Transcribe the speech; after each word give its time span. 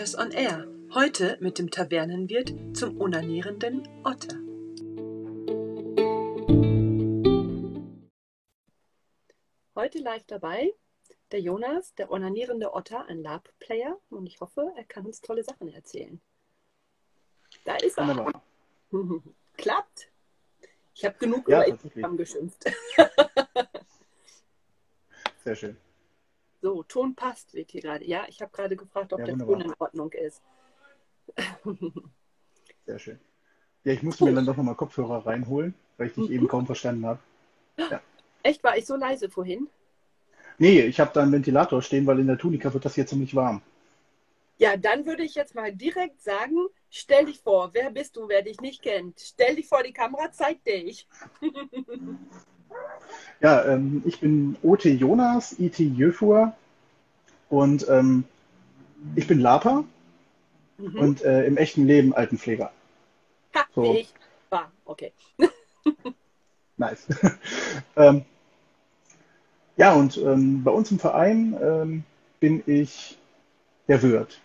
Adventures 0.00 0.18
on 0.18 0.32
Air. 0.32 0.66
Heute 0.94 1.36
mit 1.40 1.58
dem 1.58 1.70
Tavernenwirt 1.70 2.54
zum 2.74 2.98
onanierenden 3.02 3.86
Otter. 4.02 4.34
Heute 9.74 9.98
live 9.98 10.24
dabei 10.26 10.72
der 11.32 11.40
Jonas, 11.42 11.94
der 11.96 12.10
onanierende 12.10 12.72
Otter, 12.72 13.04
ein 13.08 13.20
Lab-Player. 13.22 13.98
Und 14.08 14.26
ich 14.26 14.40
hoffe, 14.40 14.72
er 14.74 14.84
kann 14.84 15.04
uns 15.04 15.20
tolle 15.20 15.44
Sachen 15.44 15.68
erzählen. 15.68 16.18
Da 17.66 17.76
ist 17.76 17.98
er. 17.98 18.32
Klappt. 19.58 20.10
Ich 20.94 21.04
habe 21.04 21.18
genug 21.18 21.46
ja, 21.46 21.58
über 21.58 21.66
Instagram 21.68 22.16
geschimpft. 22.16 22.64
Sehr 25.44 25.56
schön. 25.56 25.76
So, 26.62 26.82
Ton 26.82 27.14
passt, 27.14 27.54
wird 27.54 27.70
hier 27.70 27.80
gerade. 27.80 28.04
Ja, 28.04 28.26
ich 28.28 28.40
habe 28.42 28.52
gerade 28.52 28.76
gefragt, 28.76 29.12
ob 29.12 29.20
ja, 29.20 29.26
der 29.26 29.38
Ton 29.38 29.60
in 29.60 29.74
Ordnung 29.78 30.12
ist. 30.12 30.42
Sehr 32.86 32.98
schön. 32.98 33.18
Ja, 33.84 33.92
ich 33.92 34.02
musste 34.02 34.24
Gut. 34.24 34.30
mir 34.30 34.36
dann 34.36 34.46
doch 34.46 34.56
nochmal 34.56 34.74
Kopfhörer 34.74 35.26
reinholen, 35.26 35.74
weil 35.96 36.08
ich 36.08 36.14
dich 36.14 36.28
mhm. 36.28 36.34
eben 36.34 36.48
kaum 36.48 36.66
verstanden 36.66 37.06
habe. 37.06 37.18
Ja. 37.78 38.02
Echt, 38.42 38.62
war 38.62 38.76
ich 38.76 38.86
so 38.86 38.96
leise 38.96 39.30
vorhin? 39.30 39.68
Nee, 40.58 40.82
ich 40.82 41.00
habe 41.00 41.10
da 41.14 41.22
einen 41.22 41.32
Ventilator 41.32 41.80
stehen, 41.80 42.06
weil 42.06 42.18
in 42.18 42.26
der 42.26 42.36
Tunika 42.36 42.72
wird 42.74 42.84
das 42.84 42.94
hier 42.94 43.06
ziemlich 43.06 43.34
warm. 43.34 43.62
Ja, 44.58 44.76
dann 44.76 45.06
würde 45.06 45.22
ich 45.22 45.34
jetzt 45.34 45.54
mal 45.54 45.74
direkt 45.74 46.20
sagen, 46.20 46.66
stell 46.90 47.24
dich 47.24 47.40
vor, 47.40 47.70
wer 47.72 47.90
bist 47.90 48.16
du, 48.16 48.28
wer 48.28 48.42
dich 48.42 48.60
nicht 48.60 48.82
kennt? 48.82 49.18
Stell 49.18 49.56
dich 49.56 49.66
vor 49.66 49.82
die 49.82 49.94
Kamera, 49.94 50.30
zeig 50.32 50.62
dich. 50.64 51.08
ja, 53.40 53.64
ähm, 53.64 54.02
ich 54.06 54.20
bin 54.20 54.56
OT 54.62 54.84
Jonas, 54.84 55.58
IT 55.58 55.78
Jöfur 55.78 56.54
und 57.48 57.88
ähm, 57.88 58.24
ich 59.16 59.26
bin 59.26 59.40
Lapa 59.40 59.84
mhm. 60.78 60.98
und 60.98 61.22
äh, 61.22 61.44
im 61.46 61.56
echten 61.56 61.86
Leben 61.86 62.14
Altenpfleger. 62.14 62.70
Ha, 63.54 63.66
so. 63.74 63.94
ich 63.94 64.12
war, 64.50 64.70
okay. 64.84 65.12
nice. 66.76 67.06
ähm, 67.96 68.24
ja, 69.76 69.94
und 69.94 70.18
ähm, 70.18 70.62
bei 70.62 70.70
uns 70.70 70.90
im 70.90 70.98
Verein 70.98 71.56
ähm, 71.62 72.04
bin 72.38 72.62
ich 72.66 73.18
der 73.88 74.02
Wirt 74.02 74.40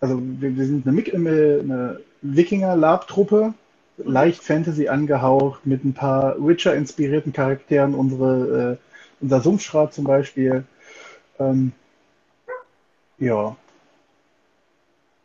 also 0.00 0.20
wir, 0.20 0.56
wir 0.56 0.66
sind 0.66 0.86
eine, 0.86 1.60
eine 1.60 2.00
Wikinger-Lab-Truppe, 2.22 3.54
leicht 3.98 4.42
Fantasy 4.42 4.88
angehaucht, 4.88 5.66
mit 5.66 5.84
ein 5.84 5.94
paar 5.94 6.36
Witcher-inspirierten 6.38 7.32
Charakteren, 7.32 7.94
unsere, 7.94 8.72
äh, 8.72 8.76
unser 9.20 9.40
Sumpfschrat 9.40 9.92
zum 9.92 10.04
Beispiel. 10.04 10.64
Ähm, 11.38 11.72
ja. 13.18 13.56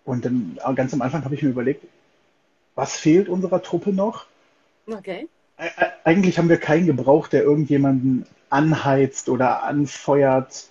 Und 0.05 0.25
dann 0.25 0.59
ganz 0.75 0.93
am 0.93 1.01
Anfang 1.01 1.23
habe 1.23 1.35
ich 1.35 1.43
mir 1.43 1.49
überlegt, 1.49 1.85
was 2.75 2.97
fehlt 2.97 3.29
unserer 3.29 3.61
Truppe 3.61 3.93
noch? 3.93 4.25
Okay. 4.87 5.27
Eigentlich 6.03 6.37
haben 6.37 6.49
wir 6.49 6.57
keinen 6.57 6.87
gebraucht, 6.87 7.31
der 7.31 7.43
irgendjemanden 7.43 8.25
anheizt 8.49 9.29
oder 9.29 9.63
anfeuert, 9.63 10.67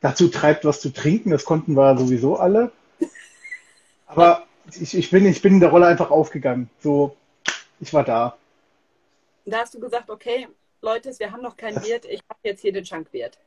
dazu 0.00 0.28
treibt, 0.28 0.64
was 0.64 0.80
zu 0.80 0.92
trinken. 0.92 1.30
Das 1.30 1.44
konnten 1.44 1.74
wir 1.74 1.96
sowieso 1.96 2.36
alle. 2.36 2.72
Aber 4.06 4.47
ich, 4.80 4.96
ich, 4.96 5.10
bin, 5.10 5.26
ich 5.26 5.42
bin 5.42 5.54
in 5.54 5.60
der 5.60 5.70
Rolle 5.70 5.86
einfach 5.86 6.10
aufgegangen. 6.10 6.70
So, 6.80 7.16
ich 7.80 7.92
war 7.92 8.04
da. 8.04 8.36
Da 9.44 9.58
hast 9.60 9.74
du 9.74 9.80
gesagt, 9.80 10.10
okay, 10.10 10.48
Leute, 10.82 11.12
wir 11.18 11.32
haben 11.32 11.42
noch 11.42 11.56
keinen 11.56 11.82
Wirt, 11.84 12.04
ich 12.04 12.20
habe 12.28 12.40
jetzt 12.42 12.60
hier 12.60 12.72
den 12.72 12.84
Schankwirt. 12.84 13.38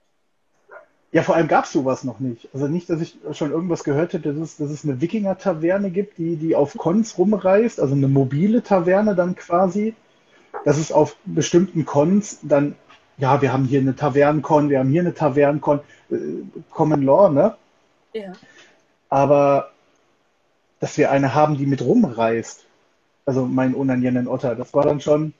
Ja, 1.14 1.24
vor 1.24 1.36
allem 1.36 1.50
gab 1.50 1.66
es 1.66 1.74
sowas 1.74 2.04
noch 2.06 2.20
nicht. 2.20 2.48
Also 2.54 2.68
nicht, 2.68 2.90
dass 2.90 3.02
ich 3.02 3.18
schon 3.34 3.52
irgendwas 3.52 3.84
gehört 3.84 4.14
hätte, 4.14 4.34
dass 4.34 4.42
es, 4.42 4.58
dass 4.58 4.72
es 4.72 4.86
eine 4.86 5.02
Wikinger-Taverne 5.02 5.92
gibt, 5.92 6.18
die, 6.18 6.38
die 6.38 6.56
auf 6.56 6.78
Cons 6.78 7.18
rumreist, 7.18 7.82
also 7.82 7.94
eine 7.94 8.08
mobile 8.08 8.64
Taverne 8.64 9.14
dann 9.14 9.36
quasi. 9.36 9.94
Dass 10.64 10.78
es 10.78 10.92
auf 10.92 11.16
bestimmten 11.26 11.86
Cons 11.86 12.40
dann, 12.44 12.76
ja, 13.18 13.42
wir 13.42 13.52
haben 13.52 13.66
hier 13.66 13.82
eine 13.82 13.96
Tavernencon, 13.96 14.70
wir 14.70 14.80
haben 14.80 14.90
hier 14.90 15.02
eine 15.02 15.14
Tavernencon, 15.14 15.82
äh, 16.12 16.16
Common 16.70 17.04
Law, 17.04 17.30
ne? 17.30 17.56
Ja. 18.14 18.32
Aber 19.10 19.71
dass 20.82 20.98
wir 20.98 21.12
eine 21.12 21.34
haben, 21.34 21.58
die 21.58 21.66
mit 21.66 21.82
rumreist. 21.82 22.66
Also 23.26 23.46
mein 23.46 23.76
unanierenden 23.76 24.28
Otter. 24.28 24.56
Das 24.56 24.74
war 24.74 24.84
dann 24.84 25.00
schon, 25.00 25.34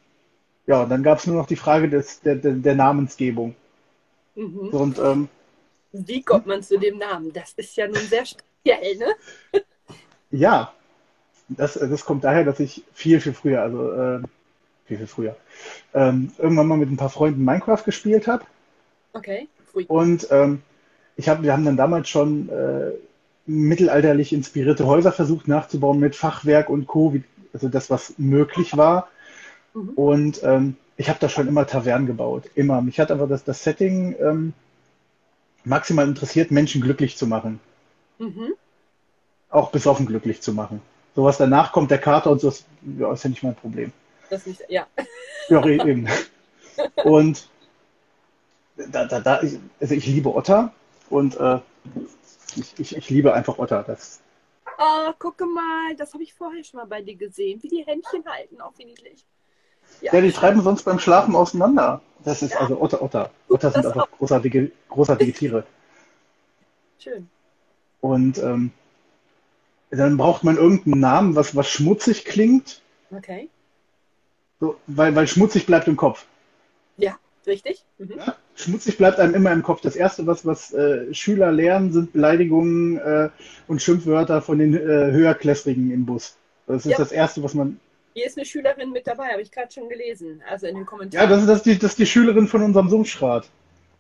ja, 0.68 0.86
dann 0.86 1.04
gab 1.04 1.18
es 1.18 1.28
nur 1.28 1.36
noch 1.36 1.48
die 1.48 1.58
Frage 1.58 1.90
des, 1.90 2.22
der, 2.22 2.36
der, 2.36 2.54
der 2.54 2.76
Namensgebung. 2.76 3.56
Mhm. 4.36 4.70
Und, 4.70 5.00
ähm, 5.00 5.28
Wie 5.92 6.22
kommt 6.22 6.46
man 6.46 6.64
zu 6.64 6.80
dem 6.80 7.00
Namen? 7.00 7.34
Das 7.34 7.54
ist 7.54 7.76
ja 7.76 7.88
nun 7.88 7.98
sehr 7.98 8.26
speziell, 8.26 8.98
ne? 8.98 9.62
ja, 10.32 10.72
das, 11.50 11.74
das 11.74 12.06
kommt 12.06 12.24
daher, 12.24 12.46
dass 12.46 12.60
ich 12.60 12.84
viel, 12.94 13.20
viel 13.20 13.34
früher, 13.34 13.64
also 13.64 13.92
äh, 13.92 14.22
viel, 14.86 14.98
viel 14.98 15.08
früher, 15.08 15.36
ähm, 15.94 16.32
irgendwann 16.38 16.68
mal 16.68 16.78
mit 16.78 16.92
ein 16.92 16.98
paar 16.98 17.10
Freunden 17.10 17.44
Minecraft 17.44 17.84
gespielt 17.84 18.28
habe. 18.28 18.46
Okay. 19.14 19.50
Früh. 19.66 19.86
Und 19.88 20.28
ähm, 20.32 20.62
ich 21.18 21.28
hab, 21.28 21.42
wir 21.42 21.52
haben 21.52 21.66
dann 21.66 21.78
damals 21.78 22.08
schon 22.10 22.48
äh, 22.50 22.92
mittelalterlich 23.46 24.34
inspirierte 24.34 24.86
Häuser 24.86 25.12
versucht 25.12 25.48
nachzubauen 25.48 26.00
mit 26.00 26.16
Fachwerk 26.16 26.70
und 26.70 26.88
Co., 26.88 27.16
also 27.54 27.68
das, 27.68 27.90
was 27.90 28.14
möglich 28.18 28.78
war. 28.78 29.10
Mhm. 29.74 29.90
Und 29.90 30.44
ähm, 30.44 30.78
ich 30.98 31.10
habe 31.10 31.20
da 31.20 31.30
schon 31.30 31.48
immer 31.48 31.68
Tavernen 31.68 32.08
gebaut, 32.08 32.50
immer. 32.56 32.82
Mich 32.82 33.00
hat 33.00 33.12
aber 33.12 33.28
das, 33.28 33.44
das 33.44 33.64
Setting 33.64 34.16
ähm, 34.20 34.54
maximal 35.64 36.08
interessiert, 36.08 36.52
Menschen 36.52 36.82
glücklich 36.82 37.18
zu 37.18 37.28
machen. 37.28 37.60
Mhm. 38.20 38.54
Auch 39.50 39.72
besoffen 39.72 40.06
glücklich 40.06 40.42
zu 40.42 40.54
machen. 40.54 40.82
So 41.16 41.24
was 41.24 41.38
danach 41.38 41.72
kommt, 41.72 41.92
der 41.92 41.98
Kater 41.98 42.32
und 42.32 42.40
so, 42.40 42.50
ist, 42.50 42.66
ja, 42.98 43.12
ist 43.12 43.24
ja 43.24 43.30
nicht 43.30 43.44
mein 43.44 43.56
Problem. 43.56 43.92
Das 44.30 44.46
nicht, 44.46 44.62
ja. 44.70 44.88
Ja, 45.50 45.66
eben. 45.66 46.08
Und 47.04 47.50
da, 48.78 49.06
da, 49.06 49.20
da, 49.20 49.36
also 49.36 49.94
ich 49.94 50.06
liebe 50.06 50.34
Otter 50.34 50.74
und 51.10 51.38
äh, 51.38 51.60
ich, 52.58 52.80
ich, 52.80 52.96
ich 52.96 53.10
liebe 53.10 53.34
einfach 53.34 53.58
Otter. 53.58 53.84
Das 53.84 54.22
oh, 54.78 55.12
gucke 55.20 55.46
mal, 55.46 55.96
das 55.98 56.14
habe 56.14 56.24
ich 56.24 56.34
vorher 56.34 56.64
schon 56.64 56.80
mal 56.80 56.88
bei 56.88 57.02
dir 57.02 57.16
gesehen, 57.16 57.62
wie 57.64 57.70
die 57.70 57.86
Händchen 57.86 58.24
halten, 58.26 58.62
auch 58.62 58.74
wie 58.78 58.86
niedlich. 58.86 59.26
Ja, 60.02 60.14
ja 60.14 60.22
die 60.22 60.32
treiben 60.32 60.62
sonst 60.62 60.84
beim 60.84 61.00
Schlafen 61.00 61.36
auseinander. 61.36 62.02
Das 62.24 62.42
ist 62.42 62.54
ja. 62.54 62.60
also 62.60 62.80
Otter, 62.80 63.02
Otter. 63.02 63.32
Otter 63.50 63.72
sind 63.72 63.86
einfach 63.86 64.10
großartige, 64.12 64.72
großartige 64.90 65.34
Tiere. 65.34 65.66
Schön. 67.00 67.30
Und 68.00 68.38
ähm, 68.40 68.72
dann 69.90 70.18
braucht 70.18 70.44
man 70.44 70.58
irgendeinen 70.58 71.00
Namen, 71.00 71.36
was, 71.36 71.56
was 71.56 71.68
schmutzig 71.70 72.26
klingt. 72.26 72.82
Okay. 73.12 73.50
So, 74.60 74.78
weil, 74.88 75.16
weil 75.16 75.28
schmutzig 75.28 75.66
bleibt 75.66 75.88
im 75.88 75.98
Kopf. 75.98 76.26
Richtig. 77.46 77.84
Mhm. 77.98 78.14
Ja? 78.18 78.36
schmutzig 78.62 78.98
bleibt 78.98 79.20
einem 79.20 79.34
immer 79.34 79.52
im 79.52 79.64
Kopf. 79.64 79.82
Das 79.82 79.96
Erste, 79.96 80.26
was, 80.28 80.46
was 80.46 80.74
äh, 80.74 81.14
Schüler 81.14 81.52
lernen, 81.52 81.92
sind 81.92 82.14
Beleidigungen 82.14 82.98
äh, 82.98 83.30
und 83.68 83.82
Schimpfwörter 83.82 84.42
von 84.42 84.60
den 84.60 84.76
äh, 84.76 85.12
Höherklässrigen 85.12 85.92
im 85.92 86.06
Bus. 86.06 86.38
Das 86.68 86.86
ist 86.86 86.92
ja. 86.92 86.98
das 86.98 87.12
Erste, 87.12 87.44
was 87.44 87.54
man. 87.54 87.80
Hier 88.14 88.26
ist 88.26 88.38
eine 88.38 88.46
Schülerin 88.46 88.92
mit 88.92 89.08
dabei, 89.08 89.30
habe 89.30 89.42
ich 89.42 89.52
gerade 89.52 89.72
schon 89.72 89.90
gelesen. 89.90 90.42
Also 90.50 90.68
in 90.68 90.76
den 90.76 90.86
Kommentaren. 90.86 91.30
Ja, 91.30 91.30
das 91.30 91.42
ist, 91.42 91.48
das, 91.48 91.64
die, 91.64 91.78
das 91.78 91.92
ist 91.92 92.00
die 92.00 92.06
Schülerin 92.06 92.48
von 92.48 92.62
unserem 92.62 92.90
Sumpfschrat. 92.90 93.48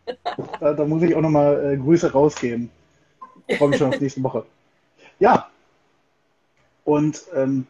da, 0.59 0.73
da, 0.73 0.85
muss 0.85 1.03
ich 1.03 1.15
auch 1.15 1.21
nochmal 1.21 1.73
äh, 1.73 1.77
Grüße 1.77 2.11
rausgeben. 2.11 2.69
Ich 3.47 3.57
freue 3.57 3.69
mich 3.69 3.77
schon 3.77 3.93
auf 3.93 3.99
nächste 3.99 4.23
Woche. 4.23 4.45
Ja. 5.19 5.49
Und 6.83 7.21
ähm, 7.35 7.67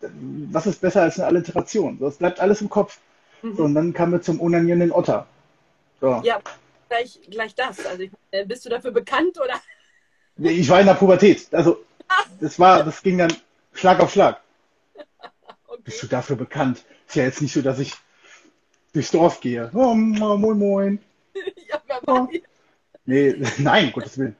was 0.00 0.66
ist 0.66 0.80
besser 0.80 1.02
als 1.02 1.18
eine 1.18 1.28
Alliteration? 1.28 1.98
Das 1.98 2.16
bleibt 2.16 2.40
alles 2.40 2.60
im 2.60 2.70
Kopf. 2.70 2.98
Mhm. 3.42 3.56
So, 3.56 3.64
und 3.64 3.74
dann 3.74 3.92
kamen 3.92 4.12
wir 4.12 4.22
zum 4.22 4.40
unanierenden 4.40 4.92
Otter. 4.92 5.26
So. 6.00 6.20
Ja, 6.24 6.40
gleich, 6.88 7.20
gleich 7.30 7.54
das. 7.54 7.84
Also 7.86 8.04
äh, 8.30 8.44
bist 8.44 8.64
du 8.64 8.70
dafür 8.70 8.90
bekannt 8.90 9.38
oder? 9.40 9.60
Ich 10.38 10.68
war 10.68 10.80
in 10.80 10.86
der 10.86 10.94
Pubertät. 10.94 11.52
Also 11.52 11.84
das 12.40 12.58
war, 12.58 12.84
das 12.84 13.02
ging 13.02 13.18
dann 13.18 13.32
Schlag 13.72 14.00
auf 14.00 14.12
Schlag. 14.12 14.40
Okay. 15.66 15.82
Bist 15.84 16.02
du 16.02 16.06
dafür 16.06 16.36
bekannt? 16.36 16.84
Ist 17.08 17.16
ja 17.16 17.24
jetzt 17.24 17.40
nicht 17.40 17.54
so, 17.54 17.62
dass 17.62 17.78
ich 17.78 17.94
durchs 18.92 19.10
Dorf 19.10 19.40
gehe. 19.40 19.70
Oh, 19.72 19.94
moin, 19.94 20.58
moin. 20.58 20.98
ja, 21.66 21.80
wer 21.86 22.00
oh. 22.06 22.28
Nee, 23.06 23.34
nein, 23.58 23.90
Gottes 23.92 24.18
Willen. 24.18 24.36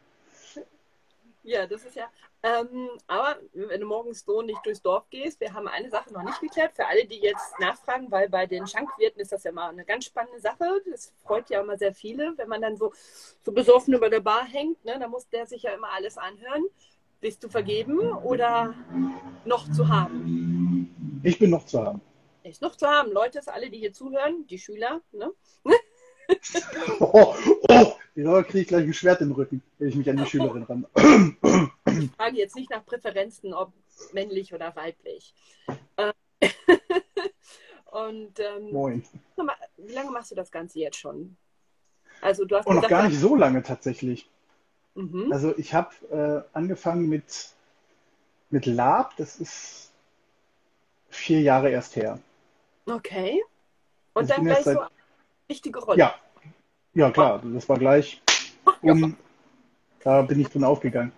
Ja, 1.43 1.67
das 1.67 1.85
ist 1.85 1.97
ja, 1.97 2.09
ähm, 2.45 2.89
aber 3.07 3.39
wenn 3.53 3.81
du 3.81 3.87
morgens 3.87 4.25
so 4.25 4.43
nicht 4.43 4.59
durchs 4.65 4.83
Dorf 4.83 5.09
gehst, 5.11 5.39
wir 5.41 5.55
haben 5.55 5.69
eine 5.69 5.91
Sache 5.91 6.13
noch 6.13 6.25
nicht 6.25 6.41
geklärt. 6.41 6.73
Für 6.75 6.87
alle, 6.87 7.05
die 7.05 7.21
jetzt 7.21 7.59
nachfragen, 7.61 8.11
weil 8.11 8.29
bei 8.29 8.47
den 8.47 8.67
Schankwirten 8.67 9.21
ist 9.21 9.31
das 9.31 9.45
ja 9.45 9.53
mal 9.53 9.71
eine 9.71 9.85
ganz 9.85 10.07
spannende 10.07 10.41
Sache. 10.41 10.83
Das 10.91 11.13
freut 11.23 11.51
ja 11.51 11.61
immer 11.61 11.79
sehr 11.79 11.95
viele, 11.95 12.35
wenn 12.37 12.49
man 12.49 12.61
dann 12.61 12.77
so, 12.77 12.93
so 13.45 13.53
besoffen 13.53 13.95
über 13.95 14.11
der 14.11 14.21
Bar 14.21 14.45
hängt. 14.45 14.85
Ne? 14.85 14.99
Da 14.99 15.07
muss 15.07 15.29
der 15.29 15.47
sich 15.47 15.63
ja 15.63 15.73
immer 15.73 15.93
alles 15.93 16.19
anhören. 16.19 16.65
Bist 17.21 17.45
du 17.45 17.49
vergeben 17.49 18.01
oder 18.11 18.75
noch 19.45 19.71
zu 19.71 19.89
haben? 19.89 21.21
Ich 21.23 21.39
bin 21.39 21.51
noch 21.51 21.67
zu 21.67 21.81
haben. 21.81 22.01
Ist 22.43 22.61
noch 22.61 22.75
zu 22.75 22.89
haben. 22.89 23.13
Leute, 23.13 23.41
alle, 23.47 23.71
die 23.71 23.79
hier 23.79 23.93
zuhören, 23.93 24.49
die 24.49 24.59
Schüler, 24.59 25.01
ne? 25.13 25.31
oh, 26.99 27.35
oh, 27.69 27.93
Die 28.17 28.23
Sauer 28.23 28.43
kriege 28.43 28.61
ich 28.61 28.69
gleich 28.69 28.85
ein 28.85 28.95
Schwert 28.95 29.21
im 29.21 29.31
Rücken, 29.31 29.63
wenn 29.79 29.89
ich 29.89 29.95
mich 29.95 30.11
an 30.11 30.17
die 30.17 30.27
Schülerin 30.27 30.65
ran. 30.65 30.87
Ich 31.99 32.11
frage 32.13 32.37
jetzt 32.37 32.57
nicht 32.57 32.71
nach 32.71 32.85
Präferenzen, 32.85 33.53
ob 33.55 33.73
männlich 34.13 34.53
oder 34.55 34.75
weiblich. 34.77 35.35
Äh, 35.97 36.13
Und 37.87 38.41
ähm, 38.41 38.73
Moin. 38.73 39.05
wie 39.77 39.93
lange 39.93 40.11
machst 40.11 40.31
du 40.31 40.35
das 40.35 40.51
Ganze 40.51 40.79
jetzt 40.79 40.97
schon? 40.97 41.37
Also 42.23 42.45
du 42.45 42.57
hast 42.57 42.67
Und 42.67 42.77
noch 42.77 42.83
gesagt, 42.83 43.03
gar 43.03 43.09
nicht 43.09 43.19
so 43.21 43.35
lange 43.37 43.63
tatsächlich. 43.63 44.29
Mhm. 44.95 45.31
Also 45.33 45.57
ich 45.59 45.75
habe 45.75 46.47
äh, 46.55 46.57
angefangen 46.57 47.09
mit, 47.09 47.51
mit 48.51 48.65
Lab, 48.67 49.17
das 49.17 49.37
ist 49.41 49.93
vier 51.11 51.41
Jahre 51.43 51.71
erst 51.71 51.97
her. 51.97 52.19
Okay. 52.87 53.43
Und 54.15 54.25
Ich 54.25 54.31
dann 54.31 54.45
gleich 54.45 54.65
seit- 54.65 54.75
so 54.75 54.81
eine 54.81 54.91
wichtige 55.49 55.79
Rolle. 55.81 55.99
Ja, 55.99 56.15
ja 56.95 57.11
klar, 57.11 57.43
das 57.45 57.69
war 57.69 57.79
gleich 57.79 58.23
um, 58.81 59.17
da 60.03 60.23
bin 60.23 60.41
ich 60.41 60.49
drin 60.49 60.65
aufgegangen. 60.65 61.13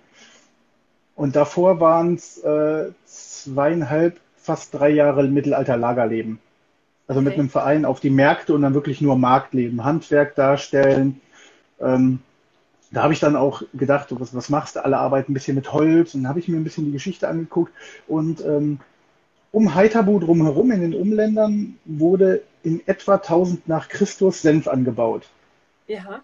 Und 1.17 1.37
davor 1.37 1.81
waren 1.81 2.15
es 2.15 2.39
äh, 2.39 2.91
zweieinhalb, 3.07 4.21
fast 4.37 4.75
drei 4.75 4.91
Jahre 4.91 5.25
Mittelalter-Lagerleben. 5.29 6.39
Also 7.07 7.21
mit 7.21 7.33
Okay. 7.35 7.41
einem 7.41 7.51
Verein 7.51 7.85
auf 7.85 8.01
die 8.01 8.11
Märkte 8.11 8.55
und 8.55 8.63
dann 8.63 8.75
wirklich 8.75 9.01
nur 9.01 9.17
Marktleben, 9.17 9.85
Handwerk 9.85 10.35
darstellen. 10.37 11.21
Ähm, 11.81 12.21
da 12.91 13.03
habe 13.03 13.13
ich 13.13 13.21
dann 13.21 13.37
auch 13.37 13.63
gedacht, 13.75 14.09
was, 14.11 14.35
was 14.35 14.49
machst 14.49 14.77
du? 14.77 14.85
Alle 14.85 14.99
arbeiten 14.99 15.33
ein 15.33 15.35
bisschen 15.35 15.57
mit 15.57 15.73
Holz. 15.73 16.15
Und 16.15 16.23
dann 16.23 16.29
habe 16.31 16.41
ich 16.41 16.49
mir 16.49 16.57
ein 16.57 16.65
bisschen 16.65 16.87
die 16.87 16.93
Geschichte 16.93 17.29
angeguckt. 17.29 17.73
Und 18.07 18.43
ähm, 18.45 18.81
um 19.53 19.75
Haithabu 19.75 20.19
drumherum 20.21 20.71
in 20.73 20.81
den 20.83 20.95
Umländern 20.95 21.79
wurde 21.85 22.43
in 22.63 22.83
etwa 22.87 23.17
1000 23.17 23.69
nach 23.69 23.89
Christus 23.89 24.43
Senf 24.43 24.69
angebaut. 24.69 25.31
Ja. 25.87 26.23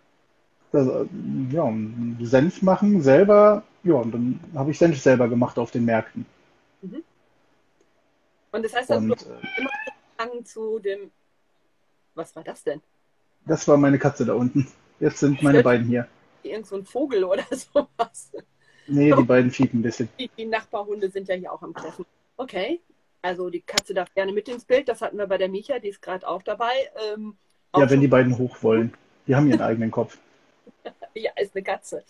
Also, 0.73 1.09
ja, 1.51 1.73
Senf 2.21 2.63
machen 2.63 3.03
selber, 3.03 3.65
ja, 3.83 3.95
und 3.95 4.13
dann 4.13 4.41
habe 4.55 4.71
ich 4.71 4.79
Senf 4.79 5.01
selber 5.01 5.29
gemacht 5.29 5.59
auf 5.59 5.71
den 5.71 5.85
Märkten. 5.85 6.27
Und 8.53 8.65
das 8.65 8.75
heißt, 8.75 8.91
dass 8.91 9.01
du 9.05 9.13
Und 9.13 9.27
äh, 9.27 9.61
immer 9.61 9.71
Hang 10.19 10.45
zu 10.45 10.79
dem. 10.79 11.11
Was 12.15 12.35
war 12.37 12.45
das 12.45 12.63
denn? 12.65 12.81
das 13.47 13.67
war 13.67 13.77
meine 13.77 13.99
Katze 13.99 14.25
da 14.25 14.35
unten. 14.35 14.67
Jetzt 14.99 15.19
sind 15.19 15.43
meine 15.43 15.63
beiden 15.63 15.87
hier. 15.87 16.07
Irgend 16.43 16.67
so 16.67 16.77
ein 16.77 16.85
Vogel 16.85 17.25
oder 17.25 17.45
sowas. 17.51 18.33
Nee, 18.87 19.13
die 19.13 19.23
beiden 19.23 19.51
fiepen 19.51 19.81
ein 19.81 19.83
bisschen. 19.83 20.09
Die, 20.19 20.31
die 20.37 20.47
Nachbarhunde 20.47 21.11
sind 21.11 21.29
ja 21.29 21.35
hier 21.35 21.53
auch 21.53 21.63
am 21.63 21.75
Treffen. 21.75 22.05
Okay. 22.37 22.81
Also 23.23 23.51
die 23.51 23.61
Katze 23.61 23.95
darf 23.95 24.13
gerne 24.15 24.33
mit 24.33 24.49
ins 24.49 24.65
Bild. 24.65 24.89
Das 24.89 25.01
hatten 25.01 25.19
wir 25.19 25.27
bei 25.27 25.39
der 25.39 25.49
Micha, 25.49 25.79
die 25.79 25.89
ist 25.89 26.03
gerade 26.03 26.27
auch 26.27 26.43
dabei. 26.43 26.73
Ähm, 27.13 27.37
auch 27.73 27.81
Ja, 27.81 27.91
wenn 27.91 28.01
die 28.01 28.09
beiden 28.09 28.37
hoch 28.39 28.63
wollen. 28.63 28.95
Die 29.27 29.37
haben 29.37 29.47
ihren 29.47 29.61
eigenen 29.61 29.91
Kopf. 29.91 30.19
Ja, 31.15 31.33
ist 31.41 31.55
eine 31.55 31.63
Katze. 31.65 32.05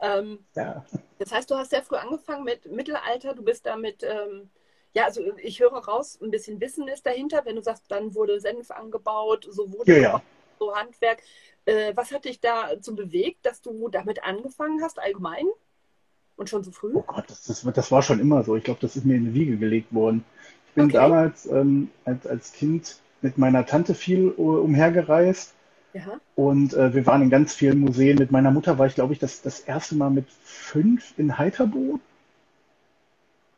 Ähm, 0.00 0.38
Ja. 0.54 0.84
Das 1.18 1.32
heißt, 1.32 1.50
du 1.50 1.54
hast 1.56 1.70
sehr 1.70 1.82
früh 1.82 1.96
angefangen 1.96 2.44
mit 2.44 2.66
Mittelalter. 2.70 3.34
Du 3.34 3.42
bist 3.42 3.64
damit, 3.66 4.02
ähm, 4.02 4.50
ja, 4.94 5.04
also 5.06 5.22
ich 5.38 5.60
höre 5.60 5.72
raus, 5.72 6.18
ein 6.22 6.30
bisschen 6.30 6.60
Wissen 6.60 6.88
ist 6.88 7.06
dahinter. 7.06 7.44
Wenn 7.44 7.56
du 7.56 7.62
sagst, 7.62 7.84
dann 7.88 8.14
wurde 8.14 8.40
Senf 8.40 8.70
angebaut, 8.70 9.46
so 9.50 9.72
wurde 9.72 9.92
Ja, 9.92 9.98
ja. 9.98 10.22
so 10.58 10.74
Handwerk. 10.74 11.22
Äh, 11.64 11.92
was 11.96 12.12
hat 12.12 12.24
dich 12.26 12.40
dazu 12.40 12.94
bewegt, 12.94 13.46
dass 13.46 13.62
du 13.62 13.88
damit 13.88 14.22
angefangen 14.24 14.82
hast, 14.82 14.98
allgemein? 14.98 15.46
Und 16.36 16.50
schon 16.50 16.62
so 16.62 16.70
früh? 16.70 16.92
Oh 16.94 17.02
Gott, 17.06 17.24
das, 17.28 17.44
das, 17.44 17.62
das 17.62 17.90
war 17.90 18.02
schon 18.02 18.20
immer 18.20 18.42
so. 18.44 18.56
Ich 18.56 18.64
glaube, 18.64 18.80
das 18.82 18.96
ist 18.96 19.06
mir 19.06 19.16
in 19.16 19.24
die 19.26 19.34
Wiege 19.34 19.56
gelegt 19.56 19.92
worden. 19.94 20.24
Ich 20.68 20.74
bin 20.74 20.84
Okay. 20.86 20.94
damals 20.94 21.46
ähm, 21.46 21.90
als, 22.04 22.26
als 22.26 22.52
Kind 22.52 23.00
mit 23.22 23.38
meiner 23.38 23.64
Tante 23.64 23.94
viel 23.94 24.34
äh, 24.36 24.40
umhergereist 24.40 25.54
Ja. 25.96 26.20
und 26.34 26.74
äh, 26.74 26.92
wir 26.92 27.06
waren 27.06 27.22
in 27.22 27.30
ganz 27.30 27.54
vielen 27.54 27.80
Museen. 27.80 28.18
Mit 28.18 28.30
meiner 28.30 28.50
Mutter 28.50 28.78
war 28.78 28.86
ich, 28.86 28.94
glaube 28.94 29.14
ich, 29.14 29.18
das, 29.18 29.40
das 29.40 29.60
erste 29.60 29.94
Mal 29.94 30.10
mit 30.10 30.26
fünf 30.44 31.14
in 31.16 31.38
Heiterbo. 31.38 32.00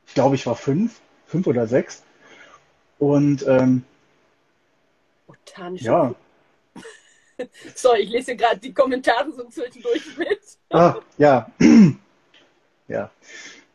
Ich 0.06 0.14
glaube, 0.14 0.36
ich 0.36 0.46
war 0.46 0.54
fünf, 0.54 1.00
fünf 1.26 1.48
oder 1.48 1.66
sechs. 1.66 2.04
Und 3.00 3.44
ähm, 3.46 3.82
Botanische. 5.26 5.84
ja, 5.84 6.14
Sorry, 7.74 8.02
ich 8.02 8.10
lese 8.10 8.36
gerade 8.36 8.58
die 8.58 8.72
Kommentare 8.72 9.32
so 9.32 9.44
zwischendurch 9.48 10.16
mit. 10.16 10.40
ah, 10.70 10.96
ja, 11.18 11.50
ja. 12.88 13.10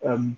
Ähm, 0.02 0.38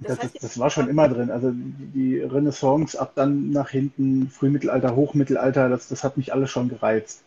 Das 0.00 0.18
Das, 0.18 0.32
das, 0.32 0.58
war 0.58 0.70
schon 0.70 0.88
immer 0.88 1.08
drin. 1.08 1.30
Also 1.30 1.52
die 1.54 2.18
Renaissance 2.20 2.98
ab 2.98 3.12
dann 3.14 3.50
nach 3.50 3.70
hinten, 3.70 4.28
Frühmittelalter, 4.30 4.96
Hochmittelalter, 4.96 5.68
das, 5.68 5.88
das 5.88 6.04
hat 6.04 6.16
mich 6.16 6.32
alles 6.32 6.50
schon 6.50 6.68
gereizt. 6.68 7.22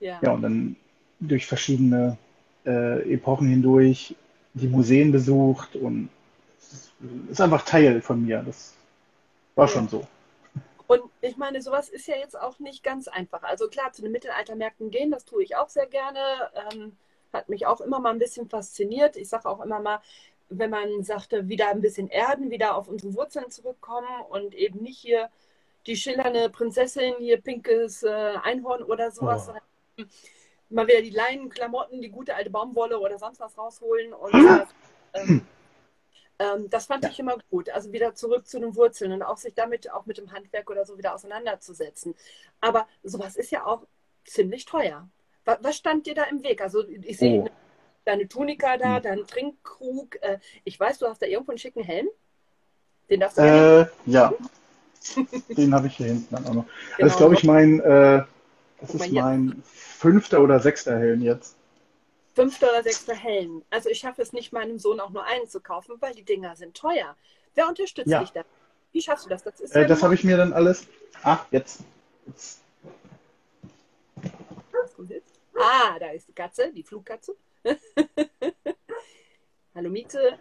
Ja. 0.00 0.18
Ja, 0.22 0.32
und 0.32 0.42
dann 0.42 0.76
durch 1.20 1.46
verschiedene 1.46 2.16
äh, 2.64 3.12
Epochen 3.14 3.48
hindurch 3.48 4.16
die 4.54 4.68
Museen 4.68 5.12
besucht 5.12 5.76
und 5.76 6.08
es 6.58 6.72
ist, 6.72 6.92
ist 7.30 7.40
einfach 7.40 7.64
Teil 7.64 8.00
von 8.02 8.24
mir. 8.24 8.42
Das 8.42 8.74
war 9.54 9.66
Ja. 9.66 9.68
schon 9.68 9.88
so. 9.88 10.06
Und 10.86 11.02
ich 11.20 11.36
meine, 11.36 11.62
sowas 11.62 11.88
ist 11.88 12.08
ja 12.08 12.16
jetzt 12.16 12.38
auch 12.38 12.58
nicht 12.58 12.82
ganz 12.82 13.06
einfach. 13.08 13.42
Also 13.44 13.68
klar, 13.68 13.92
zu 13.92 14.02
den 14.02 14.12
Mittelaltermärkten 14.12 14.90
gehen, 14.90 15.10
das 15.12 15.24
tue 15.24 15.42
ich 15.44 15.56
auch 15.56 15.68
sehr 15.68 15.86
gerne. 15.86 16.18
Ähm, 16.72 16.96
hat 17.32 17.48
mich 17.48 17.66
auch 17.66 17.80
immer 17.80 18.00
mal 18.00 18.10
ein 18.12 18.18
bisschen 18.18 18.48
fasziniert. 18.48 19.16
Ich 19.16 19.28
sage 19.28 19.48
auch 19.48 19.60
immer 19.60 19.78
mal, 19.80 20.00
wenn 20.50 20.70
man 20.70 21.02
sagte, 21.04 21.48
wieder 21.48 21.68
ein 21.68 21.80
bisschen 21.80 22.08
erden, 22.08 22.50
wieder 22.50 22.76
auf 22.76 22.88
unsere 22.88 23.14
Wurzeln 23.14 23.50
zurückkommen 23.50 24.08
und 24.28 24.54
eben 24.54 24.82
nicht 24.82 24.98
hier 24.98 25.30
die 25.86 25.96
schillernde 25.96 26.50
Prinzessin, 26.50 27.14
hier 27.18 27.40
pinkes 27.40 28.02
äh, 28.02 28.34
Einhorn 28.42 28.82
oder 28.82 29.10
sowas, 29.10 29.42
Oh. 29.42 29.46
sondern 29.46 30.10
mal 30.68 30.86
wieder 30.86 31.02
die 31.02 31.10
Leinenklamotten, 31.10 32.02
die 32.02 32.10
gute 32.10 32.34
alte 32.34 32.50
Baumwolle 32.50 32.98
oder 33.00 33.18
sonst 33.18 33.40
was 33.40 33.56
rausholen. 33.56 34.12
Und 34.12 34.34
äh, 34.34 34.66
ähm, 35.14 35.46
ähm, 36.38 36.70
das 36.70 36.86
fand 36.86 37.04
Ja. 37.04 37.10
ich 37.10 37.18
immer 37.18 37.38
gut. 37.50 37.70
Also 37.70 37.92
wieder 37.92 38.14
zurück 38.14 38.46
zu 38.46 38.60
den 38.60 38.74
Wurzeln 38.76 39.12
und 39.12 39.22
auch 39.22 39.36
sich 39.36 39.54
damit 39.54 39.90
auch 39.92 40.06
mit 40.06 40.18
dem 40.18 40.32
Handwerk 40.32 40.68
oder 40.70 40.84
so 40.84 40.98
wieder 40.98 41.14
auseinanderzusetzen. 41.14 42.14
Aber 42.60 42.86
sowas 43.02 43.36
ist 43.36 43.50
ja 43.50 43.64
auch 43.66 43.86
ziemlich 44.24 44.64
teuer. 44.64 45.08
Was, 45.44 45.58
was 45.62 45.76
stand 45.76 46.06
dir 46.06 46.14
da 46.14 46.24
im 46.24 46.42
Weg? 46.42 46.60
Also 46.60 46.86
ich 46.86 47.16
sehe 47.18 47.40
Oh. 47.42 47.48
Deine 48.04 48.28
Tunika 48.28 48.76
da, 48.76 48.96
Hm. 48.96 49.02
deinen 49.02 49.26
Trinkkrug. 49.26 50.22
Äh, 50.22 50.38
ich 50.64 50.78
weiß, 50.78 50.98
du 50.98 51.06
hast 51.06 51.22
da 51.22 51.26
irgendwo 51.26 51.52
einen 51.52 51.58
schicken 51.58 51.82
Helm. 51.82 52.08
Den 53.08 53.20
darfst 53.20 53.38
du. 53.38 53.42
Äh, 53.42 53.86
ja, 54.06 54.32
den 55.56 55.74
habe 55.74 55.88
ich 55.88 55.96
hier 55.96 56.06
hinten 56.06 56.34
dann 56.34 56.46
auch 56.46 56.54
noch. 56.54 56.64
Das 56.66 56.96
Genau. 56.98 57.10
ist, 57.12 57.16
glaube 57.18 57.34
ich, 57.34 57.44
mein, 57.44 57.80
äh, 57.80 58.24
das 58.80 58.94
ist 58.94 59.10
mein 59.12 59.62
fünfter 59.64 60.40
oder 60.40 60.60
sechster 60.60 60.98
Helm 60.98 61.22
jetzt. 61.22 61.56
Fünfter 62.34 62.68
oder 62.70 62.82
sechster 62.82 63.14
Helm. 63.14 63.64
Also 63.70 63.88
ich 63.88 63.98
schaffe 63.98 64.22
es 64.22 64.32
nicht, 64.32 64.52
meinem 64.52 64.78
Sohn 64.78 65.00
auch 65.00 65.10
nur 65.10 65.24
einen 65.24 65.48
zu 65.48 65.60
kaufen, 65.60 65.96
weil 66.00 66.14
die 66.14 66.24
Dinger 66.24 66.54
sind 66.56 66.76
teuer. 66.76 67.16
Wer 67.54 67.68
unterstützt 67.68 68.10
Ja. 68.10 68.20
dich 68.20 68.30
da? 68.30 68.42
Wie 68.92 69.02
schaffst 69.02 69.26
du 69.26 69.30
das? 69.30 69.42
Das 69.42 69.60
Äh, 69.72 69.86
das 69.86 70.02
habe 70.02 70.14
ich 70.14 70.24
mir 70.24 70.36
dann 70.36 70.52
alles. 70.52 70.86
Ach, 71.22 71.44
jetzt. 71.50 71.80
jetzt? 75.08 75.40
Ah, 75.54 75.98
da 75.98 76.10
ist 76.10 76.28
die 76.28 76.32
Katze, 76.32 76.72
die 76.72 76.82
Flugkatze. 76.82 77.34
Hallo 79.74 79.90
Miete. 79.90 80.38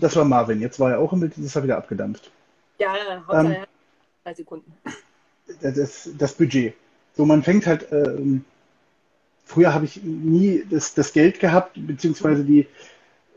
Das 0.00 0.16
war 0.16 0.24
Marvin. 0.24 0.60
Jetzt 0.60 0.80
war 0.80 0.92
er 0.92 0.98
auch 0.98 1.12
im 1.12 1.20
Bild, 1.20 1.36
das 1.36 1.44
ist 1.44 1.56
er 1.56 1.64
wieder 1.64 1.76
abgedampft. 1.76 2.30
Ja, 2.78 2.94
Hauptsache 3.26 3.54
Ähm. 3.54 3.64
drei 4.24 4.34
Sekunden. 4.34 4.72
das, 5.60 6.10
das 6.16 6.34
Budget. 6.34 6.74
So, 7.14 7.24
man 7.24 7.42
fängt 7.42 7.66
halt, 7.66 7.90
ähm, 7.92 8.44
früher 9.44 9.74
habe 9.74 9.84
ich 9.84 10.02
nie 10.02 10.64
das, 10.70 10.94
das 10.94 11.12
Geld 11.12 11.40
gehabt, 11.40 11.72
beziehungsweise 11.74 12.44
die, 12.44 12.66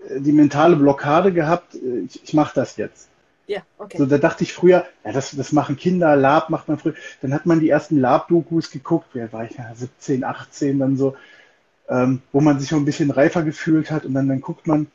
äh, 0.07 0.19
die 0.19 0.31
mentale 0.31 0.75
Blockade 0.75 1.33
gehabt, 1.33 1.75
ich, 1.75 2.23
ich 2.23 2.33
mache 2.33 2.55
das 2.55 2.77
jetzt. 2.77 3.09
Ja, 3.47 3.61
okay. 3.79 3.97
So, 3.97 4.05
da 4.05 4.17
dachte 4.17 4.43
ich 4.43 4.53
früher, 4.53 4.85
ja, 5.03 5.11
das, 5.11 5.35
das 5.35 5.51
machen 5.51 5.75
Kinder, 5.75 6.15
Lab 6.15 6.49
macht 6.49 6.67
man 6.67 6.77
früher. 6.77 6.93
Dann 7.21 7.33
hat 7.33 7.45
man 7.45 7.59
die 7.59 7.69
ersten 7.69 7.99
Lab-Dokus 7.99 8.69
geguckt, 8.69 9.07
wer 9.13 9.33
war 9.33 9.45
ich, 9.45 9.57
ja, 9.57 9.73
17, 9.73 10.23
18, 10.23 10.77
dann 10.77 10.97
so, 10.97 11.15
ähm, 11.89 12.21
wo 12.31 12.41
man 12.41 12.59
sich 12.59 12.69
so 12.69 12.75
ein 12.77 12.85
bisschen 12.85 13.11
reifer 13.11 13.43
gefühlt 13.43 13.91
hat 13.91 14.05
und 14.05 14.13
dann, 14.13 14.27
dann 14.27 14.41
guckt 14.41 14.67
man 14.67 14.87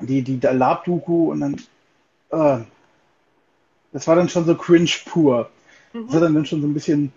die, 0.00 0.22
die 0.22 0.38
Lab-Doku 0.40 1.30
und 1.32 1.40
dann, 1.40 1.54
äh, 2.30 2.64
das 3.92 4.06
war 4.06 4.16
dann 4.16 4.28
schon 4.28 4.44
so 4.46 4.54
cringe 4.54 4.90
pur. 5.06 5.50
Das 5.92 6.16
hat 6.16 6.30
Mhm. 6.30 6.34
dann 6.34 6.46
schon 6.46 6.60
so 6.60 6.66
ein 6.66 6.74
bisschen 6.74 7.12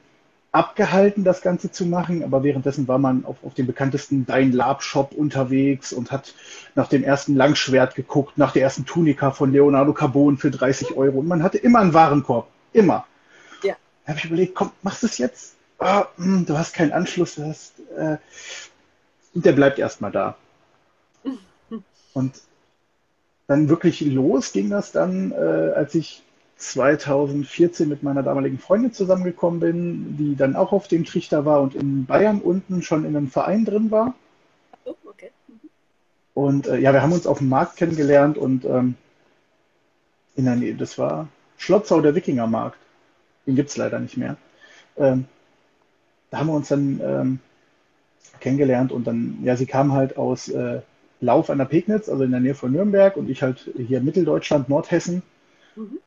abgehalten, 0.51 1.24
das 1.24 1.41
Ganze 1.41 1.72
zu 1.72 1.86
machen, 1.86 2.24
aber 2.24 2.44
währenddessen 2.44 2.88
war 2.88 2.98
man 2.98 3.25
auf, 3.25 3.38
auf 3.44 3.53
dem 3.53 3.68
bekanntesten 3.68 4.25
Dein 4.25 4.51
Lab 4.51 4.82
Shop 4.82 5.12
unterwegs 5.13 5.94
und 5.94 6.12
hat 6.12 6.34
nach 6.75 6.88
dem 6.88 7.03
ersten 7.03 7.36
Langschwert 7.36 7.94
geguckt, 7.96 8.38
nach 8.38 8.53
der 8.53 8.63
ersten 8.63 8.86
Tunika 8.86 9.32
von 9.32 9.51
Leonardo 9.51 9.94
Carbon 9.94 10.38
für 10.38 10.50
30 10.50 10.96
Euro 10.98 11.20
und 11.20 11.27
man 11.27 11.44
hatte 11.44 11.58
immer 11.60 11.79
einen 11.79 11.94
Warenkorb. 11.94 12.48
Immer. 12.74 13.06
Ja. 13.63 13.75
Da 14.06 14.10
habe 14.10 14.20
ich 14.20 14.25
überlegt, 14.25 14.56
komm, 14.56 14.72
machst 14.82 15.03
du 15.03 15.08
es 15.08 15.18
jetzt? 15.20 15.56
Ah, 15.77 16.08
hm, 16.18 16.46
du 16.46 16.58
hast 16.58 16.74
keinen 16.74 16.94
Anschluss, 16.94 17.36
du 17.36 17.46
hast, 17.46 17.74
äh, 17.98 18.18
und 19.33 19.45
der 19.45 19.53
bleibt 19.53 19.79
erstmal 19.79 20.12
da. 20.12 20.38
Und 22.13 22.41
dann 23.48 23.69
wirklich 23.69 24.01
los 24.01 24.51
ging 24.51 24.69
das 24.69 24.91
dann, 24.91 25.31
äh, 25.31 25.36
als 25.75 25.95
ich 25.95 26.24
2014 26.57 27.88
mit 27.88 28.03
meiner 28.03 28.21
damaligen 28.21 28.59
Freundin 28.59 28.93
zusammengekommen 28.93 29.59
bin, 29.59 30.17
die 30.17 30.36
dann 30.36 30.55
auch 30.55 30.74
auf 30.74 30.88
dem 30.88 31.05
Trichter 31.05 31.45
war 31.45 31.62
und 31.62 31.74
in 31.74 32.05
Bayern 32.05 32.41
unten 32.41 32.83
schon 32.83 33.05
in 33.05 33.15
einem 33.15 33.29
Verein 33.29 33.63
drin 33.63 33.91
war. 33.91 34.13
Oh, 34.83 34.93
okay. 35.05 35.31
Mhm. 35.48 35.69
Und 36.33 36.67
äh, 36.67 36.77
ja, 36.77 36.91
wir 36.91 37.01
haben 37.01 37.13
uns 37.13 37.25
auf 37.25 37.38
dem 37.38 37.50
Markt 37.50 37.77
kennengelernt 37.77 38.38
und 38.38 38.65
ähm, 38.65 38.95
in 40.36 40.45
der 40.45 40.55
Nähe, 40.55 40.75
das 40.75 40.98
war 40.98 41.27
Schlotzau, 41.57 42.01
der 42.01 42.13
Wikingermarkt. 42.13 42.77
Den 43.48 43.55
gibt 43.55 43.69
es 43.69 43.77
leider 43.77 44.00
nicht 44.00 44.17
mehr. 44.17 44.38
Ähm, 44.98 45.25
da 46.29 46.39
haben 46.39 46.48
wir 46.48 46.53
uns 46.53 46.67
dann 46.67 47.00
ähm, 47.01 47.39
kennengelernt 48.39 48.91
und 48.91 49.05
dann, 49.07 49.39
ja, 49.43 49.55
sie 49.55 49.65
kam 49.65 49.93
halt 49.93 50.17
aus 50.17 50.47
äh, 50.49 50.81
Lauf 51.21 51.49
an 51.49 51.57
der 51.57 51.65
Pegnitz, 51.65 52.07
also 52.07 52.23
in 52.23 52.31
der 52.31 52.39
Nähe 52.39 52.55
von 52.55 52.71
Nürnberg 52.71 53.17
und 53.17 53.29
ich 53.29 53.41
halt 53.43 53.69
hier 53.75 54.01
Mitteldeutschland, 54.01 54.69
Nordhessen. 54.69 55.21
Mhm. 55.75 55.99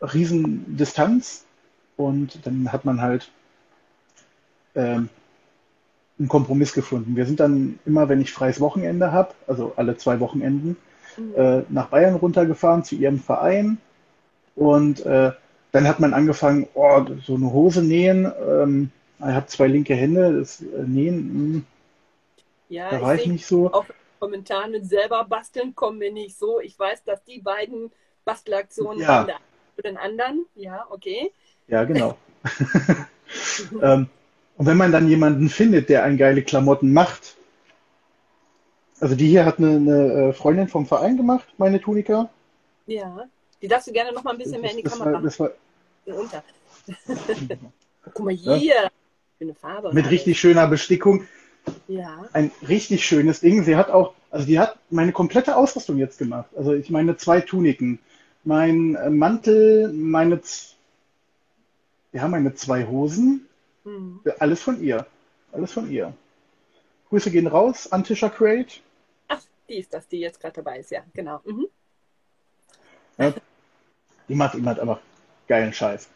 Riesendistanz 0.00 1.44
und 1.96 2.44
dann 2.44 2.72
hat 2.72 2.84
man 2.84 3.00
halt 3.00 3.30
ähm, 4.74 5.08
einen 6.18 6.28
Kompromiss 6.28 6.72
gefunden. 6.72 7.16
Wir 7.16 7.24
sind 7.24 7.40
dann 7.40 7.78
immer, 7.86 8.08
wenn 8.08 8.20
ich 8.20 8.32
freies 8.32 8.60
Wochenende 8.60 9.12
habe, 9.12 9.34
also 9.46 9.72
alle 9.76 9.96
zwei 9.96 10.20
Wochenenden, 10.20 10.76
Mhm. 11.16 11.34
äh, 11.36 11.62
nach 11.68 11.88
Bayern 11.88 12.14
runtergefahren 12.14 12.84
zu 12.84 12.94
ihrem 12.94 13.18
Verein 13.18 13.78
und 14.54 15.04
äh, 15.04 15.32
dann 15.72 15.88
hat 15.88 16.00
man 16.00 16.14
angefangen, 16.14 16.68
oh, 16.74 17.04
so 17.24 17.34
eine 17.34 17.52
Hose 17.52 17.82
nähen. 17.82 18.30
Ähm, 18.48 18.90
ich 19.30 19.34
habe 19.34 19.46
zwei 19.46 19.66
linke 19.68 19.94
Hände, 19.94 20.38
das 20.38 20.60
äh, 20.62 20.82
Nähen, 20.84 21.56
mh, 21.56 21.62
Ja, 22.68 22.90
da 22.90 22.98
ich 22.98 23.02
war 23.02 23.14
ich 23.14 23.22
sehe 23.22 23.32
nicht 23.32 23.46
so. 23.46 23.72
auch 23.72 23.86
momentan 24.20 24.70
mit 24.72 24.86
selber 24.86 25.24
basteln 25.24 25.74
kommen 25.74 26.00
wir 26.00 26.12
nicht 26.12 26.38
so. 26.38 26.60
Ich 26.60 26.78
weiß, 26.78 27.04
dass 27.04 27.24
die 27.24 27.40
beiden 27.40 27.92
Bastelaktionen 28.24 29.00
Ja. 29.00 29.24
der 29.24 29.36
eine 29.36 29.44
für 29.76 29.82
den 29.82 29.96
anderen. 29.96 30.46
Ja, 30.54 30.86
okay. 30.90 31.32
Ja, 31.68 31.84
genau. 31.84 32.16
ähm, 33.82 34.08
und 34.56 34.66
wenn 34.66 34.76
man 34.76 34.92
dann 34.92 35.08
jemanden 35.08 35.48
findet, 35.48 35.88
der 35.88 36.04
einen 36.04 36.18
geile 36.18 36.42
Klamotten 36.42 36.92
macht, 36.92 37.36
also 39.00 39.16
die 39.16 39.26
hier 39.28 39.44
hat 39.44 39.58
eine, 39.58 39.76
eine 39.76 40.28
äh, 40.28 40.32
Freundin 40.32 40.68
vom 40.68 40.86
Verein 40.86 41.16
gemacht, 41.16 41.46
meine 41.58 41.80
Tunika. 41.80 42.30
Ja. 42.86 43.28
Die 43.60 43.68
darfst 43.68 43.88
du 43.88 43.92
gerne 43.92 44.12
noch 44.12 44.24
mal 44.24 44.32
ein 44.32 44.38
bisschen 44.38 44.60
mehr 44.60 44.70
in 44.70 44.78
die 44.78 44.82
das, 44.82 44.92
Kamera 44.98 45.14
war, 45.14 45.22
das 45.22 45.40
war 45.40 45.50
unter. 46.06 46.44
Guck 48.04 48.24
mal 48.24 48.34
hier. 48.34 48.90
Schöne 49.42 49.54
Farbe. 49.54 49.92
mit 49.92 50.08
richtig 50.08 50.38
schöner 50.38 50.68
Bestickung. 50.68 51.26
Ja. 51.88 52.28
Ein 52.32 52.52
richtig 52.68 53.04
schönes 53.04 53.40
Ding. 53.40 53.64
Sie 53.64 53.74
hat 53.74 53.90
auch, 53.90 54.14
also 54.30 54.46
die 54.46 54.58
hat 54.60 54.76
meine 54.90 55.10
komplette 55.12 55.56
Ausrüstung 55.56 55.98
jetzt 55.98 56.18
gemacht. 56.18 56.48
Also 56.56 56.74
ich 56.74 56.90
meine 56.90 57.16
zwei 57.16 57.40
Tuniken, 57.40 57.98
mein 58.44 58.94
äh, 58.94 59.10
Mantel, 59.10 59.92
meine, 59.92 60.40
ja, 62.12 62.28
meine 62.28 62.54
zwei 62.54 62.86
Hosen, 62.86 63.48
Hm. 63.84 64.20
alles 64.38 64.62
von 64.62 64.80
ihr. 64.80 65.06
Alles 65.50 65.72
von 65.72 65.90
ihr. 65.90 66.14
Grüße 67.08 67.32
gehen 67.32 67.48
raus 67.48 67.90
an 67.90 68.04
Tisha 68.04 68.28
Crate. 68.28 68.74
Ach, 69.26 69.42
die 69.68 69.74
ist 69.74 69.92
das, 69.92 70.06
die 70.06 70.20
jetzt 70.20 70.38
gerade 70.40 70.54
dabei 70.54 70.78
ist, 70.78 70.92
ja, 70.92 71.00
genau. 71.14 71.40
Mhm. 71.44 71.66
Ja, 73.18 73.34
die 74.28 74.36
macht 74.36 74.54
immer 74.54 74.80
einfach 74.80 75.00
geilen 75.48 75.72
Scheiß. 75.72 76.08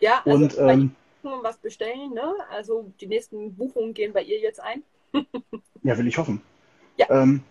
Ja, 0.00 0.22
also 0.24 0.36
Und 0.36 0.56
bei 0.56 0.88
ähm, 1.24 1.38
ihr 1.38 1.42
was 1.42 1.56
bestellen, 1.58 2.12
ne? 2.14 2.32
Also 2.50 2.90
die 3.00 3.06
nächsten 3.06 3.54
Buchungen 3.54 3.94
gehen 3.94 4.12
bei 4.12 4.22
ihr 4.22 4.38
jetzt 4.40 4.60
ein. 4.60 4.82
ja, 5.82 5.96
will 5.98 6.06
ich 6.06 6.18
hoffen. 6.18 6.40
Ja. 6.96 7.06
Ähm, 7.10 7.42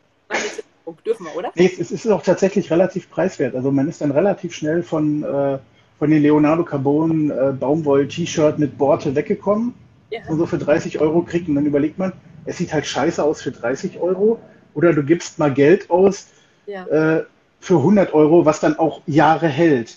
dürfen 1.05 1.25
wir, 1.25 1.35
oder? 1.35 1.51
nee, 1.55 1.65
es, 1.65 1.79
es 1.79 1.91
ist 1.91 2.07
auch 2.07 2.21
tatsächlich 2.21 2.69
relativ 2.71 3.09
preiswert. 3.09 3.55
Also 3.55 3.71
man 3.71 3.87
ist 3.87 4.01
dann 4.01 4.11
relativ 4.11 4.53
schnell 4.53 4.83
von, 4.83 5.23
äh, 5.23 5.59
von 5.99 6.09
den 6.11 6.21
Leonardo 6.21 6.63
Carbon 6.63 7.29
äh, 7.31 7.53
Baumwoll-T-Shirt 7.57 8.59
mit 8.59 8.77
Borte 8.77 9.15
weggekommen 9.15 9.73
Ja. 10.09 10.21
und 10.27 10.37
so 10.37 10.45
für 10.45 10.57
30 10.57 10.99
Euro 10.99 11.21
kriegt. 11.21 11.47
Und 11.47 11.55
dann 11.55 11.65
überlegt 11.65 11.97
man, 11.97 12.13
es 12.45 12.57
sieht 12.57 12.73
halt 12.73 12.85
scheiße 12.85 13.23
aus 13.23 13.41
für 13.41 13.51
30 13.51 13.99
Euro. 13.99 14.39
Oder 14.73 14.91
du 14.93 15.03
gibst 15.03 15.39
mal 15.39 15.53
Geld 15.53 15.89
aus 15.89 16.27
Ja, 16.65 16.85
äh, 16.87 17.25
für 17.59 17.75
100 17.77 18.13
Euro, 18.13 18.45
was 18.45 18.59
dann 18.59 18.77
auch 18.77 19.01
Jahre 19.07 19.47
hält. 19.47 19.95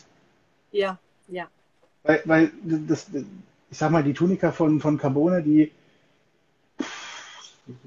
ja, 0.70 0.98
ja. 1.28 1.48
Weil, 2.04 2.22
weil 2.24 2.50
das, 2.62 3.06
ich 3.70 3.78
sag 3.78 3.90
mal, 3.90 4.02
die 4.04 4.14
Tunika 4.14 4.52
von, 4.52 4.80
von 4.80 4.98
Carbone, 4.98 5.42
die, 5.42 5.72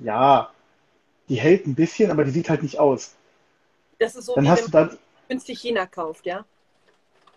ja, 0.03 0.49
die 1.29 1.35
hält 1.35 1.67
ein 1.67 1.75
bisschen, 1.75 2.11
aber 2.11 2.25
die 2.25 2.31
sieht 2.31 2.49
halt 2.49 2.63
nicht 2.63 2.79
aus. 2.79 3.15
Das 3.99 4.15
ist 4.15 4.25
so, 4.25 4.35
Dann 4.35 4.45
wie 4.45 4.49
hast 4.49 4.67
du 4.67 4.71
wenn 4.71 4.87
man 4.87 4.89
dann, 4.89 4.97
günstig 5.27 5.59
China 5.59 5.85
kauft, 5.85 6.25
ja. 6.25 6.45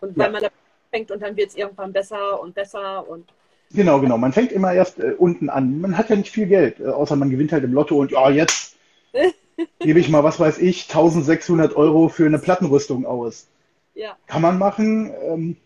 Und 0.00 0.16
Ja. 0.16 0.24
weil 0.24 0.32
man 0.32 0.42
da 0.42 0.50
fängt 0.92 1.10
und 1.10 1.20
dann 1.20 1.36
wird 1.36 1.50
es 1.50 1.56
irgendwann 1.56 1.92
besser 1.92 2.40
und 2.40 2.54
besser 2.54 3.08
und 3.08 3.32
genau, 3.74 4.00
genau, 4.00 4.18
man 4.18 4.32
fängt 4.32 4.52
immer 4.52 4.72
erst 4.72 4.98
äh, 4.98 5.12
unten 5.18 5.50
an. 5.50 5.80
Man 5.80 5.96
hat 5.98 6.10
ja 6.10 6.16
nicht 6.16 6.30
viel 6.30 6.46
Geld, 6.46 6.80
äh, 6.80 6.86
außer 6.88 7.16
man 7.16 7.30
gewinnt 7.30 7.52
halt 7.52 7.64
im 7.64 7.72
Lotto 7.72 7.96
und 7.98 8.12
ja, 8.12 8.30
jetzt 8.30 8.76
gebe 9.82 10.00
ich 10.00 10.08
mal, 10.08 10.24
was 10.24 10.40
weiß 10.40 10.58
ich, 10.58 10.88
1600 10.88 11.76
Euro 11.76 12.08
für 12.08 12.26
eine 12.26 12.38
Plattenrüstung 12.38 13.04
aus. 13.06 13.48
ja, 13.94 14.18
Kann 14.26 14.42
man 14.42 14.58
machen, 14.58 15.12
ähm, 15.22 15.56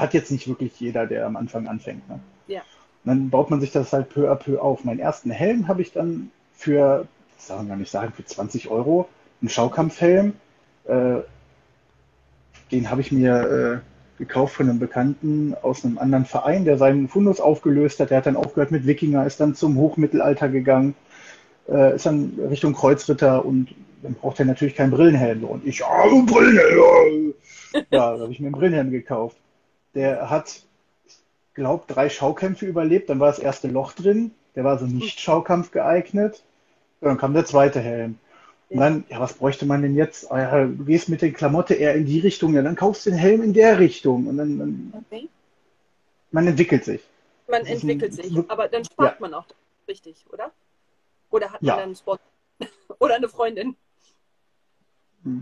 hat 0.00 0.14
jetzt 0.14 0.30
nicht 0.30 0.48
wirklich 0.48 0.78
jeder, 0.80 1.06
der 1.06 1.26
am 1.26 1.36
Anfang 1.36 1.66
anfängt. 1.66 2.08
Ne? 2.08 2.20
ja. 2.46 2.62
Und 3.04 3.08
dann 3.08 3.30
baut 3.30 3.50
man 3.50 3.60
sich 3.60 3.72
das 3.72 3.92
halt 3.92 4.10
peu 4.10 4.30
à 4.30 4.34
peu 4.34 4.60
auf. 4.60 4.84
Meinen 4.84 5.00
ersten 5.00 5.30
Helm 5.30 5.68
habe 5.68 5.80
ich 5.80 5.92
dann 5.92 6.30
für, 6.52 7.06
das 7.36 7.46
darf 7.46 7.58
man 7.58 7.68
gar 7.68 7.76
nicht 7.76 7.90
sagen, 7.90 8.12
für 8.12 8.24
20 8.24 8.68
Euro, 8.68 9.08
einen 9.40 9.48
Schaukampfhelm. 9.48 10.34
Äh, 10.84 11.20
den 12.70 12.90
habe 12.90 13.00
ich 13.00 13.10
mir 13.10 13.82
äh, 13.82 14.18
gekauft 14.18 14.54
von 14.54 14.68
einem 14.68 14.78
Bekannten 14.78 15.54
aus 15.62 15.84
einem 15.84 15.98
anderen 15.98 16.26
Verein, 16.26 16.66
der 16.66 16.76
seinen 16.76 17.08
Fundus 17.08 17.40
aufgelöst 17.40 18.00
hat. 18.00 18.10
Der 18.10 18.18
hat 18.18 18.26
dann 18.26 18.36
aufgehört 18.36 18.70
mit 18.70 18.86
Wikinger, 18.86 19.26
ist 19.26 19.40
dann 19.40 19.54
zum 19.54 19.76
Hochmittelalter 19.76 20.50
gegangen, 20.50 20.94
äh, 21.68 21.96
ist 21.96 22.04
dann 22.04 22.38
Richtung 22.50 22.74
Kreuzritter 22.74 23.44
und 23.44 23.74
dann 24.02 24.14
braucht 24.14 24.38
er 24.38 24.44
natürlich 24.44 24.74
keinen 24.74 24.90
Brillenhelm. 24.90 25.44
Und 25.44 25.66
ich, 25.66 25.78
ja, 25.78 25.86
Brillenhelm! 26.26 27.34
Ja, 27.72 27.80
ja 27.90 28.16
da 28.16 28.22
habe 28.22 28.32
ich 28.32 28.40
mir 28.40 28.48
einen 28.48 28.54
Brillenhelm 28.54 28.90
gekauft. 28.90 29.36
Der 29.94 30.30
hat 30.30 30.62
glaube, 31.54 31.84
drei 31.86 32.08
Schaukämpfe 32.08 32.66
überlebt. 32.66 33.10
Dann 33.10 33.20
war 33.20 33.28
das 33.28 33.38
erste 33.38 33.68
Loch 33.68 33.92
drin. 33.92 34.32
Der 34.54 34.64
war 34.64 34.78
so 34.78 34.86
nicht 34.86 35.20
Schaukampf 35.20 35.70
geeignet. 35.70 36.42
Ja, 37.00 37.08
dann 37.08 37.18
kam 37.18 37.34
der 37.34 37.44
zweite 37.44 37.80
Helm. 37.80 38.18
Und 38.68 38.78
dann, 38.78 39.04
ja, 39.08 39.18
was 39.18 39.32
bräuchte 39.34 39.66
man 39.66 39.82
denn 39.82 39.96
jetzt? 39.96 40.30
Ah, 40.30 40.38
ja, 40.40 40.64
du 40.64 40.84
gehst 40.84 41.08
mit 41.08 41.22
der 41.22 41.32
Klamotte 41.32 41.74
eher 41.74 41.94
in 41.96 42.06
die 42.06 42.20
Richtung, 42.20 42.54
ja, 42.54 42.62
dann 42.62 42.76
kaufst 42.76 43.04
du 43.04 43.10
den 43.10 43.18
Helm 43.18 43.42
in 43.42 43.52
der 43.52 43.80
Richtung. 43.80 44.28
Und 44.28 44.36
dann, 44.36 44.58
dann 44.58 44.94
Okay. 45.10 45.28
man 46.30 46.46
entwickelt 46.46 46.84
sich. 46.84 47.02
Man 47.48 47.62
Das 47.62 47.70
ist 47.70 47.82
ein- 47.82 47.90
entwickelt 47.90 48.14
sich, 48.14 48.32
aber 48.48 48.68
dann 48.68 48.84
spart 48.84 49.18
man 49.20 49.34
auch 49.34 49.46
richtig, 49.88 50.24
oder? 50.32 50.52
Oder 51.30 51.46
hat 51.52 51.62
man 51.62 51.68
Ja. 51.68 51.74
dann 51.76 51.84
einen 51.86 51.96
Sport 51.96 52.20
oder 53.00 53.16
eine 53.16 53.28
Freundin? 53.28 53.74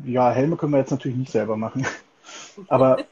Ja, 0.06 0.30
Helme 0.30 0.56
können 0.56 0.72
wir 0.72 0.78
jetzt 0.78 0.90
natürlich 0.90 1.18
nicht 1.18 1.30
selber 1.32 1.56
machen. 1.56 1.86
Aber 2.68 3.04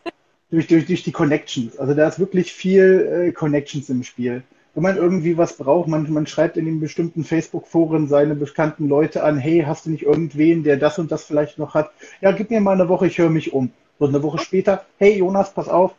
durch, 0.50 0.66
durch, 0.66 0.86
durch 0.86 1.02
die 1.02 1.12
Connections. 1.12 1.78
Also 1.78 1.94
da 1.94 2.08
ist 2.08 2.18
wirklich 2.18 2.52
viel 2.52 3.28
äh, 3.28 3.32
Connections 3.32 3.88
im 3.90 4.02
Spiel. 4.02 4.42
Wenn 4.74 4.82
man 4.82 4.96
irgendwie 4.96 5.38
was 5.38 5.56
braucht, 5.56 5.88
man, 5.88 6.12
man 6.12 6.26
schreibt 6.26 6.58
in 6.58 6.66
den 6.66 6.80
bestimmten 6.80 7.24
Facebook-Foren 7.24 8.08
seine 8.08 8.34
bekannten 8.34 8.88
Leute 8.88 9.24
an, 9.24 9.38
hey, 9.38 9.64
hast 9.66 9.86
du 9.86 9.90
nicht 9.90 10.02
irgendwen, 10.02 10.64
der 10.64 10.76
das 10.76 10.98
und 10.98 11.10
das 11.10 11.24
vielleicht 11.24 11.58
noch 11.58 11.74
hat? 11.74 11.90
Ja, 12.20 12.32
gib 12.32 12.50
mir 12.50 12.60
mal 12.60 12.72
eine 12.72 12.88
Woche, 12.88 13.06
ich 13.06 13.16
höre 13.16 13.30
mich 13.30 13.54
um. 13.54 13.72
So 13.98 14.06
eine 14.06 14.22
Woche 14.22 14.38
später, 14.38 14.84
hey 14.98 15.16
Jonas, 15.16 15.54
pass 15.54 15.68
auf, 15.68 15.94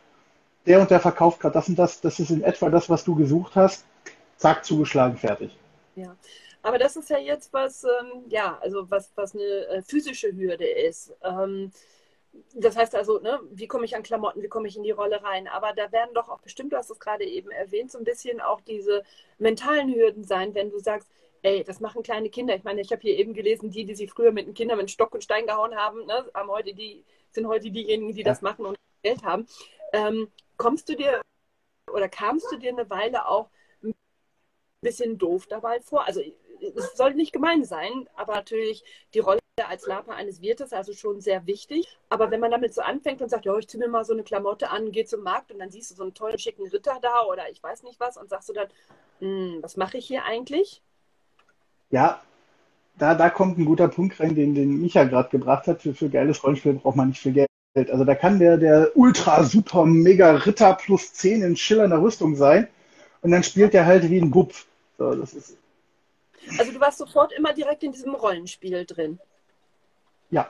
der 0.66 0.80
und 0.80 0.90
der 0.90 1.00
verkauft 1.00 1.40
gerade 1.40 1.54
das 1.54 1.68
und 1.68 1.76
das, 1.76 2.00
das 2.00 2.20
ist 2.20 2.30
in 2.30 2.42
etwa 2.42 2.70
das, 2.70 2.88
was 2.88 3.02
du 3.02 3.16
gesucht 3.16 3.56
hast. 3.56 3.84
Zack, 4.36 4.64
zugeschlagen, 4.64 5.16
fertig. 5.16 5.56
Ja. 5.96 6.14
Aber 6.62 6.78
das 6.78 6.96
ist 6.96 7.10
ja 7.10 7.18
jetzt 7.18 7.52
was, 7.52 7.84
ähm, 7.84 8.24
ja, 8.28 8.58
also 8.60 8.88
was, 8.90 9.10
was 9.14 9.34
eine 9.34 9.42
äh, 9.42 9.82
physische 9.82 10.30
Hürde 10.36 10.66
ist. 10.66 11.12
Ähm, 11.24 11.72
das 12.54 12.76
heißt 12.76 12.94
also, 12.94 13.18
ne, 13.20 13.40
wie 13.50 13.66
komme 13.66 13.84
ich 13.84 13.96
an 13.96 14.02
Klamotten, 14.02 14.42
wie 14.42 14.48
komme 14.48 14.68
ich 14.68 14.76
in 14.76 14.82
die 14.82 14.90
Rolle 14.90 15.22
rein? 15.22 15.48
Aber 15.48 15.72
da 15.72 15.92
werden 15.92 16.14
doch 16.14 16.28
auch 16.28 16.40
bestimmt, 16.40 16.72
du 16.72 16.76
hast 16.76 16.90
es 16.90 17.00
gerade 17.00 17.24
eben 17.24 17.50
erwähnt, 17.50 17.90
so 17.92 17.98
ein 17.98 18.04
bisschen 18.04 18.40
auch 18.40 18.60
diese 18.60 19.02
mentalen 19.38 19.94
Hürden 19.94 20.24
sein, 20.24 20.54
wenn 20.54 20.70
du 20.70 20.78
sagst, 20.78 21.08
ey, 21.42 21.64
das 21.64 21.80
machen 21.80 22.02
kleine 22.02 22.30
Kinder. 22.30 22.54
Ich 22.56 22.64
meine, 22.64 22.80
ich 22.80 22.90
habe 22.90 23.02
hier 23.02 23.16
eben 23.16 23.34
gelesen, 23.34 23.70
die, 23.70 23.84
die 23.84 23.94
sie 23.94 24.08
früher 24.08 24.32
mit 24.32 24.46
den 24.46 24.54
Kindern 24.54 24.78
mit 24.78 24.90
Stock 24.90 25.14
und 25.14 25.22
Stein 25.24 25.46
gehauen 25.46 25.74
haben, 25.76 26.04
ne, 26.06 26.28
haben 26.34 26.50
heute 26.50 26.74
die, 26.74 27.04
sind 27.30 27.46
heute 27.46 27.70
diejenigen, 27.70 28.12
die 28.14 28.22
Ja. 28.22 28.28
das 28.28 28.42
machen 28.42 28.66
und 28.66 28.76
Geld 29.02 29.22
haben. 29.22 29.46
Ähm, 29.92 30.30
kommst 30.56 30.88
du 30.88 30.96
dir 30.96 31.20
oder 31.92 32.08
kamst 32.08 32.50
du 32.52 32.56
dir 32.56 32.70
eine 32.70 32.88
Weile 32.90 33.26
auch 33.28 33.48
ein 33.82 33.94
bisschen 34.82 35.18
doof 35.18 35.46
dabei 35.46 35.80
vor? 35.80 36.06
Also 36.06 36.20
es 36.76 36.96
soll 36.96 37.14
nicht 37.14 37.32
gemein 37.32 37.64
sein, 37.64 38.08
aber 38.16 38.34
natürlich 38.34 38.84
die 39.14 39.20
Rolle 39.20 39.40
als 39.66 39.86
Lapa 39.86 40.12
eines 40.12 40.40
Wirtes, 40.40 40.72
also 40.72 40.92
schon 40.92 41.20
sehr 41.20 41.46
wichtig. 41.46 41.98
Aber 42.08 42.30
wenn 42.30 42.40
man 42.40 42.50
damit 42.50 42.74
so 42.74 42.80
anfängt 42.80 43.22
und 43.22 43.28
sagt, 43.28 43.44
ja, 43.44 43.56
ich 43.56 43.68
ziehe 43.68 43.82
mir 43.82 43.90
mal 43.90 44.04
so 44.04 44.12
eine 44.12 44.22
Klamotte 44.22 44.70
an, 44.70 44.92
gehe 44.92 45.04
zum 45.04 45.22
Markt 45.22 45.50
und 45.52 45.58
dann 45.58 45.70
siehst 45.70 45.90
du 45.90 45.94
so 45.94 46.02
einen 46.02 46.14
tollen, 46.14 46.38
schicken 46.38 46.68
Ritter 46.68 46.98
da 47.02 47.24
oder 47.30 47.50
ich 47.50 47.62
weiß 47.62 47.82
nicht 47.82 47.98
was 48.00 48.16
und 48.16 48.28
sagst 48.30 48.48
du 48.48 48.52
dann, 48.52 48.68
hm, 49.20 49.58
was 49.62 49.76
mache 49.76 49.98
ich 49.98 50.06
hier 50.06 50.24
eigentlich? 50.24 50.82
Ja, 51.90 52.22
da, 52.98 53.14
da 53.14 53.30
kommt 53.30 53.58
ein 53.58 53.64
guter 53.64 53.88
Punkt 53.88 54.18
rein, 54.20 54.34
den, 54.34 54.54
den 54.54 54.80
Micha 54.80 55.04
gerade 55.04 55.30
gebracht 55.30 55.66
hat. 55.66 55.82
Für, 55.82 55.94
für 55.94 56.08
geiles 56.08 56.42
Rollenspiel 56.42 56.74
braucht 56.74 56.96
man 56.96 57.08
nicht 57.08 57.20
viel 57.20 57.32
Geld. 57.32 57.48
Also 57.90 58.04
da 58.04 58.14
kann 58.14 58.38
der, 58.38 58.56
der 58.56 58.96
ultra 58.96 59.44
super 59.44 59.84
mega 59.84 60.32
Ritter 60.32 60.74
plus 60.74 61.12
10 61.12 61.42
in 61.42 61.56
schillernder 61.56 62.02
Rüstung 62.02 62.34
sein 62.34 62.68
und 63.22 63.30
dann 63.30 63.42
spielt 63.42 63.72
der 63.72 63.86
halt 63.86 64.10
wie 64.10 64.18
ein 64.18 64.30
Bub. 64.30 64.52
So, 64.98 65.14
das 65.14 65.34
ist 65.34 65.56
also 66.58 66.72
du 66.72 66.80
warst 66.80 66.98
sofort 66.98 67.32
immer 67.32 67.52
direkt 67.52 67.82
in 67.82 67.92
diesem 67.92 68.14
Rollenspiel 68.14 68.84
drin. 68.84 69.18
Ja. 70.30 70.48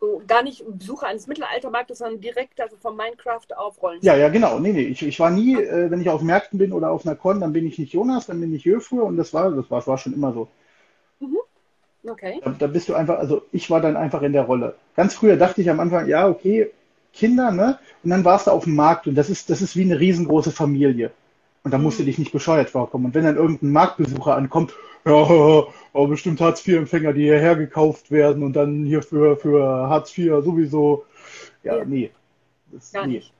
So, 0.00 0.22
gar 0.26 0.42
nicht 0.42 0.62
Besucher 0.66 1.06
eines 1.06 1.26
Mittelaltermarktes, 1.26 1.98
sondern 1.98 2.20
direkt 2.20 2.60
also 2.60 2.76
von 2.76 2.96
Minecraft 2.96 3.46
auf 3.56 3.82
Rollenspiel. 3.82 4.08
Ja, 4.08 4.16
ja, 4.16 4.28
genau. 4.28 4.58
Nee, 4.58 4.72
nee. 4.72 4.82
Ich, 4.82 5.02
ich 5.02 5.18
war 5.18 5.30
nie, 5.30 5.54
äh, 5.54 5.90
wenn 5.90 6.00
ich 6.00 6.10
auf 6.10 6.22
Märkten 6.22 6.58
bin 6.58 6.72
oder 6.72 6.90
auf 6.90 7.06
einer 7.06 7.16
Con, 7.16 7.40
dann 7.40 7.52
bin 7.52 7.66
ich 7.66 7.78
nicht 7.78 7.92
Jonas, 7.92 8.26
dann 8.26 8.40
bin 8.40 8.54
ich 8.54 8.64
Jöfür 8.64 9.04
und 9.04 9.16
das 9.16 9.32
war, 9.32 9.50
das 9.50 9.70
war, 9.70 9.78
das 9.78 9.88
war 9.88 9.98
schon 9.98 10.12
immer 10.12 10.32
so. 10.32 10.48
Mhm. 11.20 11.38
Okay. 12.08 12.40
Da, 12.44 12.50
da, 12.50 12.66
bist 12.66 12.88
du 12.88 12.94
einfach, 12.94 13.18
also 13.18 13.42
ich 13.52 13.70
war 13.70 13.80
dann 13.80 13.96
einfach 13.96 14.22
in 14.22 14.32
der 14.32 14.42
Rolle. 14.42 14.76
Ganz 14.94 15.14
früher 15.14 15.36
dachte 15.36 15.60
ich 15.60 15.70
am 15.70 15.80
Anfang, 15.80 16.06
ja, 16.06 16.28
okay, 16.28 16.70
Kinder, 17.12 17.50
ne? 17.50 17.78
Und 18.04 18.10
dann 18.10 18.24
warst 18.24 18.46
du 18.46 18.50
auf 18.50 18.64
dem 18.64 18.74
Markt 18.74 19.06
und 19.06 19.14
das 19.14 19.30
ist, 19.30 19.50
das 19.50 19.62
ist 19.62 19.74
wie 19.76 19.82
eine 19.82 19.98
riesengroße 19.98 20.52
Familie. 20.52 21.10
Und 21.66 21.72
da 21.72 21.78
musst 21.78 21.98
du 21.98 22.04
mhm. 22.04 22.06
dich 22.06 22.18
nicht 22.18 22.30
bescheuert 22.30 22.70
vorkommen. 22.70 23.06
Und 23.06 23.14
wenn 23.16 23.24
dann 23.24 23.34
irgendein 23.34 23.72
Marktbesucher 23.72 24.36
ankommt, 24.36 24.72
ja, 25.04 25.66
aber 25.92 26.06
bestimmt 26.06 26.40
Hartz-IV-Empfänger, 26.40 27.12
die 27.12 27.24
hierher 27.24 27.56
gekauft 27.56 28.12
werden 28.12 28.44
und 28.44 28.52
dann 28.52 28.84
hier 28.84 29.02
für, 29.02 29.36
für 29.36 29.64
Hartz 29.88 30.16
IV 30.16 30.44
sowieso. 30.44 31.06
Ja, 31.64 31.84
nee. 31.84 32.12
Das, 32.70 32.92
Gar 32.92 33.08
nee. 33.08 33.14
nicht. 33.14 33.32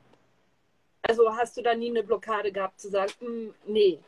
Also 1.02 1.36
hast 1.36 1.56
du 1.56 1.62
da 1.62 1.76
nie 1.76 1.90
eine 1.90 2.02
Blockade 2.02 2.50
gehabt 2.50 2.80
zu 2.80 2.88
sagen, 2.90 3.12
hm, 3.20 3.54
nee. 3.68 4.00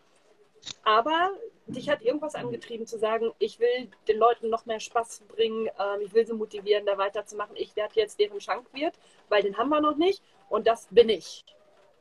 Aber 0.82 1.30
dich 1.68 1.88
hat 1.88 2.02
irgendwas 2.02 2.34
angetrieben 2.34 2.88
zu 2.88 2.98
sagen, 2.98 3.30
ich 3.38 3.60
will 3.60 3.88
den 4.08 4.18
Leuten 4.18 4.50
noch 4.50 4.66
mehr 4.66 4.80
Spaß 4.80 5.22
bringen, 5.28 5.68
ähm, 5.78 6.00
ich 6.00 6.12
will 6.12 6.26
sie 6.26 6.34
motivieren, 6.34 6.86
da 6.86 6.98
weiterzumachen. 6.98 7.54
Ich 7.54 7.76
werde 7.76 7.94
jetzt 7.94 8.18
deren 8.18 8.40
Schankwirt, 8.40 8.94
weil 9.28 9.44
den 9.44 9.56
haben 9.56 9.68
wir 9.68 9.80
noch 9.80 9.96
nicht 9.96 10.24
und 10.48 10.66
das 10.66 10.88
bin 10.90 11.08
ich. 11.08 11.44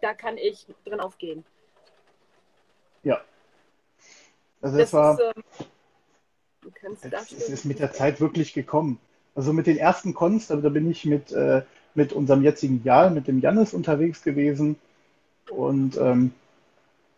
Da 0.02 0.16
kann 0.16 0.40
ich 0.40 0.66
drin 0.84 1.00
aufgehen. 1.00 1.46
Ja. 3.08 3.22
Also 4.62 4.78
das, 4.78 4.92
das 4.92 4.94
war. 4.94 5.14
Ist, 5.14 5.36
ähm, 6.84 6.98
es, 7.02 7.32
es 7.32 7.50
ist 7.50 7.66
mit 7.66 7.80
der 7.80 7.94
Zeit 7.94 8.20
wirklich 8.20 8.54
gekommen. 8.54 9.00
Also 9.34 9.54
mit 9.54 9.66
den 9.68 9.78
ersten 9.78 10.14
Cons, 10.14 10.48
da, 10.48 10.58
da 10.58 10.70
bin 10.70 10.90
ich 10.92 11.06
mit, 11.06 11.32
äh, 11.32 11.62
mit 11.96 12.12
unserem 12.12 12.44
jetzigen 12.44 12.84
Jahr, 12.84 13.10
mit 13.10 13.28
dem 13.28 13.40
Jannis 13.40 13.74
unterwegs 13.74 14.24
gewesen 14.24 14.76
und 15.50 15.96
ähm, 15.98 16.34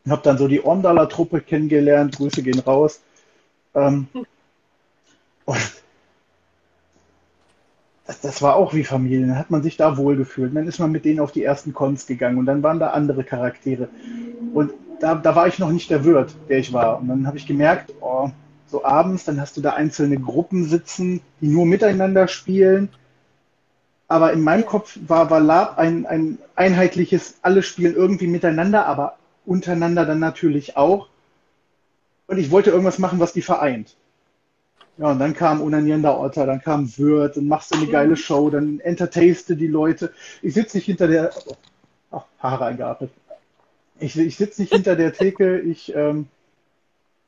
habe 0.07 0.21
dann 0.21 0.37
so 0.37 0.47
die 0.47 0.63
Orndaler 0.63 1.09
Truppe 1.09 1.41
kennengelernt. 1.41 2.17
Grüße 2.17 2.43
gehen 2.43 2.59
raus. 2.59 3.01
Ähm, 3.73 4.07
und 5.45 5.81
das, 8.05 8.21
das, 8.21 8.41
war 8.41 8.55
auch 8.55 8.73
wie 8.75 8.83
Familie. 8.83 9.25
Dann 9.25 9.39
hat 9.39 9.49
man 9.49 9.63
sich 9.63 9.77
da 9.77 9.97
wohlgefühlt. 9.97 10.55
Dann 10.55 10.67
ist 10.67 10.79
man 10.79 10.91
mit 10.91 11.05
denen 11.05 11.19
auf 11.19 11.31
die 11.31 11.43
ersten 11.43 11.73
Cons 11.73 12.05
gegangen 12.05 12.37
und 12.37 12.45
dann 12.45 12.61
waren 12.61 12.79
da 12.79 12.91
andere 12.91 13.23
Charaktere. 13.23 13.89
Und 14.53 14.73
da, 14.99 15.15
da 15.15 15.35
war 15.35 15.47
ich 15.47 15.59
noch 15.59 15.71
nicht 15.71 15.89
der 15.89 16.03
Wirt, 16.03 16.35
der 16.47 16.59
ich 16.59 16.73
war. 16.73 16.99
Und 16.99 17.07
dann 17.07 17.27
habe 17.27 17.37
ich 17.37 17.47
gemerkt, 17.47 17.93
oh, 18.01 18.29
so 18.67 18.83
abends, 18.85 19.25
dann 19.25 19.41
hast 19.41 19.57
du 19.57 19.61
da 19.61 19.71
einzelne 19.71 20.19
Gruppen 20.19 20.65
sitzen, 20.65 21.21
die 21.41 21.47
nur 21.47 21.65
miteinander 21.65 22.27
spielen. 22.27 22.89
Aber 24.07 24.33
in 24.33 24.41
meinem 24.41 24.65
Kopf 24.65 24.97
war, 25.07 25.29
war 25.29 25.39
Lab 25.39 25.77
ein, 25.77 26.05
ein 26.05 26.39
einheitliches, 26.55 27.35
alle 27.41 27.63
spielen 27.63 27.95
irgendwie 27.95 28.27
miteinander, 28.27 28.85
aber 28.85 29.17
untereinander 29.45 30.05
dann 30.05 30.19
natürlich 30.19 30.77
auch. 30.77 31.07
Und 32.27 32.37
ich 32.37 32.51
wollte 32.51 32.69
irgendwas 32.69 32.99
machen, 32.99 33.19
was 33.19 33.33
die 33.33 33.41
vereint. 33.41 33.95
Ja, 34.97 35.11
und 35.11 35.19
dann 35.19 35.33
kam 35.33 35.61
Unanierender 35.61 36.19
Otter, 36.19 36.45
dann 36.45 36.61
kam 36.61 36.97
Wirt, 36.97 37.37
dann 37.37 37.47
machst 37.47 37.73
du 37.73 37.77
eine 37.77 37.87
geile 37.87 38.17
Show, 38.17 38.49
dann 38.49 38.79
entertainst 38.81 39.49
du 39.49 39.55
die 39.55 39.67
Leute. 39.67 40.13
Ich 40.41 40.53
sitze 40.53 40.77
nicht 40.77 40.85
hinter 40.85 41.07
der. 41.07 41.31
Ach, 42.11 42.25
Haare 42.39 42.65
eingeatmet. 42.65 43.11
Ich, 43.99 44.17
ich 44.17 44.37
sitze 44.37 44.61
nicht 44.61 44.73
hinter 44.73 44.95
der 44.95 45.13
Theke, 45.13 45.59
ich, 45.59 45.93
ähm, 45.95 46.27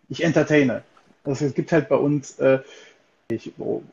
ich 0.10 0.24
entertaine. 0.24 0.84
Also 1.24 1.46
es 1.46 1.54
gibt 1.54 1.72
halt 1.72 1.90
bei 1.90 1.96
uns. 1.96 2.40
Äh, 2.40 2.60
ich, 3.30 3.54
oh. 3.60 3.84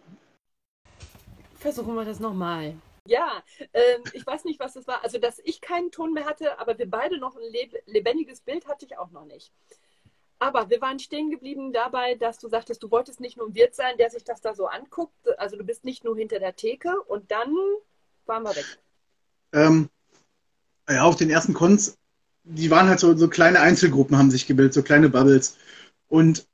Versuchen 1.59 1.95
wir 1.95 2.05
das 2.05 2.21
nochmal. 2.21 2.75
Ja, 3.07 3.43
ähm, 3.73 4.03
ich 4.13 4.27
weiß 4.27 4.45
nicht, 4.45 4.61
was 4.61 4.75
das 4.75 4.87
war. 4.87 5.03
Also, 5.03 5.19
dass 5.19 5.41
ich 5.45 5.61
keinen 5.61 5.91
Ton 5.91 6.13
mehr 6.13 6.27
hatte, 6.27 6.59
aber 6.59 6.79
wir 6.79 6.89
beide 6.89 7.19
noch 7.19 7.37
ein 7.37 7.71
lebendiges 7.87 8.41
Bild 8.41 8.69
hatte 8.69 8.85
ich 8.85 8.99
auch 8.99 9.11
noch 9.11 9.25
nicht. 9.25 9.51
Aber 10.39 10.71
wir 10.71 10.81
waren 10.81 10.99
stehen 10.99 11.31
geblieben 11.31 11.73
dabei, 11.73 12.15
dass 12.15 12.39
du 12.39 12.49
sagtest, 12.49 12.83
du 12.83 12.91
wolltest 12.91 13.19
nicht 13.19 13.37
nur 13.37 13.49
ein 13.49 13.55
Wirt 13.55 13.75
sein, 13.75 13.97
der 13.99 14.11
sich 14.11 14.25
das 14.25 14.41
da 14.41 14.55
so 14.55 14.67
anguckt. 14.67 15.15
Also 15.39 15.57
du 15.57 15.65
bist 15.65 15.85
nicht 15.85 16.05
nur 16.05 16.17
hinter 16.17 16.39
der 16.39 16.55
Theke 16.55 17.01
und 17.03 17.31
dann 17.31 17.53
waren 18.27 18.45
wir 18.45 18.55
weg. 18.55 18.79
Ähm, 19.53 19.89
ja, 20.89 21.03
auf 21.03 21.17
den 21.17 21.31
ersten 21.31 21.55
Cons, 21.55 21.97
die 22.49 22.71
waren 22.71 22.89
halt 22.89 23.01
so, 23.01 23.17
so 23.17 23.29
kleine 23.29 23.61
Einzelgruppen, 23.61 24.17
haben 24.17 24.31
sich 24.31 24.47
gebildet, 24.47 24.75
so 24.75 24.83
kleine 24.83 25.09
Bubbles. 25.09 25.57
Und 26.09 26.47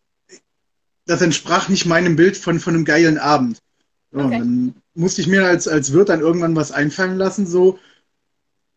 das 1.07 1.23
entsprach 1.23 1.69
nicht 1.69 1.87
meinem 1.87 2.17
Bild 2.17 2.37
von, 2.37 2.59
von 2.59 2.75
einem 2.75 2.85
geilen 2.85 3.19
Abend. 3.19 3.59
So, 4.11 4.21
okay. 4.21 4.39
Dann 4.39 4.75
musste 4.95 5.21
ich 5.21 5.27
mir 5.27 5.45
als, 5.45 5.69
als 5.69 5.93
Wirt 5.93 6.09
dann 6.09 6.21
irgendwann 6.21 6.57
was 6.57 6.73
einfallen 6.73 7.17
lassen, 7.17 7.47
so, 7.47 7.79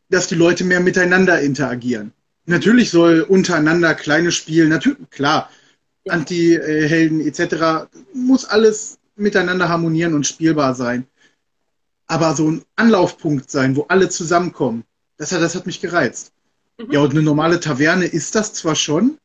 dass 0.10 0.28
die 0.28 0.36
Leute 0.36 0.64
mehr 0.64 0.80
miteinander 0.80 1.42
interagieren. 1.42 2.14
Natürlich 2.46 2.92
soll 2.92 3.22
untereinander 3.22 3.94
kleine 3.94 4.32
Spiele, 4.32 4.68
natürlich, 4.68 5.10
klar, 5.10 5.50
ja. 6.06 6.14
Anti-Helden 6.14 7.22
etc. 7.22 7.90
muss 8.14 8.46
alles 8.46 9.00
miteinander 9.16 9.68
harmonieren 9.68 10.14
und 10.14 10.26
spielbar 10.26 10.76
sein. 10.76 11.08
Aber 12.08 12.36
so 12.36 12.50
ein 12.50 12.64
Anlaufpunkt 12.78 13.52
sein, 13.52 13.76
wo 13.76 13.84
alle 13.90 14.08
zusammenkommen, 14.08 14.86
das 15.18 15.32
hat, 15.32 15.42
das 15.42 15.56
hat 15.56 15.66
mich 15.66 15.82
gereizt. 15.82 16.32
Mhm. 16.78 16.92
Ja, 16.92 17.00
und 17.02 17.12
eine 17.12 17.22
normale 17.22 17.60
Taverne 17.60 18.06
ist 18.06 18.36
das 18.36 18.54
zwar 18.54 18.76
schon, 18.76 19.18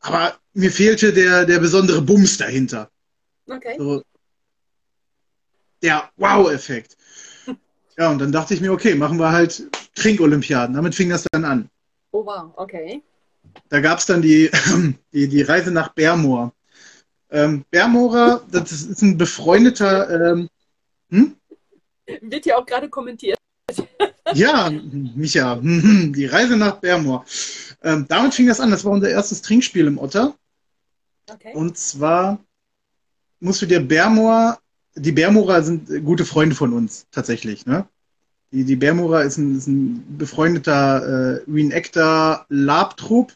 aber 0.00 0.38
mir 0.54 0.70
fehlte 0.70 1.12
der, 1.12 1.46
der 1.46 1.58
besondere 1.58 2.02
Bums 2.02 2.36
dahinter. 2.38 2.90
Okay. 3.46 3.76
So, 3.78 4.02
der 5.82 6.10
Wow-Effekt. 6.16 6.96
Ja, 7.98 8.10
und 8.10 8.18
dann 8.18 8.32
dachte 8.32 8.54
ich 8.54 8.62
mir, 8.62 8.72
okay, 8.72 8.94
machen 8.94 9.18
wir 9.18 9.30
halt 9.30 9.62
Trinkolympiaden. 9.94 10.74
Damit 10.74 10.94
fing 10.94 11.10
das 11.10 11.26
dann 11.32 11.44
an. 11.44 11.68
Oh 12.12 12.24
wow, 12.24 12.50
okay. 12.56 13.02
Da 13.68 13.80
gab 13.80 13.98
es 13.98 14.06
dann 14.06 14.22
die, 14.22 14.50
die, 15.12 15.28
die 15.28 15.42
Reise 15.42 15.70
nach 15.70 15.92
Bermoor. 15.92 16.54
Ähm, 17.28 17.66
Bermoorer, 17.70 18.42
das 18.50 18.72
ist 18.72 19.02
ein 19.02 19.18
befreundeter. 19.18 20.30
Ähm, 20.30 20.48
hm? 21.10 21.36
Wird 22.22 22.46
ja 22.46 22.56
auch 22.56 22.64
gerade 22.64 22.88
kommentiert. 22.88 23.38
Ja, 24.34 24.70
Micha, 24.70 25.56
die 25.62 26.26
Reise 26.26 26.56
nach 26.56 26.76
Bermoor. 26.76 27.24
Ähm, 27.82 28.06
damit 28.08 28.34
fing 28.34 28.46
das 28.46 28.60
an. 28.60 28.70
Das 28.70 28.84
war 28.84 28.92
unser 28.92 29.10
erstes 29.10 29.42
Trinkspiel 29.42 29.86
im 29.86 29.98
Otter. 29.98 30.34
Okay. 31.30 31.52
Und 31.54 31.78
zwar 31.78 32.38
musst 33.40 33.62
du 33.62 33.66
dir 33.66 33.80
Bermoor, 33.80 34.58
die 34.94 35.12
Bermoorer 35.12 35.62
sind 35.62 36.04
gute 36.04 36.24
Freunde 36.24 36.54
von 36.54 36.72
uns 36.72 37.06
tatsächlich. 37.10 37.66
Ne? 37.66 37.86
Die, 38.52 38.64
die 38.64 38.76
Bermura 38.76 39.22
ist 39.22 39.38
ein, 39.38 39.56
ist 39.56 39.68
ein 39.68 40.18
befreundeter 40.18 41.38
äh, 41.46 41.50
Reenactor 41.50 42.46
Labtrupp. 42.48 43.32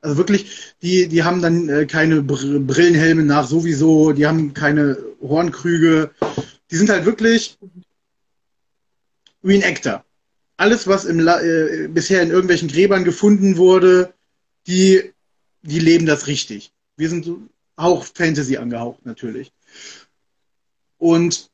Also 0.00 0.16
wirklich, 0.16 0.74
die, 0.82 1.08
die 1.08 1.22
haben 1.22 1.42
dann 1.42 1.68
äh, 1.68 1.86
keine 1.86 2.22
Br 2.22 2.60
Brillenhelme 2.60 3.22
nach 3.22 3.46
sowieso, 3.46 4.12
die 4.12 4.26
haben 4.26 4.54
keine 4.54 4.98
Hornkrüge. 5.20 6.10
Die 6.70 6.76
sind 6.76 6.90
halt 6.90 7.04
wirklich 7.04 7.58
Reenactor. 9.44 10.04
Alles, 10.56 10.86
was 10.86 11.04
im, 11.04 11.26
äh, 11.26 11.88
bisher 11.88 12.22
in 12.22 12.30
irgendwelchen 12.30 12.68
Gräbern 12.68 13.04
gefunden 13.04 13.56
wurde, 13.56 14.12
die, 14.66 15.12
die 15.62 15.78
leben 15.78 16.06
das 16.06 16.26
richtig. 16.26 16.72
Wir 16.96 17.08
sind 17.08 17.28
auch 17.76 18.04
Fantasy 18.04 18.56
angehaucht 18.56 19.06
natürlich. 19.06 19.52
Und 20.98 21.48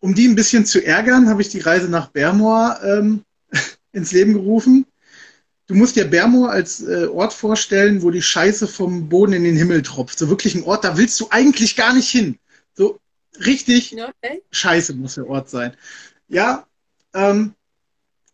um 0.00 0.14
die 0.14 0.26
ein 0.26 0.34
bisschen 0.34 0.64
zu 0.64 0.84
ärgern, 0.84 1.28
habe 1.28 1.42
ich 1.42 1.48
die 1.48 1.60
Reise 1.60 1.88
nach 1.88 2.08
Bermoor 2.08 2.80
ähm, 2.82 3.22
ins 3.92 4.12
Leben 4.12 4.32
gerufen. 4.32 4.86
Du 5.66 5.74
musst 5.74 5.96
dir 5.96 6.04
Bermoor 6.04 6.50
als 6.50 6.80
äh, 6.82 7.06
Ort 7.06 7.32
vorstellen, 7.32 8.02
wo 8.02 8.10
die 8.10 8.22
Scheiße 8.22 8.68
vom 8.68 9.08
Boden 9.08 9.32
in 9.32 9.44
den 9.44 9.56
Himmel 9.56 9.82
tropft. 9.82 10.18
So 10.18 10.28
wirklich 10.28 10.54
ein 10.54 10.62
Ort, 10.62 10.84
da 10.84 10.96
willst 10.96 11.18
du 11.20 11.26
eigentlich 11.30 11.76
gar 11.76 11.92
nicht 11.92 12.08
hin. 12.08 12.38
Richtig 13.44 13.94
okay. 13.94 14.42
scheiße 14.50 14.94
muss 14.94 15.16
der 15.16 15.28
Ort 15.28 15.50
sein. 15.50 15.76
Ja, 16.28 16.66
ähm, 17.14 17.54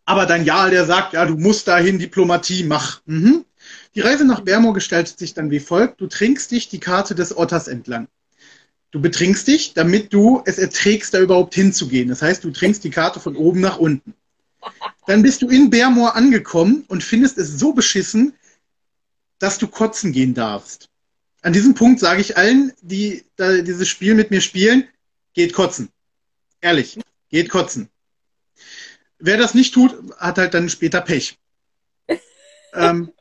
aber 0.05 0.25
dein 0.25 0.45
Jarl, 0.45 0.71
der 0.71 0.85
sagt, 0.85 1.13
ja, 1.13 1.25
du 1.25 1.37
musst 1.37 1.67
dahin 1.67 1.99
Diplomatie, 1.99 2.63
mach. 2.63 3.01
Mhm. 3.05 3.45
Die 3.95 4.01
Reise 4.01 4.25
nach 4.25 4.41
Bermoor 4.41 4.73
gestaltet 4.73 5.17
sich 5.17 5.33
dann 5.33 5.51
wie 5.51 5.59
folgt. 5.59 6.01
Du 6.01 6.07
trinkst 6.07 6.51
dich 6.51 6.67
die 6.67 6.79
Karte 6.79 7.15
des 7.15 7.35
Otters 7.35 7.67
entlang. 7.67 8.07
Du 8.91 9.01
betrinkst 9.01 9.47
dich, 9.47 9.73
damit 9.73 10.13
du 10.13 10.43
es 10.45 10.57
erträgst, 10.57 11.13
da 11.13 11.19
überhaupt 11.19 11.55
hinzugehen. 11.55 12.09
Das 12.09 12.21
heißt, 12.21 12.43
du 12.43 12.51
trinkst 12.51 12.83
die 12.83 12.89
Karte 12.89 13.19
von 13.19 13.35
oben 13.35 13.61
nach 13.61 13.77
unten. 13.77 14.13
Dann 15.07 15.21
bist 15.21 15.41
du 15.41 15.49
in 15.49 15.69
Bärmoor 15.69 16.15
angekommen 16.15 16.85
und 16.87 17.03
findest 17.03 17.37
es 17.37 17.59
so 17.59 17.73
beschissen, 17.73 18.33
dass 19.39 19.57
du 19.57 19.67
kotzen 19.67 20.11
gehen 20.11 20.33
darfst. 20.33 20.89
An 21.41 21.53
diesem 21.53 21.73
Punkt 21.73 21.99
sage 21.99 22.21
ich 22.21 22.37
allen, 22.37 22.71
die 22.81 23.25
da 23.35 23.61
dieses 23.61 23.89
Spiel 23.89 24.15
mit 24.15 24.31
mir 24.31 24.41
spielen, 24.41 24.87
geht 25.33 25.53
kotzen. 25.53 25.89
Ehrlich, 26.61 26.99
geht 27.29 27.49
kotzen. 27.49 27.89
Wer 29.19 29.37
das 29.37 29.53
nicht 29.53 29.73
tut, 29.73 29.95
hat 30.17 30.37
halt 30.37 30.53
dann 30.53 30.69
später 30.69 31.01
Pech. 31.01 31.37
ähm, 32.73 33.11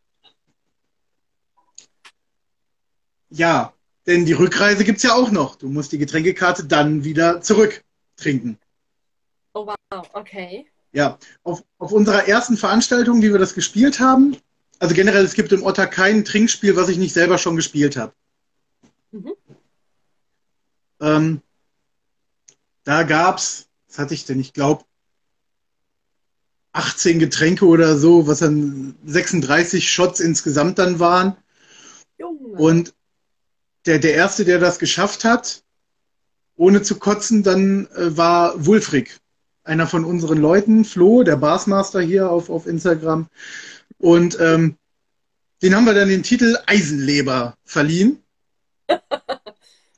ja, 3.30 3.72
denn 4.06 4.26
die 4.26 4.32
Rückreise 4.32 4.84
gibt's 4.84 5.02
ja 5.02 5.14
auch 5.14 5.30
noch. 5.30 5.56
Du 5.56 5.68
musst 5.68 5.92
die 5.92 5.98
Getränkekarte 5.98 6.64
dann 6.64 7.04
wieder 7.04 7.40
zurück 7.40 7.82
trinken. 8.16 8.58
Oh 9.54 9.66
wow, 9.66 10.10
okay. 10.12 10.66
Ja, 10.92 11.18
auf, 11.42 11.62
auf 11.78 11.92
unserer 11.92 12.28
ersten 12.28 12.56
Veranstaltung, 12.56 13.22
wie 13.22 13.32
wir 13.32 13.38
das 13.38 13.54
gespielt 13.54 14.00
haben, 14.00 14.36
also 14.82 14.96
generell, 14.96 15.24
es 15.24 15.34
gibt 15.34 15.52
im 15.52 15.62
Otter 15.62 15.86
kein 15.86 16.24
Trinkspiel, 16.24 16.74
was 16.74 16.88
ich 16.88 16.98
nicht 16.98 17.12
selber 17.12 17.38
schon 17.38 17.54
gespielt 17.54 17.96
habe. 17.96 18.12
Mhm. 19.12 19.32
Ähm, 21.00 21.42
da 22.84 23.02
gab's, 23.02 23.68
was 23.88 23.98
hatte 23.98 24.14
ich 24.14 24.24
denn? 24.24 24.40
Ich 24.40 24.52
glaube, 24.52 24.84
18 26.72 27.18
Getränke 27.18 27.66
oder 27.66 27.96
so, 27.96 28.26
was 28.26 28.38
dann 28.38 28.94
36 29.04 29.90
Shots 29.90 30.20
insgesamt 30.20 30.78
dann 30.78 30.98
waren. 30.98 31.36
Junge. 32.18 32.56
Und 32.58 32.94
der, 33.86 33.98
der 33.98 34.14
Erste, 34.14 34.44
der 34.44 34.58
das 34.58 34.78
geschafft 34.78 35.24
hat, 35.24 35.62
ohne 36.56 36.82
zu 36.82 36.98
kotzen, 36.98 37.42
dann 37.42 37.86
äh, 37.94 38.16
war 38.16 38.64
Wulfrig. 38.64 39.18
Einer 39.64 39.86
von 39.86 40.04
unseren 40.04 40.38
Leuten, 40.38 40.84
Flo, 40.84 41.22
der 41.22 41.36
Barsmaster 41.36 42.00
hier 42.00 42.30
auf, 42.30 42.50
auf 42.50 42.66
Instagram. 42.66 43.28
Und 43.98 44.38
ähm, 44.40 44.76
den 45.62 45.76
haben 45.76 45.84
wir 45.84 45.94
dann 45.94 46.08
den 46.08 46.24
Titel 46.24 46.58
Eisenleber 46.66 47.56
verliehen. 47.64 48.22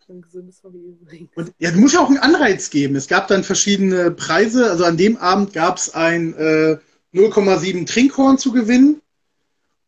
Ein 0.08 0.20
gesundes 0.20 0.62
Hobby 0.62 0.78
übrigens. 0.78 1.30
Und 1.34 1.52
ja, 1.58 1.70
du 1.70 1.78
musst 1.78 1.94
ja 1.94 2.00
auch 2.00 2.08
einen 2.08 2.18
Anreiz 2.18 2.68
geben. 2.68 2.94
Es 2.94 3.08
gab 3.08 3.28
dann 3.28 3.42
verschiedene 3.42 4.10
Preise. 4.10 4.70
Also 4.70 4.84
an 4.84 4.98
dem 4.98 5.16
Abend 5.16 5.54
gab 5.54 5.78
es 5.78 5.94
ein 5.94 6.34
äh, 6.34 6.78
0,7 7.14 7.86
Trinkhorn 7.86 8.36
zu 8.36 8.52
gewinnen. 8.52 9.00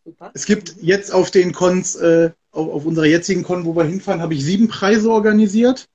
Super. 0.04 0.30
Es 0.32 0.46
gibt 0.46 0.76
jetzt 0.80 1.12
auf 1.12 1.30
den 1.30 1.52
Cons, 1.52 1.96
äh, 1.96 2.30
auf, 2.50 2.68
auf 2.68 2.86
unserer 2.86 3.04
jetzigen 3.06 3.42
Con, 3.42 3.66
wo 3.66 3.76
wir 3.76 3.84
hinfahren, 3.84 4.22
habe 4.22 4.34
ich 4.34 4.44
sieben 4.44 4.68
Preise 4.68 5.10
organisiert. 5.10 5.86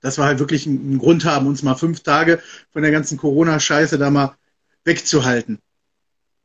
Dass 0.00 0.18
wir 0.18 0.24
halt 0.24 0.40
wirklich 0.40 0.66
einen 0.66 0.98
Grund 0.98 1.24
haben, 1.24 1.46
uns 1.46 1.62
mal 1.62 1.76
fünf 1.76 2.00
Tage 2.00 2.42
von 2.72 2.82
der 2.82 2.90
ganzen 2.90 3.18
Corona-Scheiße 3.18 3.98
da 3.98 4.10
mal 4.10 4.36
wegzuhalten. 4.84 5.60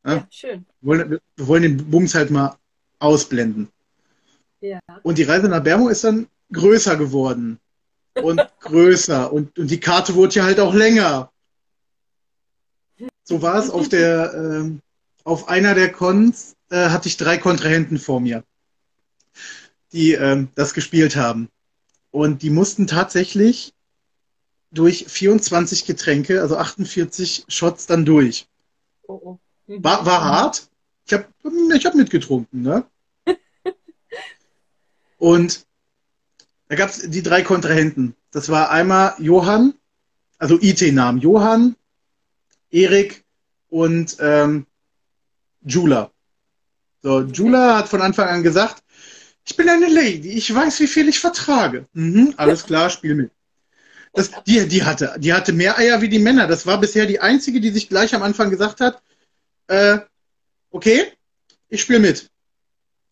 Ja, 0.05 0.13
ja 0.13 0.27
schön. 0.29 0.65
Wir 0.81 0.87
wollen, 0.87 1.19
wir 1.35 1.47
wollen 1.47 1.63
den 1.63 1.89
Bums 1.89 2.13
halt 2.13 2.29
mal 2.29 2.55
ausblenden. 2.99 3.69
Ja. 4.61 4.79
Und 5.01 5.17
die 5.17 5.23
Reise 5.23 5.49
nach 5.49 5.63
Bermo 5.63 5.89
ist 5.89 6.03
dann 6.03 6.27
größer 6.51 6.95
geworden. 6.97 7.59
Und 8.15 8.41
größer. 8.61 9.31
Und, 9.31 9.57
und 9.57 9.69
die 9.69 9.79
Karte 9.79 10.15
wurde 10.15 10.35
ja 10.35 10.43
halt 10.43 10.59
auch 10.59 10.73
länger. 10.73 11.31
So 13.23 13.41
war 13.41 13.57
es 13.57 13.69
auf 13.69 13.89
der, 13.89 14.33
äh, 14.33 14.71
auf 15.23 15.47
einer 15.49 15.75
der 15.75 15.91
Cons 15.91 16.55
äh, 16.69 16.89
hatte 16.89 17.07
ich 17.07 17.17
drei 17.17 17.37
Kontrahenten 17.37 17.97
vor 17.97 18.19
mir, 18.19 18.43
die 19.91 20.13
äh, 20.13 20.47
das 20.55 20.73
gespielt 20.73 21.15
haben. 21.15 21.49
Und 22.11 22.41
die 22.41 22.49
mussten 22.49 22.87
tatsächlich 22.87 23.73
durch 24.71 25.05
24 25.07 25.85
Getränke, 25.85 26.41
also 26.41 26.57
48 26.57 27.45
Shots 27.47 27.85
dann 27.85 28.05
durch. 28.05 28.47
Oh, 29.07 29.19
oh. 29.23 29.39
Mhm. 29.67 29.83
War, 29.83 30.05
war 30.05 30.23
hart. 30.23 30.69
Ich 31.05 31.13
habe 31.13 31.27
ich 31.75 31.85
hab 31.85 31.95
mitgetrunken, 31.95 32.61
ne? 32.61 32.85
Und 35.17 35.66
da 36.67 36.75
gab 36.75 36.89
es 36.89 37.09
die 37.09 37.23
drei 37.23 37.41
Kontrahenten. 37.41 38.15
Das 38.31 38.49
war 38.49 38.71
einmal 38.71 39.15
Johann, 39.19 39.73
also 40.37 40.59
IT-Namen. 40.59 41.21
Johann, 41.21 41.75
Erik 42.69 43.23
und 43.69 44.17
ähm, 44.19 44.65
Jula. 45.61 46.11
So, 47.03 47.21
Jula 47.21 47.77
hat 47.77 47.89
von 47.89 48.01
Anfang 48.01 48.27
an 48.27 48.43
gesagt, 48.43 48.83
ich 49.45 49.55
bin 49.55 49.69
eine 49.69 49.87
Lady, 49.87 50.31
ich 50.31 50.53
weiß, 50.53 50.79
wie 50.81 50.87
viel 50.87 51.07
ich 51.07 51.19
vertrage. 51.19 51.87
Mhm, 51.93 52.33
alles 52.35 52.65
klar, 52.65 52.89
spiel 52.89 53.15
mit. 53.15 53.31
Das, 54.13 54.31
die, 54.45 54.67
die, 54.67 54.83
hatte, 54.83 55.15
die 55.19 55.33
hatte 55.33 55.53
mehr 55.53 55.77
Eier 55.77 56.01
wie 56.01 56.09
die 56.09 56.19
Männer. 56.19 56.47
Das 56.47 56.65
war 56.65 56.79
bisher 56.79 57.05
die 57.05 57.19
einzige, 57.19 57.61
die 57.61 57.69
sich 57.69 57.87
gleich 57.87 58.13
am 58.13 58.23
Anfang 58.23 58.49
gesagt 58.49 58.81
hat, 58.81 59.01
äh, 59.67 59.99
okay, 60.71 61.13
ich 61.69 61.81
spiele 61.81 61.99
mit 61.99 62.29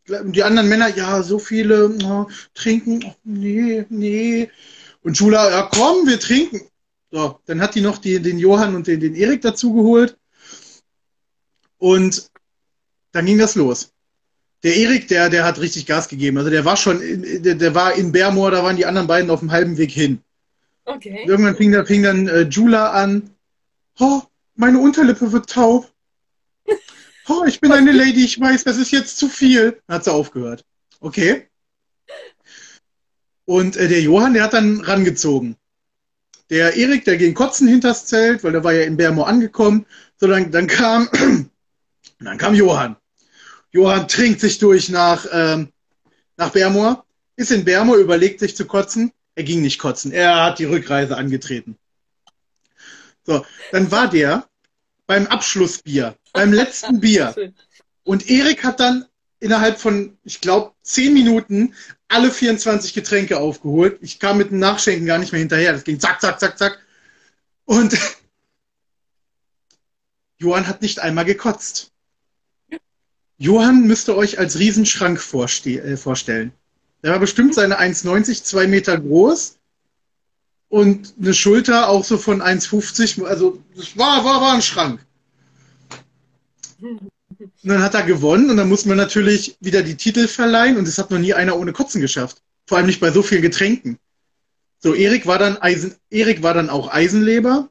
die 0.07 0.43
anderen 0.43 0.69
Männer, 0.69 0.95
ja, 0.95 1.23
so 1.23 1.39
viele 1.39 1.89
oh, 2.03 2.27
trinken, 2.53 3.03
oh, 3.05 3.15
nee, 3.23 3.85
nee. 3.89 4.49
Und 5.01 5.17
Jula, 5.17 5.49
ja, 5.49 5.69
komm, 5.71 6.07
wir 6.07 6.19
trinken. 6.19 6.61
So, 7.11 7.39
dann 7.45 7.61
hat 7.61 7.75
die 7.75 7.81
noch 7.81 7.97
die, 7.97 8.19
den 8.21 8.39
Johann 8.39 8.75
und 8.75 8.87
den, 8.87 8.99
den 8.99 9.15
Erik 9.15 9.41
dazu 9.41 9.73
geholt. 9.73 10.17
Und 11.77 12.29
dann 13.11 13.25
ging 13.25 13.37
das 13.37 13.55
los. 13.55 13.91
Der 14.63 14.75
Erik, 14.75 15.07
der, 15.07 15.29
der 15.29 15.45
hat 15.45 15.59
richtig 15.59 15.85
Gas 15.85 16.07
gegeben. 16.07 16.37
Also 16.37 16.49
der 16.49 16.65
war 16.65 16.75
schon, 16.75 17.01
in, 17.01 17.43
der, 17.43 17.55
der 17.55 17.75
war 17.75 17.93
in 17.93 18.11
Bermoor, 18.11 18.51
da 18.51 18.63
waren 18.63 18.77
die 18.77 18.85
anderen 18.85 19.07
beiden 19.07 19.29
auf 19.29 19.39
dem 19.39 19.51
halben 19.51 19.77
Weg 19.77 19.91
hin. 19.91 20.21
Okay. 20.85 21.23
Irgendwann 21.25 21.55
fing, 21.55 21.85
fing 21.85 22.03
dann 22.03 22.27
äh, 22.27 22.41
Jula 22.41 22.91
an. 22.91 23.29
Oh, 23.99 24.21
meine 24.55 24.79
Unterlippe 24.79 25.31
wird 25.31 25.49
taub 25.49 25.91
oh, 27.27 27.43
ich 27.45 27.59
bin 27.59 27.71
eine 27.71 27.91
Lady, 27.91 28.23
ich 28.23 28.39
weiß, 28.39 28.63
das 28.63 28.77
ist 28.77 28.91
jetzt 28.91 29.17
zu 29.17 29.27
viel. 29.27 29.81
Dann 29.87 29.97
hat 29.97 30.03
sie 30.03 30.13
aufgehört. 30.13 30.63
Okay. 30.99 31.47
Und 33.45 33.77
äh, 33.77 33.87
der 33.87 34.01
Johann, 34.01 34.33
der 34.33 34.43
hat 34.43 34.53
dann 34.53 34.81
rangezogen. 34.81 35.55
Der 36.49 36.75
Erik, 36.75 37.05
der 37.05 37.17
ging 37.17 37.33
kotzen 37.33 37.67
hinters 37.67 38.05
Zelt, 38.05 38.43
weil 38.43 38.51
der 38.51 38.63
war 38.63 38.73
ja 38.73 38.83
in 38.83 38.97
Bermo 38.97 39.23
angekommen. 39.23 39.85
So, 40.17 40.27
dann, 40.27 40.51
dann 40.51 40.67
kam, 40.67 41.09
dann 42.19 42.37
kam 42.37 42.53
Johann. 42.53 42.95
Johann 43.71 44.07
trinkt 44.07 44.39
sich 44.39 44.57
durch 44.59 44.89
nach, 44.89 45.25
ähm, 45.31 45.69
nach 46.37 46.51
Bermoor, 46.51 47.05
ist 47.35 47.51
in 47.51 47.65
Bermoor, 47.65 47.97
überlegt 47.97 48.39
sich 48.39 48.55
zu 48.55 48.65
kotzen. 48.65 49.11
Er 49.35 49.43
ging 49.43 49.61
nicht 49.61 49.79
kotzen. 49.79 50.11
Er 50.11 50.43
hat 50.43 50.59
die 50.59 50.65
Rückreise 50.65 51.17
angetreten. 51.17 51.77
So, 53.25 53.45
dann 53.71 53.91
war 53.91 54.09
der 54.09 54.47
beim 55.07 55.27
Abschlussbier 55.27 56.15
beim 56.35 56.53
letzten 56.53 56.99
Bier. 56.99 57.35
Und 58.03 58.29
Erik 58.29 58.63
hat 58.63 58.79
dann 58.79 59.05
innerhalb 59.39 59.79
von, 59.79 60.17
ich 60.23 60.41
glaube, 60.41 60.73
zehn 60.83 61.13
Minuten 61.13 61.73
alle 62.07 62.31
24 62.31 62.93
Getränke 62.93 63.39
aufgeholt. 63.39 63.97
Ich 64.01 64.19
kam 64.19 64.37
mit 64.37 64.51
dem 64.51 64.59
Nachschenken 64.59 65.07
gar 65.07 65.17
nicht 65.17 65.31
mehr 65.31 65.39
hinterher. 65.39 65.73
Das 65.73 65.83
ging 65.83 65.99
zack, 65.99 66.21
zack, 66.21 66.39
zack, 66.39 66.57
zack. 66.57 66.79
Und 67.65 67.97
Johann 70.37 70.67
hat 70.67 70.81
nicht 70.81 70.99
einmal 70.99 71.25
gekotzt. 71.25 71.91
Johann 73.37 73.87
müsste 73.87 74.15
euch 74.15 74.39
als 74.39 74.59
Riesenschrank 74.59 75.17
äh, 75.17 75.97
vorstellen. 75.97 76.51
Der 77.03 77.11
war 77.11 77.19
bestimmt 77.19 77.53
seine 77.53 77.79
1,90, 77.79 78.43
zwei 78.43 78.67
Meter 78.67 78.99
groß 78.99 79.57
und 80.69 81.13
eine 81.19 81.33
Schulter 81.33 81.89
auch 81.89 82.03
so 82.03 82.17
von 82.17 82.41
1,50. 82.41 83.25
Also 83.25 83.61
das 83.75 83.97
war, 83.97 84.23
war, 84.25 84.41
war 84.41 84.53
ein 84.53 84.61
Schrank. 84.61 85.04
Und 86.79 87.11
dann 87.63 87.81
hat 87.81 87.93
er 87.93 88.03
gewonnen 88.03 88.49
und 88.49 88.57
dann 88.57 88.69
muss 88.69 88.85
man 88.85 88.97
natürlich 88.97 89.57
wieder 89.59 89.83
die 89.83 89.95
Titel 89.95 90.27
verleihen 90.27 90.77
und 90.77 90.87
es 90.87 90.97
hat 90.97 91.11
noch 91.11 91.19
nie 91.19 91.33
einer 91.33 91.57
ohne 91.57 91.73
Kotzen 91.73 92.01
geschafft. 92.01 92.41
Vor 92.65 92.77
allem 92.77 92.87
nicht 92.87 92.99
bei 92.99 93.11
so 93.11 93.21
vielen 93.21 93.41
Getränken. 93.41 93.99
So, 94.79 94.93
Erik 94.93 95.25
war 95.25 95.37
dann 95.37 95.57
Eisen, 95.57 95.95
Erik 96.09 96.43
war 96.43 96.53
dann 96.53 96.69
auch 96.69 96.91
Eisenleber. 96.91 97.69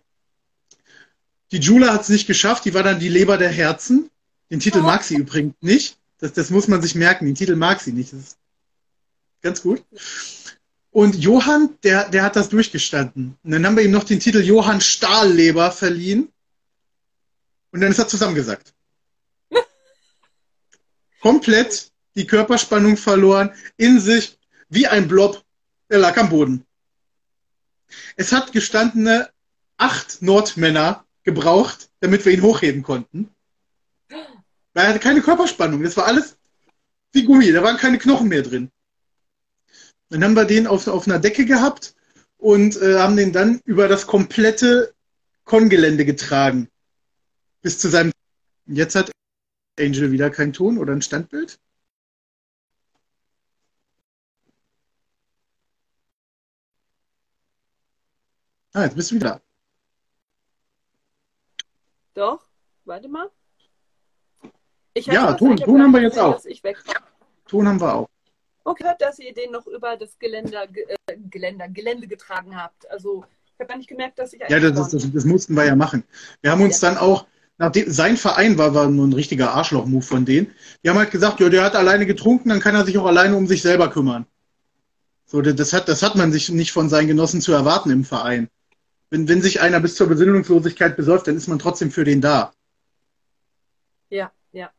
Die 1.52 1.58
Jula 1.58 1.92
hat 1.92 2.02
es 2.02 2.08
nicht 2.08 2.26
geschafft, 2.26 2.64
die 2.64 2.74
war 2.74 2.82
dann 2.82 2.98
die 2.98 3.08
Leber 3.08 3.38
der 3.38 3.50
Herzen. 3.50 4.10
Den 4.50 4.60
Titel 4.60 4.80
oh. 4.80 4.82
mag 4.82 5.02
sie 5.04 5.16
übrigens 5.16 5.54
nicht. 5.60 5.96
Das, 6.18 6.32
das 6.32 6.50
muss 6.50 6.68
man 6.68 6.82
sich 6.82 6.94
merken. 6.94 7.26
Den 7.26 7.34
Titel 7.34 7.56
mag 7.56 7.80
sie 7.80 7.92
nicht. 7.92 8.12
Das 8.12 8.20
ist 8.20 8.38
ganz 9.42 9.62
gut. 9.62 9.82
Und 10.90 11.16
Johann, 11.16 11.70
der, 11.82 12.08
der 12.08 12.22
hat 12.22 12.36
das 12.36 12.48
durchgestanden. 12.48 13.36
Und 13.42 13.50
dann 13.50 13.66
haben 13.66 13.76
wir 13.76 13.84
ihm 13.84 13.90
noch 13.90 14.04
den 14.04 14.20
Titel 14.20 14.40
Johann 14.40 14.80
Stahlleber 14.80 15.72
verliehen. 15.72 16.28
Und 17.72 17.80
dann 17.80 17.90
ist 17.90 17.98
er 17.98 18.06
zusammengesagt 18.06 18.73
komplett 21.24 21.90
die 22.16 22.26
Körperspannung 22.26 22.98
verloren, 22.98 23.50
in 23.78 23.98
sich 23.98 24.38
wie 24.68 24.86
ein 24.86 25.08
Blob. 25.08 25.42
Er 25.88 25.98
lag 25.98 26.18
am 26.18 26.28
Boden. 26.28 26.66
Es 28.16 28.30
hat 28.30 28.52
gestandene 28.52 29.30
acht 29.78 30.20
Nordmänner 30.20 31.06
gebraucht, 31.22 31.88
damit 32.00 32.26
wir 32.26 32.32
ihn 32.32 32.42
hochheben 32.42 32.82
konnten. 32.82 33.30
Weil 34.10 34.84
er 34.84 34.88
hatte 34.88 34.98
keine 34.98 35.22
Körperspannung. 35.22 35.82
Das 35.82 35.96
war 35.96 36.04
alles 36.04 36.36
wie 37.12 37.24
Gummi. 37.24 37.50
Da 37.52 37.62
waren 37.62 37.78
keine 37.78 37.96
Knochen 37.96 38.28
mehr 38.28 38.42
drin. 38.42 38.70
Dann 40.10 40.22
haben 40.22 40.36
wir 40.36 40.44
den 40.44 40.66
auf, 40.66 40.86
auf 40.88 41.06
einer 41.06 41.20
Decke 41.20 41.46
gehabt 41.46 41.94
und 42.36 42.76
äh, 42.76 42.98
haben 42.98 43.16
den 43.16 43.32
dann 43.32 43.62
über 43.64 43.88
das 43.88 44.06
komplette 44.06 44.92
Kongelände 45.44 46.04
getragen. 46.04 46.68
Bis 47.62 47.78
zu 47.78 47.88
seinem. 47.88 48.12
Jetzt 48.66 48.94
hat 48.94 49.10
Angel 49.78 50.12
wieder 50.12 50.30
kein 50.30 50.52
Ton 50.52 50.78
oder 50.78 50.92
ein 50.92 51.02
Standbild? 51.02 51.58
Ah, 58.72 58.84
jetzt 58.84 58.96
bist 58.96 59.10
du 59.10 59.16
wieder. 59.16 59.40
Doch, 62.14 62.40
warte 62.84 63.08
mal. 63.08 63.30
Ich 64.94 65.06
Ja, 65.06 65.32
Ton- 65.34 65.56
Ton 65.56 65.82
haben 65.82 65.92
wir 65.92 66.02
jetzt 66.02 66.18
auch. 66.18 66.40
Ton 67.46 67.66
haben 67.68 67.80
wir 67.80 67.94
auch. 67.94 68.08
Okay, 68.64 68.94
dass 68.98 69.18
ihr 69.18 69.34
den 69.34 69.50
noch 69.52 69.66
über 69.66 69.96
das 69.96 70.18
Geländer, 70.18 70.66
ge- 70.66 70.86
äh, 71.06 71.16
Geländer, 71.30 71.68
Gelände 71.68 72.06
getragen 72.06 72.56
habt. 72.56 72.88
Also, 72.90 73.24
ich 73.46 73.52
habe 73.60 73.66
gar 73.68 73.76
nicht 73.76 73.88
gemerkt, 73.88 74.18
dass 74.18 74.32
ich 74.32 74.40
Ja, 74.48 74.58
das, 74.58 74.72
das, 74.74 74.90
das, 74.90 75.12
das 75.12 75.24
mussten 75.24 75.54
wir 75.54 75.64
ja 75.66 75.76
machen. 75.76 76.04
Wir 76.40 76.50
haben 76.50 76.62
uns 76.62 76.80
Ja. 76.80 76.88
dann 76.90 76.98
auch, 76.98 77.26
nachdem 77.58 77.90
sein 77.90 78.16
Verein 78.16 78.58
war, 78.58 78.74
war 78.74 78.88
nur 78.88 79.06
ein 79.06 79.12
richtiger 79.12 79.52
Arschloch-Move 79.52 80.02
von 80.04 80.24
denen. 80.24 80.52
Die 80.84 80.90
haben 80.90 80.98
halt 80.98 81.10
gesagt, 81.10 81.40
ja, 81.40 81.48
der 81.48 81.64
hat 81.64 81.76
alleine 81.76 82.06
getrunken, 82.06 82.48
dann 82.50 82.60
kann 82.60 82.74
er 82.74 82.84
sich 82.84 82.98
auch 82.98 83.06
alleine 83.06 83.36
um 83.36 83.46
sich 83.46 83.62
selber 83.62 83.90
kümmern. 83.90 84.26
So, 85.26 85.42
das- 85.42 85.72
hat, 85.72 85.88
das 85.88 86.02
hat 86.02 86.16
man 86.16 86.32
sich 86.32 86.48
nicht 86.50 86.72
von 86.72 86.88
seinen 86.88 87.08
Genossen 87.08 87.40
zu 87.40 87.52
erwarten 87.52 87.90
im 87.90 88.04
Verein. 88.04 88.48
Wenn, 89.10 89.28
wenn 89.28 89.42
sich 89.42 89.60
einer 89.60 89.80
bis 89.80 89.96
zur 89.96 90.08
Besinnungslosigkeit 90.08 90.96
besäuft, 90.96 91.26
dann 91.28 91.36
ist 91.36 91.48
man 91.48 91.58
trotzdem 91.58 91.90
für 91.90 92.04
den 92.04 92.20
da. 92.20 92.52
Ja, 94.10 94.32
ja. 94.52 94.72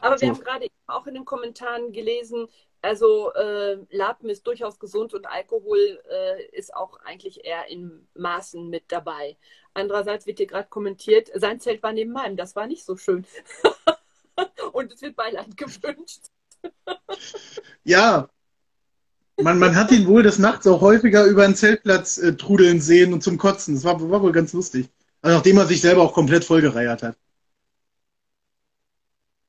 Aber 0.00 0.20
wir 0.20 0.28
So. 0.28 0.34
haben 0.34 0.40
gerade 0.40 0.64
eben 0.66 0.74
auch 0.86 1.06
in 1.06 1.14
den 1.14 1.24
Kommentaren 1.24 1.92
gelesen, 1.92 2.48
also 2.82 3.32
äh, 3.34 3.78
Lapen 3.90 4.28
ist 4.28 4.46
durchaus 4.46 4.78
gesund 4.80 5.14
und 5.14 5.26
Alkohol 5.26 6.02
äh, 6.10 6.44
ist 6.50 6.74
auch 6.74 6.98
eigentlich 7.00 7.44
eher 7.44 7.68
in 7.68 8.08
Maßen 8.14 8.68
mit 8.68 8.90
dabei. 8.90 9.36
Andererseits 9.74 10.26
wird 10.26 10.38
hier 10.38 10.46
gerade 10.46 10.68
kommentiert, 10.68 11.30
sein 11.34 11.60
Zelt 11.60 11.82
war 11.82 11.92
neben 11.92 12.12
meinem, 12.12 12.36
das 12.36 12.54
war 12.56 12.66
nicht 12.66 12.84
so 12.84 12.96
schön. 12.96 13.24
und 14.72 14.92
es 14.92 15.00
wird 15.02 15.16
Beileid 15.16 15.56
gewünscht. 15.56 16.20
Ja, 17.84 18.28
man, 19.40 19.58
man 19.58 19.74
hat 19.74 19.90
ihn 19.90 20.06
wohl 20.06 20.22
des 20.22 20.38
Nachts 20.38 20.66
auch 20.66 20.80
häufiger 20.80 21.24
über 21.24 21.44
den 21.44 21.56
Zeltplatz 21.56 22.18
äh, 22.18 22.34
trudeln 22.36 22.80
sehen 22.80 23.12
und 23.12 23.22
zum 23.22 23.38
Kotzen. 23.38 23.74
Das 23.74 23.84
war, 23.84 24.00
war 24.10 24.22
wohl 24.22 24.32
ganz 24.32 24.52
lustig. 24.52 24.88
Also 25.20 25.36
nachdem 25.36 25.58
er 25.58 25.66
sich 25.66 25.80
selber 25.80 26.02
auch 26.02 26.12
komplett 26.12 26.44
vollgereiert 26.44 27.02
hat. 27.02 27.16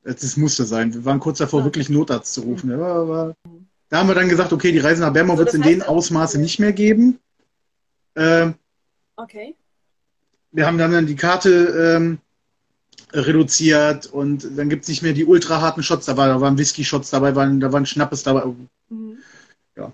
Das, 0.04 0.36
musste 0.36 0.66
sein. 0.66 0.94
Wir 0.94 1.06
waren 1.06 1.20
kurz 1.20 1.38
davor, 1.38 1.60
Ja. 1.60 1.66
wirklich 1.66 1.90
Notarzt 1.90 2.34
zu 2.34 2.42
rufen. 2.42 2.72
Ja, 2.72 3.08
war, 3.08 3.36
da 3.90 4.00
haben 4.00 4.08
wir 4.10 4.16
dann 4.16 4.30
gesagt, 4.30 4.52
okay, 4.52 4.72
die 4.72 4.80
Reise 4.80 5.02
nach 5.02 5.14
Bermau 5.14 5.34
So, 5.34 5.40
wird 5.40 5.50
es 5.50 5.56
in 5.56 5.62
den 5.62 5.82
Ausmaße 5.82 6.40
nicht 6.40 6.60
mehr 6.60 6.74
geben. 6.74 7.20
Ähm, 8.16 8.56
Okay. 9.16 9.56
Wir 10.54 10.66
haben 10.66 10.78
dann, 10.78 11.06
die 11.06 11.16
Karte 11.16 11.50
ähm, 11.96 12.20
reduziert 13.12 14.06
und 14.08 14.58
dann 14.58 14.70
gibt 14.70 14.84
es 14.84 14.90
nicht 14.90 15.04
mehr 15.04 15.14
die 15.14 15.26
ultra 15.26 15.62
harten 15.62 15.84
Shots 15.84 16.06
dabei. 16.06 16.28
Da 16.28 16.40
waren 16.42 16.58
Whisky-Shots 16.58 17.10
dabei, 17.10 17.36
waren, 17.36 17.60
da 17.60 17.72
waren 17.72 17.86
Schnappes 17.86 18.24
dabei. 18.24 18.46
Mhm. 18.90 19.18
Ja. 19.76 19.92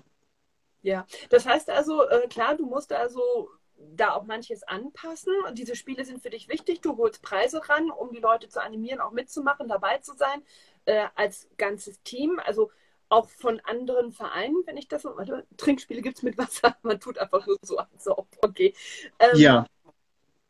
Ja, 0.82 1.06
das 1.28 1.46
heißt 1.46 1.68
also, 1.70 2.08
äh, 2.08 2.28
klar, 2.28 2.56
du 2.56 2.66
musst 2.66 2.92
also 2.92 3.50
da 3.96 4.12
auch 4.12 4.24
manches 4.24 4.62
anpassen. 4.62 5.32
Und 5.46 5.58
diese 5.58 5.76
Spiele 5.76 6.04
sind 6.04 6.22
für 6.22 6.30
dich 6.30 6.48
wichtig. 6.48 6.80
Du 6.80 6.96
holst 6.96 7.22
Preise 7.22 7.60
ran, 7.68 7.90
um 7.90 8.12
die 8.12 8.20
Leute 8.20 8.48
zu 8.48 8.62
animieren, 8.62 9.00
auch 9.00 9.12
mitzumachen, 9.12 9.68
dabei 9.68 9.98
zu 9.98 10.14
sein, 10.14 10.42
äh, 10.84 11.06
als 11.14 11.48
ganzes 11.56 12.02
Team. 12.02 12.40
Also 12.44 12.70
auch 13.08 13.28
von 13.28 13.60
anderen 13.60 14.12
Vereinen, 14.12 14.62
wenn 14.66 14.76
ich 14.76 14.88
das 14.88 15.02
so. 15.02 15.16
Warte, 15.16 15.46
Trinkspiele 15.56 16.02
gibt 16.02 16.18
es 16.18 16.22
mit 16.22 16.38
Wasser. 16.38 16.76
Man 16.82 17.00
tut 17.00 17.18
einfach 17.18 17.46
nur 17.46 17.56
so, 17.62 17.80
so 17.98 18.26
okay. 18.42 18.74
Ähm, 19.18 19.36
Ja. 19.36 19.66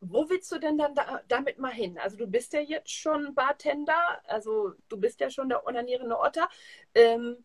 Wo 0.01 0.29
willst 0.29 0.51
du 0.51 0.59
denn 0.59 0.77
dann 0.77 0.95
da, 0.95 1.21
damit 1.27 1.59
mal 1.59 1.71
hin? 1.73 1.97
Also 1.99 2.17
du 2.17 2.27
bist 2.27 2.53
ja 2.53 2.59
jetzt 2.59 2.91
schon 2.91 3.33
Bartender, 3.35 3.95
also 4.25 4.73
du 4.89 4.97
bist 4.97 5.19
ja 5.19 5.29
schon 5.29 5.49
der 5.49 5.65
onanierende 5.65 6.17
Otter. 6.19 6.49
Ähm, 6.95 7.37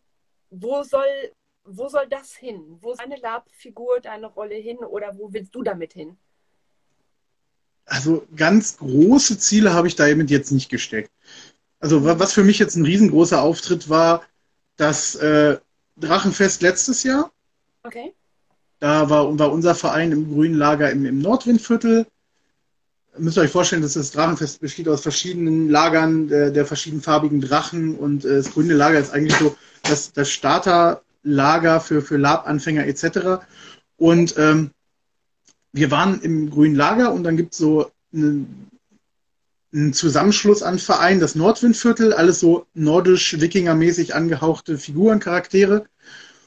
wo 0.51 0.83
soll, 0.83 1.33
wo 1.65 1.89
soll 1.89 2.09
das 2.09 2.35
hin? 2.35 2.79
Wo 2.81 2.93
ist 2.93 3.01
deine 3.01 3.17
Lab-Figur, 3.17 4.01
deine 4.01 4.27
Rolle 4.29 4.55
hin 4.57 4.79
oder 4.79 5.17
wo 5.19 5.33
willst 5.33 5.55
du 5.55 5.63
damit 5.63 5.93
hin? 5.93 6.19
Also 7.85 8.27
ganz 8.35 8.79
große 8.79 9.39
Ziele 9.39 9.73
habe 9.73 9.87
ich 9.89 9.95
da 9.97 10.09
eben 10.09 10.27
jetzt 10.27 10.51
nicht 10.51 10.69
gesteckt. 10.69 11.11
Also 11.81 12.05
wa- 12.05 12.19
was 12.19 12.33
für 12.33 12.45
mich 12.45 12.59
jetzt 12.59 12.77
ein 12.77 12.85
riesengroßer 12.85 13.43
Auftritt 13.43 13.89
war, 13.89 14.25
das 14.77 15.15
äh, 15.17 15.59
Drachenfest 15.97 16.63
letztes 16.63 17.03
Jahr. 17.05 17.33
Okay. 17.85 18.15
Da 18.79 19.09
war, 19.11 19.39
war 19.39 19.53
unser 19.53 19.75
Verein 19.75 20.13
im 20.13 20.33
grünen 20.33 20.55
Lager 20.55 20.91
im, 20.91 21.07
im 21.07 21.19
Nordwindviertel. 21.21 22.07
Müsst 23.19 23.39
ihr 23.39 23.43
euch 23.43 23.51
vorstellen, 23.51 23.83
dass 23.83 23.95
das 23.95 24.11
Drachenfest 24.11 24.61
besteht 24.61 24.89
aus 24.89 25.01
verschiedenen 25.01 25.69
Lagern 25.69 26.29
der, 26.29 26.51
der 26.51 26.67
verschiedenfarbigen 26.67 27.41
Drachen 27.41 27.97
und 27.97 28.25
äh, 28.25 28.37
das 28.37 28.53
grüne 28.53 28.75
Lager 28.75 28.99
ist 28.99 29.13
eigentlich 29.13 29.37
so 29.37 29.57
das, 29.83 30.13
das 30.13 30.31
Starterlager 30.31 31.81
für, 31.81 32.03
für 32.03 32.17
Lab-Anfänger 32.17 32.87
etc. 32.87 33.45
Und 33.97 34.35
ähm, 34.39 34.71
wir 35.73 35.91
waren 35.91 36.21
im 36.21 36.51
grünen 36.51 36.75
Lager 36.75 37.13
und 37.13 37.25
dann 37.25 37.37
gibt 37.37 37.53
es 37.53 37.59
so 37.59 37.91
einen, 38.13 38.69
einen 39.73 39.93
Zusammenschluss 39.93 40.63
an 40.63 40.79
Vereinen, 40.79 41.21
das 41.21 41.35
Nordwindviertel, 41.35 42.13
alles 42.13 42.41
so 42.41 42.67
nordisch-wikingermäßig 42.75 44.15
angehauchte 44.15 44.79
Figuren, 44.79 45.21
Charaktere. 45.21 45.87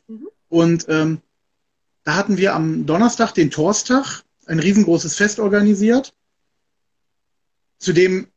Mhm. 0.08 0.28
Und 0.50 0.86
ähm, 0.90 1.22
da 2.04 2.16
hatten 2.16 2.38
wir 2.38 2.56
am 2.56 2.86
Donnerstag, 2.86 3.34
den 3.34 3.52
Torstag, 3.52 4.24
ein 4.48 4.60
riesengroßes 4.60 5.16
Fest 5.16 5.40
organisiert, 5.40 6.14
zu 7.80 7.94
dem 7.94 8.28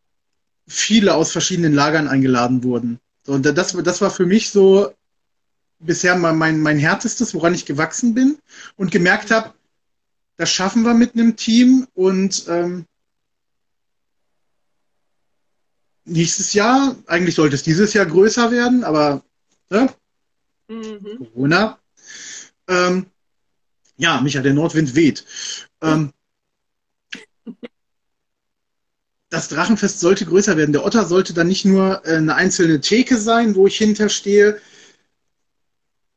viele 0.67 1.15
aus 1.15 1.33
verschiedenen 1.33 1.75
Lagern 1.75 2.09
eingeladen 2.09 2.63
wurden. 2.63 2.99
So, 3.25 3.33
und 3.33 3.45
das, 3.45 3.73
das 3.73 4.01
war 4.01 4.11
für 4.11 4.27
mich 4.27 4.51
so 4.51 4.95
bisher 5.79 6.17
mein, 6.17 6.39
mein, 6.39 6.61
mein 6.61 6.79
härtestes, 6.79 7.35
woran 7.35 7.55
ich 7.55 7.67
gewachsen 7.67 8.15
bin 8.15 8.39
und 8.77 8.91
gemerkt 8.91 9.31
habe, 9.31 9.53
das 10.37 10.51
schaffen 10.51 10.85
wir 10.85 10.95
mit 10.95 11.15
einem 11.15 11.37
Team 11.37 11.87
und 11.95 12.47
ähm, 12.49 12.87
nächstes 16.05 16.53
Jahr, 16.53 16.97
eigentlich 17.07 17.35
sollte 17.35 17.57
es 17.57 17.63
dieses 17.63 17.93
Jahr 17.93 18.07
größer 18.07 18.51
werden, 18.51 18.85
aber 18.85 19.23
ne, 19.71 19.93
Mhm. 20.73 21.19
Corona. 21.19 21.79
Ähm, 22.69 23.07
ja, 23.97 24.21
Micha, 24.21 24.41
der 24.41 24.55
Nordwind 24.55 24.95
weht. 24.95 25.25
Ähm, 25.83 26.13
das 29.33 29.49
Drachenfest 29.49 29.99
sollte 29.99 30.27
größer 30.27 30.59
werden. 30.59 30.73
Der 30.73 30.85
Otter 30.85 31.07
sollte 31.07 31.33
dann 31.33 31.49
nicht 31.49 31.65
nur 31.65 32.03
äh, 32.05 32.17
eine 32.17 32.35
einzelne 32.35 32.83
Theke 32.83 33.17
sein, 33.17 33.55
wo 33.55 33.67
ich 33.67 33.79
hinterstehe, 33.79 34.61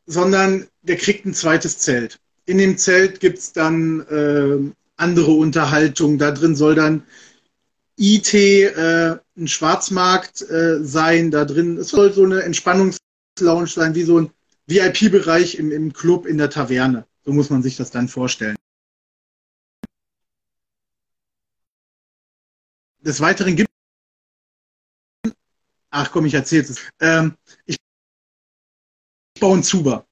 sondern 0.06 0.68
der 0.82 0.98
kriegt 0.98 1.26
ein 1.26 1.34
zweites 1.34 1.78
Zelt. 1.78 2.20
In 2.46 2.58
dem 2.58 2.78
Zelt 2.78 3.22
gibt 3.22 3.40
es 3.40 3.54
dann 3.54 4.02
äh, 4.02 4.74
andere 4.98 5.32
Unterhaltung. 5.32 6.18
Da 6.18 6.32
drin 6.32 6.58
soll 6.58 6.76
dann 6.76 7.04
IT, 7.98 8.34
äh, 8.34 9.16
ein 9.38 9.48
Schwarzmarkt 9.48 10.42
äh, 10.50 10.84
sein. 10.84 11.32
Da 11.32 11.46
drin, 11.46 11.78
es 11.78 11.90
soll 11.90 12.12
so 12.12 12.26
eine 12.26 12.44
Entspannungslounge 12.44 13.68
sein, 13.68 13.96
wie 13.96 14.04
so 14.04 14.20
ein 14.20 14.30
VIP-Bereich 14.68 15.56
im, 15.58 15.72
im 15.72 15.94
Club 15.94 16.26
in 16.26 16.38
der 16.38 16.50
Taverne. 16.50 17.06
So 17.24 17.32
muss 17.32 17.50
man 17.50 17.64
sich 17.64 17.78
das 17.78 17.92
dann 17.92 18.10
vorstellen. 18.10 18.58
Des 23.06 23.22
Weiteren 23.22 23.56
gibt 23.56 23.70
Ach 25.92 26.12
komm, 26.12 26.26
ich 26.26 26.34
erzähl's 26.34 26.70
es. 26.72 26.90
Ähm, 27.00 27.38
ich, 27.66 27.78
baue 29.40 29.54
einen 29.54 29.64
Zuber. 29.64 30.06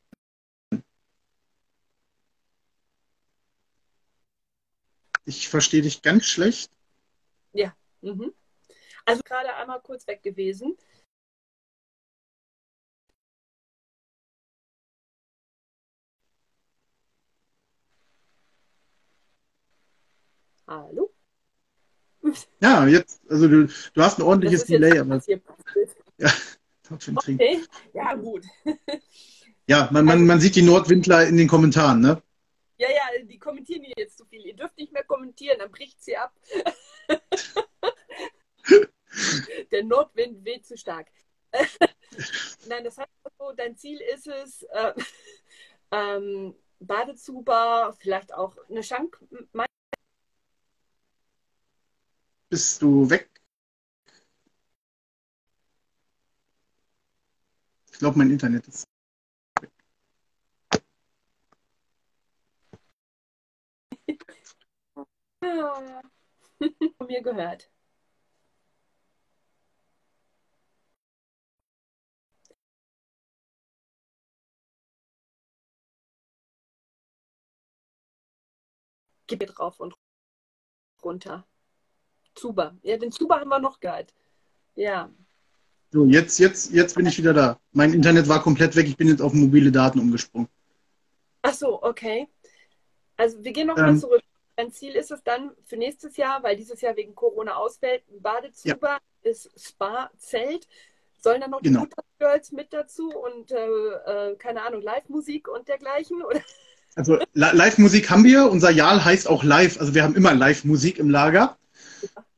Ich 5.25 5.49
verstehe 5.49 5.81
dich 5.81 6.01
ganz 6.01 6.25
schlecht. 6.25 6.71
Mhm. 8.03 8.33
Also 9.05 9.23
gerade 9.23 9.55
einmal 9.55 9.81
kurz 9.81 10.05
weg 10.07 10.21
gewesen. 10.23 10.77
Hallo? 20.67 21.12
Ja, 22.61 22.87
jetzt, 22.87 23.21
also 23.29 23.47
du, 23.47 23.67
du 23.67 24.01
hast 24.01 24.19
ein 24.19 24.23
ordentliches 24.23 24.65
Delay, 24.65 24.99
aber 24.99 25.17
passiert. 25.17 25.43
trotzdem 26.83 27.15
trinken. 27.17 27.43
Okay, 27.43 27.63
ja 27.93 28.13
gut. 28.15 28.45
Ja, 29.67 29.89
man, 29.91 30.05
man, 30.05 30.25
man 30.25 30.39
sieht 30.39 30.55
die 30.55 30.61
Nordwindler 30.61 31.27
in 31.27 31.37
den 31.37 31.47
Kommentaren, 31.47 32.01
ne? 32.01 32.21
Ja, 32.77 32.89
ja, 32.89 33.23
die 33.23 33.39
kommentieren 33.39 33.83
hier 33.83 33.93
jetzt 33.97 34.17
zu 34.17 34.25
viel. 34.25 34.45
Ihr 34.45 34.55
dürft 34.55 34.77
nicht 34.77 34.91
mehr 34.91 35.03
kommentieren, 35.03 35.59
dann 35.59 35.71
bricht 35.71 36.03
sie 36.03 36.17
ab. 36.17 36.33
Der 39.71 39.83
Nordwind 39.83 40.43
weht 40.43 40.65
zu 40.65 40.77
stark. 40.77 41.07
Nein, 42.67 42.83
das 42.83 42.97
heißt 42.97 43.09
also, 43.23 43.53
dein 43.55 43.77
Ziel 43.77 43.99
ist 44.13 44.27
es, 44.27 44.63
äh, 44.63 44.93
ähm, 45.91 46.55
Badezuber, 46.79 47.95
vielleicht 47.99 48.33
auch 48.33 48.57
eine 48.69 48.83
Schank. 48.83 49.19
Bist 52.53 52.83
du 52.83 53.09
weg? 53.09 53.31
Ich 57.91 57.97
glaube, 57.97 58.19
mein 58.19 58.29
Internet 58.29 58.67
ist. 58.67 58.83
Von 65.41 67.07
mir 67.07 67.23
gehört. 67.23 67.71
Gib 79.27 79.45
drauf 79.47 79.79
und 79.81 79.95
runter. 81.03 81.45
Zuba. 82.35 82.75
Ja, 82.83 82.97
den 82.97 83.11
Zuba 83.11 83.39
haben 83.39 83.49
wir 83.49 83.59
noch 83.59 83.79
gehört. 83.79 84.13
Ja. 84.75 85.09
So, 85.91 86.05
jetzt, 86.05 86.39
jetzt, 86.39 86.71
jetzt 86.71 86.95
bin 86.95 87.05
ich 87.05 87.17
wieder 87.17 87.33
da. 87.33 87.59
Mein 87.71 87.93
Internet 87.93 88.27
war 88.27 88.41
komplett 88.41 88.75
weg. 88.75 88.87
Ich 88.87 88.97
bin 88.97 89.07
jetzt 89.07 89.21
auf 89.21 89.33
mobile 89.33 89.71
Daten 89.71 89.99
umgesprungen. 89.99 90.47
Ach 91.43 91.53
so, 91.53 91.83
okay. 91.83 92.27
Also 93.17 93.43
wir 93.43 93.51
gehen 93.51 93.67
nochmal 93.67 93.89
ähm, 93.89 93.99
zurück. 93.99 94.21
Dein 94.55 94.71
Ziel 94.71 94.93
ist 94.93 95.11
es 95.11 95.23
dann 95.23 95.51
für 95.65 95.77
nächstes 95.77 96.17
Jahr, 96.17 96.41
weil 96.43 96.55
dieses 96.55 96.81
Jahr 96.81 96.95
wegen 96.95 97.15
Corona 97.15 97.55
ausfällt, 97.55 98.03
ein 98.11 98.21
Badezuber 98.21 98.99
ja. 99.23 99.29
ist 99.29 99.51
Spa-Zelt. 99.59 100.67
Sollen 101.19 101.41
dann 101.41 101.51
noch 101.51 101.61
die 101.61 101.69
genau. 101.69 101.85
Girls 102.19 102.51
mit 102.51 102.73
dazu 102.73 103.09
und 103.09 103.51
äh, 103.51 103.57
äh, 103.57 104.35
keine 104.35 104.63
Ahnung, 104.63 104.81
Live-Musik 104.81 105.47
und 105.47 105.67
dergleichen? 105.67 106.21
Oder? 106.23 106.41
Also 106.95 107.19
Live-Musik 107.33 108.09
haben 108.09 108.23
wir. 108.23 108.49
Unser 108.51 108.69
Jahr 108.69 109.03
heißt 109.03 109.27
auch 109.27 109.43
Live. 109.43 109.79
Also 109.79 109.95
wir 109.95 110.03
haben 110.03 110.15
immer 110.15 110.33
Live-Musik 110.33 110.99
im 110.99 111.09
Lager. 111.09 111.57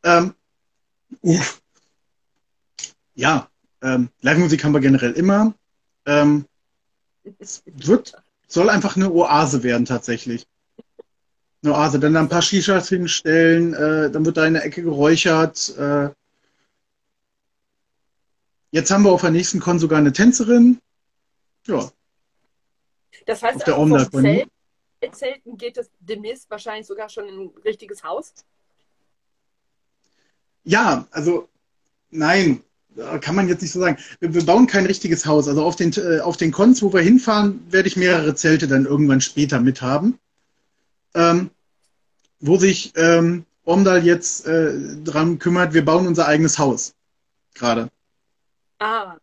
Ja, 0.06 0.18
ähm, 0.20 0.36
ja 3.16 3.50
ähm, 3.82 4.10
Live-Musik 4.22 4.64
haben 4.64 4.74
wir 4.74 4.80
generell 4.80 5.14
immer. 5.14 5.54
Ähm, 6.06 6.46
es 7.40 7.64
wird, 7.66 8.14
soll 8.48 8.70
einfach 8.70 8.96
eine 8.96 9.12
Oase 9.12 9.64
werden 9.64 9.86
tatsächlich. 9.86 10.46
Eine 11.64 11.74
Oase. 11.74 12.00
Dann 12.00 12.16
ein 12.16 12.30
paar 12.30 12.44
Shishas 12.44 12.90
hinstellen, 12.90 13.74
äh, 13.74 14.12
dann 14.12 14.26
wird 14.26 14.38
da 14.38 14.46
in 14.46 14.54
der 14.54 14.66
Ecke 14.66 14.84
geräuchert. 14.84 15.76
Äh, 15.78 16.10
jetzt 18.72 18.92
haben 18.92 19.04
wir 19.04 19.12
auf 19.12 19.22
der 19.22 19.32
nächsten 19.32 19.60
Con 19.60 19.80
sogar 19.80 19.98
eine 19.98 20.14
Tänzerin. 20.14 20.80
Ja, 21.66 21.90
das 23.26 23.42
heißt, 23.42 23.56
auf 23.56 23.64
der 23.64 23.76
also 23.76 24.10
vom 24.12 24.22
Zelt, 24.22 24.50
Zelten 25.14 25.58
geht 25.58 25.78
es 25.78 25.90
demnächst 26.00 26.50
wahrscheinlich 26.50 26.86
sogar 26.86 27.10
schon 27.10 27.28
in 27.28 27.40
ein 27.40 27.54
richtiges 27.64 28.04
Haus? 28.04 28.34
Ja, 30.66 31.08
also 31.12 31.48
nein, 32.12 32.62
kann 33.22 33.36
man 33.36 33.48
jetzt 33.48 33.62
nicht 33.62 33.72
so 33.72 33.80
sagen. 33.80 33.98
Wir, 34.20 34.46
bauen 34.46 34.68
kein 34.68 34.86
richtiges 34.86 35.26
Haus. 35.26 35.48
Also 35.48 35.64
auf 35.64 35.76
den, 35.76 35.94
äh, 35.94 36.20
auf 36.20 36.38
den 36.38 36.52
Cons, 36.52 36.82
wo 36.82 36.92
wir 36.94 37.02
hinfahren, 37.02 37.66
werde 37.72 37.88
ich 37.88 37.98
mehrere 37.98 38.36
Zelte 38.36 38.68
dann 38.68 38.86
irgendwann 38.86 39.22
später 39.22 39.60
mithaben. 39.60 40.20
Ähm, 41.14 41.50
wo 42.40 42.58
sich 42.58 42.94
ähm, 42.96 43.46
Omdal 43.64 44.06
jetzt 44.06 44.46
äh, 44.46 44.74
dran 45.04 45.40
kümmert, 45.40 45.74
wir 45.74 45.86
bauen 45.86 46.08
unser 46.08 46.28
eigenes 46.28 46.60
Haus. 46.60 46.94
Gerade. 47.54 47.90
Ah, 48.80 49.16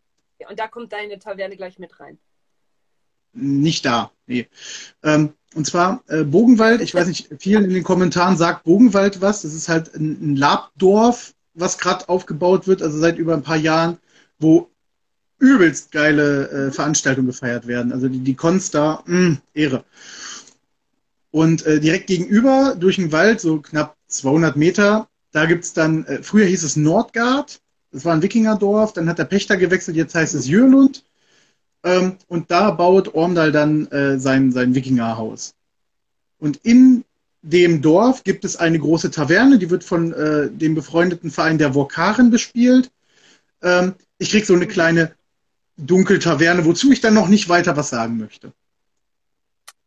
und 0.49 0.59
da 0.59 0.67
kommt 0.67 0.91
deine 0.91 1.19
Taverne 1.19 1.55
gleich 1.55 1.77
mit 1.77 1.99
rein 1.99 2.17
nicht 3.33 3.85
da. 3.85 4.11
Nee. 4.27 4.47
Ähm, 5.03 5.33
und 5.55 5.67
zwar 5.67 6.03
äh, 6.07 6.23
Bogenwald, 6.23 6.81
ich 6.81 6.95
weiß 6.95 7.07
nicht, 7.07 7.29
vielen 7.39 7.65
in 7.65 7.73
den 7.73 7.83
Kommentaren 7.83 8.37
sagt 8.37 8.63
Bogenwald 8.63 9.21
was. 9.21 9.43
Das 9.43 9.53
ist 9.53 9.69
halt 9.69 9.93
ein, 9.95 10.33
ein 10.33 10.35
Labdorf, 10.35 11.33
was 11.53 11.77
gerade 11.77 12.09
aufgebaut 12.09 12.67
wird, 12.67 12.81
also 12.81 12.97
seit 12.97 13.17
über 13.17 13.33
ein 13.33 13.43
paar 13.43 13.57
Jahren, 13.57 13.97
wo 14.39 14.69
übelst 15.39 15.91
geile 15.91 16.49
äh, 16.49 16.71
Veranstaltungen 16.71 17.27
gefeiert 17.27 17.67
werden. 17.67 17.91
Also 17.91 18.07
die, 18.07 18.19
die 18.19 18.35
Cons 18.35 18.71
da, 18.71 19.03
mh, 19.05 19.19
mm, 19.19 19.37
Ehre. 19.53 19.83
Und 21.31 21.65
äh, 21.65 21.79
direkt 21.79 22.07
gegenüber, 22.07 22.75
durch 22.79 22.95
den 22.95 23.11
Wald, 23.11 23.41
so 23.41 23.59
knapp 23.59 23.95
200 24.07 24.55
Meter, 24.55 25.07
da 25.31 25.45
gibt's 25.45 25.73
dann, 25.73 26.05
äh, 26.05 26.23
früher 26.23 26.45
hieß 26.45 26.63
es 26.63 26.75
Nordgard, 26.75 27.59
das 27.91 28.05
war 28.05 28.13
ein 28.13 28.21
Wikingerdorf, 28.21 28.93
dann 28.93 29.09
hat 29.09 29.19
der 29.19 29.25
Pächter 29.25 29.57
gewechselt, 29.57 29.97
jetzt 29.97 30.15
heißt 30.15 30.33
es 30.33 30.47
Jürlund. 30.47 31.03
Ähm, 31.83 32.17
und 32.27 32.49
da 32.49 32.71
baut 32.71 33.13
Ormdal 33.13 33.51
dann 33.51 33.87
äh, 33.87 34.17
sein, 34.17 34.51
sein 34.51 34.73
Wikingerhaus. 34.73 35.53
Und 36.39 36.57
in 36.63 37.03
dem 37.41 37.81
Dorf 37.81 38.23
gibt 38.23 38.45
es 38.45 38.55
eine 38.55 38.79
große 38.79 39.11
Taverne, 39.11 39.59
die 39.59 39.69
wird 39.69 39.83
von 39.83 40.13
äh, 40.13 40.49
dem 40.49 40.75
befreundeten 40.75 41.29
Verein 41.29 41.57
der 41.57 41.75
Vokaren 41.75 42.31
bespielt. 42.31 42.89
Ähm, 43.61 43.95
ich 44.17 44.31
krieg 44.31 44.45
so 44.45 44.53
eine 44.53 44.67
kleine 44.67 45.13
Dunkeltaverne, 45.77 46.65
wozu 46.65 46.91
ich 46.91 47.01
dann 47.01 47.13
noch 47.13 47.27
nicht 47.27 47.49
weiter 47.49 47.75
was 47.75 47.89
sagen 47.89 48.17
möchte. 48.17 48.53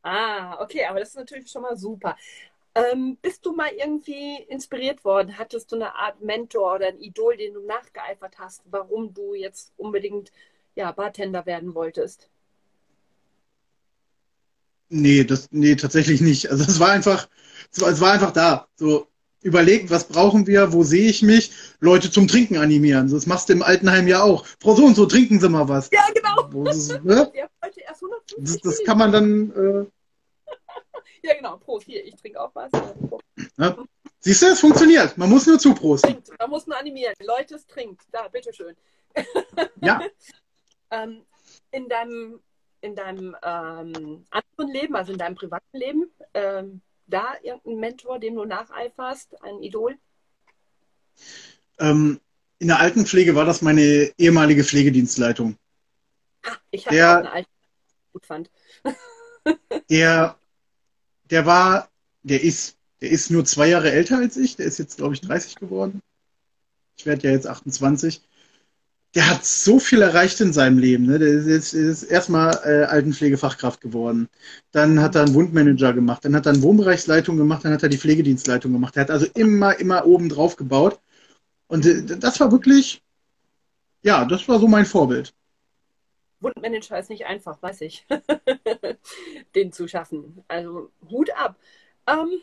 Ah, 0.02 0.61
okay, 0.61 0.85
aber 0.85 1.00
das 1.00 1.11
ist 1.11 1.16
natürlich 1.16 1.50
schon 1.50 1.62
mal 1.62 1.76
super. 1.76 2.16
Ähm, 2.74 3.16
bist 3.22 3.44
du 3.46 3.54
mal 3.54 3.70
irgendwie 3.72 4.37
inspiriert 4.48 5.02
worden? 5.04 5.38
Hattest 5.38 5.72
du 5.72 5.76
eine 5.76 5.94
Art 5.94 6.20
Mentor 6.20 6.74
oder 6.74 6.88
ein 6.88 7.00
Idol, 7.00 7.37
den 7.38 7.54
du 7.54 7.66
nachgeeifert 7.66 8.38
hast, 8.38 8.62
warum 8.70 9.14
du 9.14 9.35
jetzt 9.35 9.72
unbedingt 9.78 10.30
ja, 10.77 10.93
Bartender 10.93 11.47
werden 11.47 11.75
wolltest? 11.75 12.31
Nee, 14.89 15.25
das, 15.25 15.49
nee, 15.51 15.75
tatsächlich 15.75 16.21
nicht. 16.21 16.51
Also 16.51 16.65
es 16.65 16.79
war 16.79 16.91
einfach, 16.91 17.29
es 17.73 17.81
war, 17.81 17.89
es 17.91 18.01
war 18.01 18.12
einfach 18.12 18.31
da. 18.31 18.69
So, 18.77 19.09
überlegt, 19.41 19.91
was 19.91 20.05
brauchen 20.05 20.47
wir, 20.47 20.73
wo 20.73 20.85
sehe 20.85 21.09
ich 21.09 21.23
mich, 21.23 21.51
Leute 21.81 22.11
zum 22.11 22.29
Trinken 22.29 22.59
animieren. 22.59 23.09
So, 23.09 23.17
das 23.17 23.27
machst 23.27 23.49
du 23.49 23.55
im 23.55 23.62
Altenheim 23.62 24.07
ja 24.07 24.23
auch. 24.23 24.47
Frau 24.61 24.75
so 24.75 24.85
und 24.85 24.95
so, 24.95 25.07
trinken 25.07 25.41
Sie 25.41 25.49
mal 25.49 25.69
was. 25.69 25.91
Ja, 25.91 26.07
genau. 26.15 26.65
Das, 26.65 26.89
ne? 27.03 27.33
das, 28.39 28.59
das, 28.59 28.85
kann 28.85 28.99
man 28.99 29.12
dann. 29.12 29.51
Äh... 29.51 29.87
ja, 31.27 31.35
genau. 31.35 31.57
Prost, 31.57 31.87
hier, 31.87 32.05
ich 32.05 32.15
trinke 32.17 32.41
auch 32.41 32.55
was. 32.55 32.71
Ja. 33.59 33.77
Siehst 34.21 34.43
du, 34.43 34.47
es 34.47 34.61
funktioniert. 34.61 35.17
Man 35.19 35.31
muss 35.31 35.47
nur 35.47 35.59
zuprosten. 35.59 36.17
Man 36.39 36.51
muss 36.51 36.67
nur 36.67 36.77
animieren. 36.77 37.15
Leute, 37.25 37.55
es 37.55 37.67
trinkt. 37.67 38.03
Da, 38.12 38.29
bitteschön. 38.29 38.77
ja. 39.81 40.01
ähm, 40.90 41.22
in 41.70 41.88
deinem, 41.88 42.40
in 42.81 42.94
deinem 42.94 43.37
ähm, 43.42 44.25
anderen 44.31 44.72
Leben, 44.72 44.96
also 44.96 45.12
in 45.12 45.18
deinem 45.18 45.35
privaten 45.35 45.77
Leben, 45.77 46.11
ähm, 46.35 46.81
da 47.07 47.35
irgendein 47.42 47.81
Mentor, 47.81 48.18
dem 48.18 48.35
du 48.35 48.44
nacheiferst, 48.44 49.42
ein 49.42 49.62
Idol? 49.62 49.96
Ähm, 51.79 52.20
in 52.59 52.68
der 52.68 52.81
Altenpflege 52.81 53.35
war 53.35 53.44
das 53.44 53.62
meine 53.62 54.12
ehemalige 54.18 54.64
Pflegedienstleitung. 54.64 55.57
Ah, 56.42 56.57
ich 56.70 56.87
habe 56.87 56.96
eine 56.96 57.33
alte 57.33 57.49
gut 58.12 58.27
fand. 58.27 58.51
der, 59.90 60.38
der 61.31 61.46
war, 61.46 61.90
der 62.22 62.42
ist, 62.42 62.77
der 63.01 63.11
ist 63.11 63.31
nur 63.31 63.44
zwei 63.44 63.68
Jahre 63.68 63.92
älter 63.92 64.18
als 64.18 64.37
ich. 64.37 64.57
Der 64.57 64.66
ist 64.66 64.79
jetzt, 64.79 64.96
glaube 64.96 65.14
ich, 65.14 65.20
30 65.20 65.57
geworden. 65.57 66.01
Ich 66.96 67.05
werde 67.05 67.29
ja 67.29 67.35
jetzt 67.35 67.46
28 67.46 68.22
der 69.16 69.31
hat 69.31 69.46
so 69.46 69.79
viel 69.79 70.02
erreicht 70.02 70.42
in 70.42 70.52
seinem 70.52 70.79
Leben. 70.79 71.07
Ne? 71.07 71.18
Der 71.18 71.29
ist, 71.29 71.72
ist 71.72 72.02
erstmal 72.02 72.52
äh, 72.64 72.85
Altenpflegefachkraft 72.85 73.81
geworden. 73.81 74.29
Dann 74.72 75.00
hat 75.00 75.14
er 75.14 75.22
einen 75.22 75.33
Wundmanager 75.33 75.94
gemacht. 75.94 76.22
Dann 76.26 76.37
hat 76.37 76.44
er 76.44 76.52
eine 76.52 76.62
Wohnbereichsleitung 76.62 77.38
gemacht. 77.38 77.64
Dann 77.64 77.72
hat 77.72 77.83
er 77.83 77.88
die 77.88 77.96
Pflegedienstleitung 77.96 78.72
gemacht. 78.72 78.94
Er 78.94 79.05
hat 79.05 79.11
also 79.11 79.24
immer, 79.35 79.81
immer 79.81 80.05
oben 80.05 80.29
drauf 80.29 80.57
gebaut. 80.57 81.00
Und 81.66 81.87
äh, 81.87 82.05
das 82.05 82.38
war 82.40 82.52
wirklich, 82.52 83.02
ja, 84.02 84.26
das 84.26 84.46
war 84.48 84.59
so 84.59 84.68
mein 84.68 84.85
Vorbild. 84.85 85.33
Wundmanager 86.40 86.98
ist 86.98 87.09
nicht 87.09 87.24
einfach, 87.24 87.62
weiß 87.62 87.81
ich, 87.81 88.07
den 89.55 89.72
zu 89.72 89.88
schaffen. 89.88 90.44
Also 90.46 90.90
Hut 91.09 91.31
ab. 91.35 91.57
Ähm, 92.07 92.42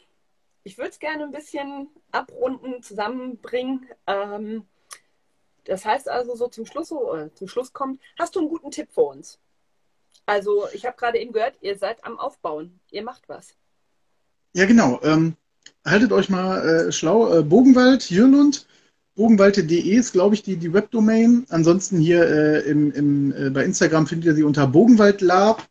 ich 0.63 0.79
würde 0.79 0.89
es 0.89 0.97
gerne 0.97 1.25
ein 1.25 1.31
bisschen 1.31 1.89
abrunden, 2.11 2.81
zusammenbringen. 2.81 3.85
Ähm, 4.07 4.65
das 5.65 5.85
heißt 5.85 6.09
also, 6.09 6.35
so 6.35 6.47
zum 6.47 6.65
Schluss, 6.65 6.89
so, 6.89 7.15
äh, 7.15 7.33
zum 7.33 7.47
Schluss 7.47 7.73
kommt, 7.73 7.99
hast 8.17 8.35
du 8.35 8.39
einen 8.39 8.49
guten 8.49 8.71
Tipp 8.71 8.89
für 8.91 9.01
uns? 9.01 9.39
Also, 10.25 10.67
ich 10.73 10.85
habe 10.85 10.95
gerade 10.97 11.19
eben 11.19 11.33
gehört, 11.33 11.57
ihr 11.61 11.77
seid 11.77 12.03
am 12.05 12.17
Aufbauen. 12.17 12.79
Ihr 12.91 13.03
macht 13.03 13.27
was. 13.27 13.55
Ja, 14.53 14.65
genau. 14.65 14.99
Ähm, 15.03 15.35
haltet 15.85 16.11
euch 16.11 16.29
mal 16.29 16.87
äh, 16.87 16.91
schlau. 16.91 17.39
Äh, 17.39 17.43
Bogenwald, 17.43 18.09
Jürlund. 18.09 18.67
Bogenwald.de 19.15 19.79
ist, 19.79 20.13
glaube 20.13 20.35
ich, 20.35 20.43
die, 20.43 20.55
die 20.55 20.73
Webdomain. 20.73 21.45
Ansonsten 21.49 21.99
hier 21.99 22.25
äh, 22.25 22.59
im, 22.61 22.91
im, 22.91 23.33
äh, 23.33 23.49
bei 23.49 23.63
Instagram 23.63 24.07
findet 24.07 24.25
ihr 24.25 24.35
sie 24.35 24.43
unter 24.43 24.65
Bogenwaldlab. 24.65 25.67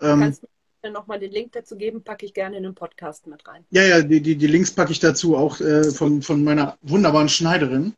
Ähm, 0.00 0.20
Kannst 0.20 0.44
du 0.82 0.90
nochmal 0.90 1.18
den 1.18 1.32
Link 1.32 1.52
dazu 1.52 1.76
geben? 1.76 2.02
Packe 2.02 2.24
ich 2.24 2.32
gerne 2.32 2.56
in 2.56 2.62
den 2.62 2.74
Podcast 2.74 3.26
mit 3.26 3.46
rein. 3.46 3.64
Ja, 3.70 3.82
ja, 3.82 4.00
die, 4.00 4.20
die, 4.22 4.36
die 4.36 4.46
Links 4.46 4.70
packe 4.70 4.92
ich 4.92 5.00
dazu, 5.00 5.36
auch 5.36 5.60
äh, 5.60 5.90
von, 5.90 6.22
von 6.22 6.44
meiner 6.44 6.78
wunderbaren 6.82 7.28
Schneiderin. 7.28 7.94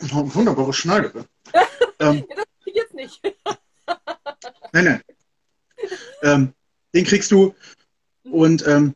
Wunderbare 0.00 0.72
Schneiderin. 0.72 1.24
ähm, 1.98 2.24
das 2.34 2.44
ich 2.64 2.74
jetzt 2.74 2.94
nicht. 2.94 3.20
nein, 4.72 4.84
nein. 4.84 5.02
Ähm, 6.22 6.52
den 6.94 7.04
kriegst 7.04 7.30
du. 7.30 7.54
Und 8.24 8.66
ähm, 8.66 8.94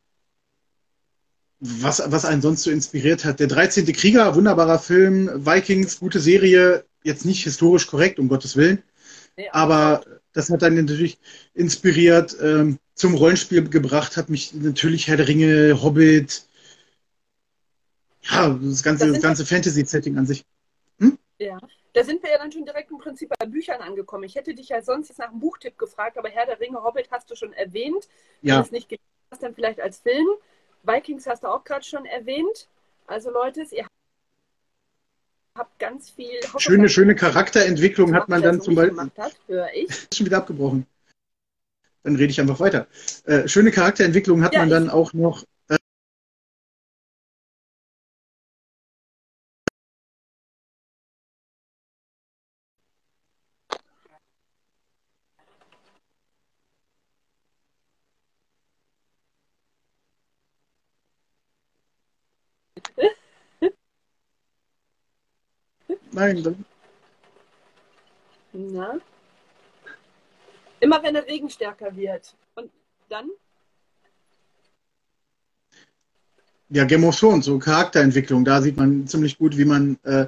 was, 1.60 2.02
was 2.06 2.24
einen 2.24 2.42
sonst 2.42 2.64
so 2.64 2.70
inspiriert 2.70 3.24
hat. 3.24 3.38
Der 3.38 3.46
13. 3.46 3.86
Krieger, 3.92 4.34
wunderbarer 4.34 4.80
Film, 4.80 5.30
Vikings, 5.46 6.00
gute 6.00 6.18
Serie, 6.20 6.84
jetzt 7.04 7.24
nicht 7.24 7.44
historisch 7.44 7.86
korrekt, 7.86 8.18
um 8.18 8.28
Gottes 8.28 8.56
Willen. 8.56 8.82
Nee, 9.36 9.48
aber 9.52 10.02
das 10.32 10.50
hat 10.50 10.62
dann 10.62 10.74
natürlich 10.74 11.18
inspiriert, 11.54 12.36
ähm, 12.42 12.78
zum 12.94 13.14
Rollenspiel 13.14 13.68
gebracht, 13.68 14.16
hat 14.16 14.28
mich 14.28 14.52
natürlich 14.54 15.06
Herr 15.06 15.16
der 15.16 15.28
Ringe, 15.28 15.82
Hobbit, 15.82 16.46
ja, 18.24 18.48
das 18.50 18.82
ganze, 18.82 19.06
Da 19.06 19.12
das 19.12 19.22
ganze 19.22 19.46
Fantasy-Setting 19.46 20.18
an 20.18 20.26
sich. 20.26 20.44
Ja, 21.42 21.58
da 21.92 22.04
sind 22.04 22.22
wir 22.22 22.30
ja 22.30 22.38
dann 22.38 22.52
schon 22.52 22.64
direkt 22.64 22.90
im 22.92 22.98
Prinzip 22.98 23.30
bei 23.36 23.46
Büchern 23.46 23.80
angekommen. 23.80 24.22
Ich 24.24 24.36
hätte 24.36 24.54
dich 24.54 24.68
ja 24.68 24.80
sonst 24.80 25.08
jetzt 25.08 25.18
nach 25.18 25.30
einem 25.30 25.40
Buchtipp 25.40 25.76
gefragt, 25.76 26.16
aber 26.16 26.28
Herr 26.28 26.46
der 26.46 26.60
Ringe, 26.60 26.80
Hobbit 26.82 27.10
hast 27.10 27.28
du 27.30 27.34
schon 27.34 27.52
erwähnt. 27.52 28.08
Wenn 28.42 28.50
du 28.50 28.54
Ja, 28.54 28.60
es 28.60 28.70
nicht 28.70 28.88
gelesen 28.88 29.02
hast, 29.32 29.42
dann 29.42 29.54
vielleicht 29.54 29.80
als 29.80 29.98
Film. 29.98 30.28
Vikings 30.84 31.26
hast 31.26 31.42
du 31.42 31.48
auch 31.48 31.64
gerade 31.64 31.84
schon 31.84 32.04
erwähnt. 32.06 32.68
Also 33.08 33.30
Leute, 33.30 33.66
ihr 33.72 33.86
habt 35.58 35.78
ganz 35.80 36.10
viel 36.10 36.40
schöne, 36.58 36.88
schöne 36.88 37.12
Hausaufgaben 37.12 37.32
Charakterentwicklung 37.32 38.14
hat 38.14 38.28
man 38.28 38.40
dann 38.40 38.60
zum 38.60 38.76
Beispiel. 38.76 39.10
hat, 39.18 39.36
höre 39.48 39.74
ich. 39.74 39.88
Ist 39.88 40.14
schon 40.16 40.26
wieder 40.26 40.38
abgebrochen. 40.38 40.86
Dann 42.04 42.14
rede 42.16 42.30
ich 42.30 42.40
einfach 42.40 42.60
weiter. 42.60 42.86
Äh, 43.24 43.48
schöne 43.48 43.72
Charakterentwicklung 43.72 44.42
hat 44.44 44.52
Ja, 44.54 44.60
man 44.60 44.70
dann 44.70 44.90
auch 44.90 45.12
noch. 45.12 45.44
Äh, 45.68 45.76
nein, 66.22 66.42
dann, 66.42 66.64
na, 68.52 68.98
immer 70.80 71.02
wenn 71.02 71.14
der 71.14 71.26
Regen 71.26 71.50
stärker 71.50 71.94
wird. 71.96 72.34
Und 72.54 72.70
dann, 73.08 73.30
ja, 76.70 76.84
Game 76.84 77.04
of 77.04 77.18
Thrones, 77.18 77.44
so 77.44 77.58
Charakterentwicklung. 77.58 78.44
Da 78.44 78.62
sieht 78.62 78.76
man 78.76 79.06
ziemlich 79.06 79.36
gut, 79.36 79.58
wie 79.58 79.64
man 79.64 79.98
äh, 80.04 80.26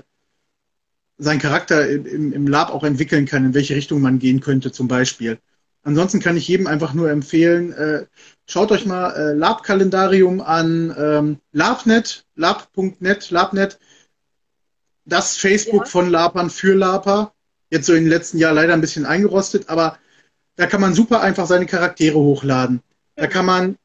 seinen 1.16 1.38
Charakter 1.38 1.88
im, 1.88 2.32
im 2.32 2.47
Lab 2.47 2.70
auch 2.70 2.84
entwickeln 2.84 3.24
kann, 3.24 3.47
in 3.47 3.55
welche 3.55 3.74
Richtung 3.74 4.01
man 4.01 4.18
gehen 4.18 4.40
könnte, 4.40 4.72
zum 4.72 4.88
Beispiel. 4.88 5.38
Ansonsten 5.84 6.20
kann 6.20 6.36
ich 6.36 6.49
jedem 6.49 6.66
einfach 6.66 6.95
nur 6.95 7.11
empfehlen, 7.11 7.72
äh, 7.72 8.07
schaut 8.47 8.72
euch 8.72 8.86
mal 8.86 9.11
äh, 9.11 9.32
Lab-Kalendarium 9.34 10.40
an, 10.40 10.95
ähm, 10.99 11.40
Labnet, 11.53 12.26
lab.net, 12.36 13.30
Labnet, 13.30 13.78
das 15.05 15.36
Facebook 15.36 15.84
ja, 15.84 15.90
von 15.90 16.11
Lapern 16.11 16.50
für 16.50 16.74
Laper. 16.74 17.32
Jetzt 17.70 17.86
so 17.86 17.94
in 17.94 18.05
den 18.05 18.11
letzten 18.11 18.38
Jahren 18.38 18.55
leider 18.55 18.72
ein 18.72 18.80
bisschen 18.80 19.07
eingerostet, 19.07 19.68
aber 19.68 19.98
da 20.57 20.66
kann 20.66 20.80
man 20.80 20.94
super 20.94 21.20
einfach 21.20 21.46
seine 21.46 21.66
Charaktere 21.66 22.18
hochladen. 22.18 22.82
Da 23.16 23.26
kann 23.26 23.46
man 23.46 23.78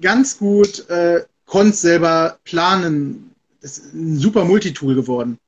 ganz 0.00 0.38
gut 0.38 0.88
äh, 0.88 1.24
Cons 1.46 1.80
selber 1.80 2.38
planen. 2.44 3.34
Das 3.60 3.78
ist 3.78 3.94
ein 3.94 4.16
super 4.16 4.44
Multitool 4.44 4.94
geworden. 4.94 5.38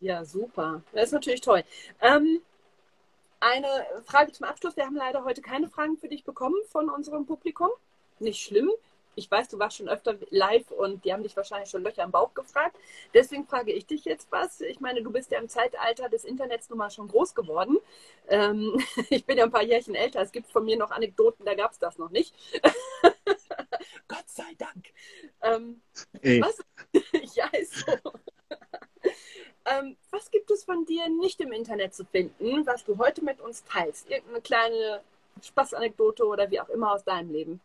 Ja, 0.00 0.24
super. 0.24 0.82
Das 0.92 1.04
ist 1.04 1.12
natürlich 1.12 1.40
toll. 1.40 1.64
Ähm, 2.00 2.40
eine 3.40 3.68
Frage 4.04 4.32
zum 4.32 4.46
Abschluss. 4.46 4.76
Wir 4.76 4.84
haben 4.84 4.96
leider 4.96 5.24
heute 5.24 5.42
keine 5.42 5.68
Fragen 5.68 5.96
für 5.96 6.08
dich 6.08 6.24
bekommen 6.24 6.56
von 6.70 6.88
unserem 6.88 7.26
Publikum. 7.26 7.68
Nicht 8.20 8.40
schlimm. 8.40 8.70
Ich 9.18 9.28
weiß, 9.28 9.48
du 9.48 9.58
warst 9.58 9.76
schon 9.76 9.88
öfter 9.88 10.16
live 10.30 10.70
und 10.70 11.04
die 11.04 11.12
haben 11.12 11.24
dich 11.24 11.36
wahrscheinlich 11.36 11.68
schon 11.68 11.82
Löcher 11.82 12.04
im 12.04 12.12
Bauch 12.12 12.32
gefragt. 12.34 12.76
Deswegen 13.12 13.46
frage 13.46 13.72
ich 13.72 13.84
dich 13.84 14.04
jetzt 14.04 14.30
was. 14.30 14.60
Ich 14.60 14.78
meine, 14.78 15.02
du 15.02 15.10
bist 15.10 15.32
ja 15.32 15.40
im 15.40 15.48
Zeitalter 15.48 16.08
des 16.08 16.24
Internets 16.24 16.70
nun 16.70 16.78
mal 16.78 16.90
schon 16.90 17.08
groß 17.08 17.34
geworden. 17.34 17.78
Ähm, 18.28 18.80
ich 19.10 19.24
bin 19.26 19.36
ja 19.36 19.44
ein 19.44 19.50
paar 19.50 19.64
Jährchen 19.64 19.96
älter. 19.96 20.22
Es 20.22 20.30
gibt 20.30 20.50
von 20.50 20.64
mir 20.64 20.76
noch 20.76 20.92
Anekdoten, 20.92 21.44
da 21.44 21.54
gab 21.54 21.72
es 21.72 21.80
das 21.80 21.98
noch 21.98 22.10
nicht. 22.10 22.32
Gott 24.08 24.28
sei 24.28 24.54
Dank. 24.56 24.86
Ähm, 25.42 25.82
was? 26.40 26.58
ja, 27.34 27.48
ist 27.48 27.74
so. 27.74 28.12
Ähm, 29.64 29.96
was 30.10 30.30
gibt 30.30 30.50
es 30.52 30.64
von 30.64 30.86
dir 30.86 31.08
nicht 31.08 31.40
im 31.40 31.52
Internet 31.52 31.92
zu 31.92 32.04
finden, 32.04 32.64
was 32.66 32.84
du 32.84 32.98
heute 32.98 33.24
mit 33.24 33.40
uns 33.40 33.64
teilst? 33.64 34.08
Irgendeine 34.08 34.40
kleine 34.42 35.00
Spaßanekdote 35.42 36.24
oder 36.24 36.50
wie 36.50 36.60
auch 36.60 36.68
immer 36.68 36.92
aus 36.92 37.04
deinem 37.04 37.32
Leben? 37.32 37.60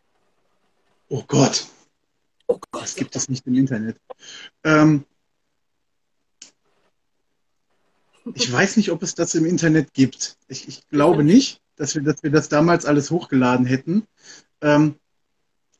Oh 1.09 1.23
Gott, 1.27 1.67
Oh 2.47 2.59
Gott, 2.71 2.83
das 2.83 2.95
gibt 2.95 3.15
es 3.15 3.29
nicht 3.29 3.47
im 3.47 3.55
Internet. 3.55 3.97
Ähm, 4.63 5.05
ich 8.35 8.51
weiß 8.51 8.77
nicht, 8.77 8.91
ob 8.91 9.03
es 9.03 9.15
das 9.15 9.35
im 9.35 9.45
Internet 9.45 9.93
gibt. 9.93 10.37
Ich, 10.47 10.67
ich 10.67 10.87
glaube 10.89 11.23
nicht, 11.23 11.61
dass 11.75 11.95
wir, 11.95 12.03
dass 12.03 12.23
wir 12.23 12.31
das 12.31 12.49
damals 12.49 12.85
alles 12.85 13.11
hochgeladen 13.11 13.65
hätten. 13.65 14.05
Ähm, 14.61 14.95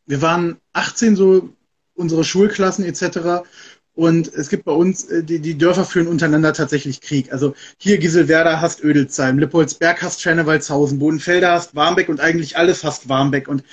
wir 0.06 0.22
waren 0.22 0.58
18, 0.74 1.16
so 1.16 1.50
unsere 1.96 2.24
Schulklassen 2.24 2.86
etc. 2.86 3.46
Und 3.94 4.34
es 4.34 4.50
gibt 4.50 4.66
bei 4.66 4.72
uns, 4.72 5.06
äh, 5.06 5.24
die, 5.24 5.40
die 5.40 5.58
Dörfer 5.58 5.86
führen 5.86 6.08
untereinander 6.08 6.54
tatsächlich 6.54 7.02
Krieg. 7.02 7.32
Also 7.32 7.54
hier 7.78 7.98
Giselwerder 8.00 8.62
hasst 8.62 8.84
Ödelsheim, 8.84 9.38
Lippoldsberg 9.38 10.02
hasst 10.02 10.22
Schernewaldshausen, 10.22 11.00
Bodenfelder 11.00 11.52
hasst 11.52 11.76
Warmbeck 11.76 12.10
und 12.10 12.20
eigentlich 12.20 12.58
alles 12.58 12.84
hasst 12.84 13.10
Warmbeck. 13.10 13.48
Und 13.48 13.64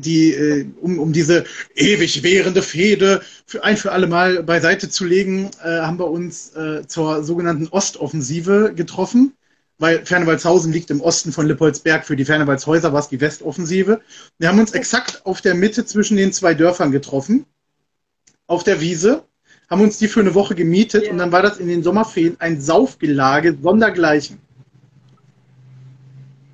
die, 0.00 0.32
äh, 0.32 0.66
um, 0.80 0.98
um 0.98 1.12
diese 1.12 1.44
ewig 1.74 2.22
währende 2.22 2.62
Fehde 2.62 3.22
für 3.46 3.64
ein 3.64 3.76
für 3.76 3.92
alle 3.92 4.06
Mal 4.06 4.42
beiseite 4.42 4.88
zu 4.88 5.04
legen, 5.04 5.50
äh, 5.62 5.80
haben 5.80 5.98
wir 5.98 6.10
uns 6.10 6.54
äh, 6.54 6.86
zur 6.86 7.24
sogenannten 7.24 7.68
Ostoffensive 7.68 8.72
getroffen, 8.74 9.32
weil 9.78 10.04
Fernewaldshausen 10.04 10.72
liegt 10.72 10.90
im 10.90 11.00
Osten 11.00 11.32
von 11.32 11.46
Lippoldsberg. 11.46 12.04
Für 12.04 12.16
die 12.16 12.24
Fernewaldshäuser 12.24 12.92
war 12.92 13.00
es 13.00 13.08
die 13.08 13.20
Westoffensive. 13.20 14.00
Wir 14.38 14.48
haben 14.48 14.60
uns 14.60 14.72
exakt 14.72 15.24
auf 15.24 15.40
der 15.40 15.54
Mitte 15.54 15.84
zwischen 15.84 16.16
den 16.16 16.32
zwei 16.32 16.54
Dörfern 16.54 16.92
getroffen, 16.92 17.46
auf 18.46 18.64
der 18.64 18.80
Wiese, 18.80 19.24
haben 19.68 19.82
uns 19.82 19.98
die 19.98 20.08
für 20.08 20.20
eine 20.20 20.34
Woche 20.34 20.54
gemietet 20.54 21.02
und 21.04 21.16
ja. 21.16 21.24
dann 21.24 21.32
war 21.32 21.42
das 21.42 21.58
in 21.58 21.68
den 21.68 21.82
Sommerferien 21.82 22.36
ein 22.38 22.60
Saufgelage 22.60 23.56
sondergleichen. 23.60 24.38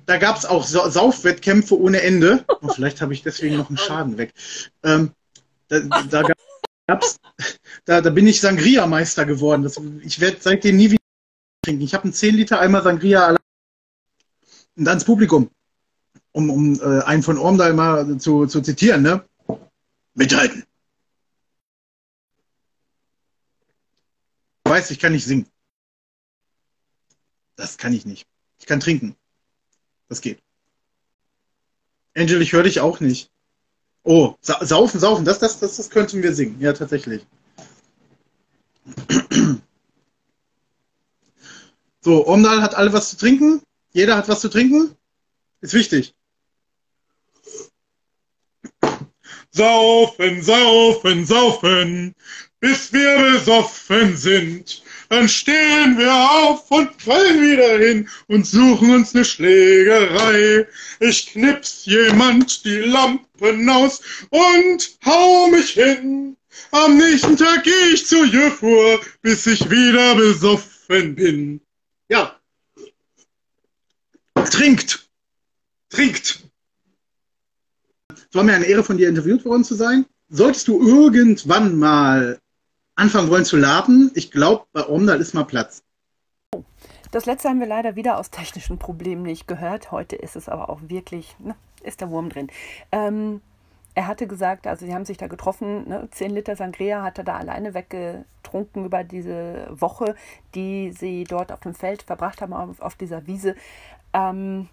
Da 0.05 0.17
gab 0.17 0.37
es 0.37 0.45
auch 0.45 0.65
Sa 0.65 0.89
Saufwettkämpfe 0.89 1.79
ohne 1.79 2.01
Ende. 2.01 2.45
Oh, 2.61 2.69
vielleicht 2.69 3.01
habe 3.01 3.13
ich 3.13 3.23
deswegen 3.23 3.57
noch 3.57 3.69
einen 3.69 3.77
Schaden 3.77 4.17
weg. 4.17 4.33
Ähm, 4.83 5.11
da, 5.67 5.79
da 5.79 6.23
gab's, 6.87 7.17
da, 7.85 8.01
da 8.01 8.09
bin 8.09 8.27
ich 8.27 8.41
Sangria-Meister 8.41 9.25
geworden. 9.25 9.63
Das, 9.63 9.79
ich 10.01 10.19
werde 10.19 10.37
seitdem 10.39 10.77
nie 10.77 10.91
wieder 10.91 11.03
trinken. 11.63 11.83
Ich 11.83 11.93
habe 11.93 12.05
einen 12.05 12.13
10 12.13 12.35
Liter 12.35 12.59
Eimer 12.59 12.81
Sangria 12.81 13.25
allein 13.25 13.37
und 14.75 14.87
ans 14.87 15.05
Publikum, 15.05 15.49
um, 16.31 16.49
um 16.49 16.79
äh, 16.81 17.03
einen 17.03 17.23
von 17.23 17.37
Orm 17.37 17.57
da 17.57 17.71
mal 17.73 18.17
zu, 18.17 18.47
zu 18.47 18.61
zitieren. 18.61 19.03
Ne? 19.03 19.23
Mithalten. 20.15 20.63
Du 24.63 24.71
weißt, 24.71 24.91
ich 24.91 24.99
kann 24.99 25.11
nicht 25.11 25.25
singen. 25.25 25.47
Das 27.55 27.77
kann 27.77 27.93
ich 27.93 28.05
nicht. 28.05 28.27
Ich 28.59 28.65
kann 28.65 28.79
trinken. 28.79 29.15
Das 30.13 30.21
geht. 30.21 30.43
Angel, 32.15 32.39
ich 32.43 32.53
höre 32.53 32.61
dich 32.61 32.81
auch 32.81 32.99
nicht. 32.99 33.31
Oh, 34.03 34.35
sa 34.41 34.63
saufen, 34.63 34.99
saufen, 34.99 35.25
das, 35.25 35.39
das, 35.39 35.59
das, 35.59 35.77
das 35.77 35.89
könnten 35.89 36.21
wir 36.21 36.35
singen. 36.35 36.61
Ja, 36.61 36.73
tatsächlich. 36.73 37.25
So, 42.01 42.27
Omdal 42.27 42.61
hat 42.61 42.75
alle 42.75 42.93
was 42.93 43.09
zu 43.09 43.17
trinken. 43.17 43.63
Jeder 43.91 44.15
hat 44.15 44.29
was 44.29 44.41
zu 44.41 44.49
trinken. 44.49 44.95
Ist 45.61 45.73
wichtig. 45.73 46.13
Saufen, 49.49 50.43
saufen, 50.43 51.25
saufen, 51.25 52.13
bis 52.59 52.93
wir 52.93 53.31
besoffen 53.31 54.15
sind. 54.15 54.83
Dann 55.13 55.29
stehen 55.29 55.95
wir 55.99 56.11
auf 56.11 56.71
und 56.71 56.99
fallen 56.99 57.39
wieder 57.39 57.77
hin 57.77 58.09
und 58.29 58.47
suchen 58.47 58.95
uns 58.95 59.13
eine 59.13 59.23
Schlägerei. 59.23 60.67
Ich 61.01 61.27
knips 61.27 61.85
jemand 61.85 62.65
die 62.65 62.79
Lampen 62.79 63.69
aus 63.69 64.01
und 64.31 64.97
hau 65.05 65.49
mich 65.49 65.73
hin. 65.73 66.35
Am 66.71 66.97
nächsten 66.97 67.37
Tag 67.37 67.63
gehe 67.63 67.89
ich 67.93 68.07
zu 68.07 68.25
Jöfur, 68.25 69.01
bis 69.21 69.45
ich 69.45 69.69
wieder 69.69 70.15
besoffen 70.15 71.13
bin. 71.13 71.61
Ja, 72.09 72.35
trinkt. 74.49 75.07
Trinkt. 75.89 76.43
Es 78.09 78.33
war 78.33 78.43
mir 78.43 78.53
eine 78.53 78.65
Ehre, 78.65 78.83
von 78.83 78.97
dir 78.97 79.09
interviewt 79.09 79.45
worden 79.45 79.63
zu 79.63 79.75
sein. 79.75 80.07
Solltest 80.29 80.67
du 80.67 80.81
irgendwann 80.81 81.77
mal 81.77 82.39
anfangen 82.95 83.29
wollen 83.29 83.45
zu 83.45 83.57
laden, 83.57 84.11
ich 84.15 84.31
glaube, 84.31 84.65
bei 84.73 84.87
Omdal 84.87 85.19
ist 85.19 85.33
mal 85.33 85.45
Platz. 85.45 85.83
Das 87.11 87.25
letzte 87.25 87.49
haben 87.49 87.59
wir 87.59 87.67
leider 87.67 87.95
wieder 87.95 88.17
aus 88.17 88.31
technischen 88.31 88.79
Problemen 88.79 89.21
nicht 89.21 89.47
gehört. 89.47 89.91
Heute 89.91 90.15
ist 90.15 90.35
es 90.35 90.49
aber 90.49 90.69
auch 90.69 90.79
wirklich, 90.87 91.35
ne, 91.39 91.55
ist 91.83 92.01
der 92.01 92.09
Wurm 92.09 92.29
drin. 92.29 92.47
Ähm, 92.91 93.41
er 93.95 94.07
hatte 94.07 94.25
gesagt, 94.25 94.65
also 94.65 94.85
sie 94.85 94.93
haben 94.93 95.05
sich 95.05 95.17
da 95.17 95.27
getroffen, 95.27 95.87
ne, 95.87 96.07
10 96.09 96.31
Liter 96.31 96.55
Sangria 96.55 97.03
hat 97.03 97.19
er 97.19 97.23
da 97.23 97.37
alleine 97.37 97.75
weggetrunken 97.75 98.85
über 98.85 99.03
diese 99.03 99.67
Woche, 99.69 100.15
die 100.55 100.91
sie 100.91 101.23
dort 101.23 101.51
auf 101.51 101.59
dem 101.59 101.75
Feld 101.75 102.01
verbracht 102.01 102.41
haben, 102.41 102.53
auf, 102.53 102.79
auf 102.79 102.95
dieser 102.95 103.27
Wiese. 103.27 103.55
Ähm, 104.13 104.69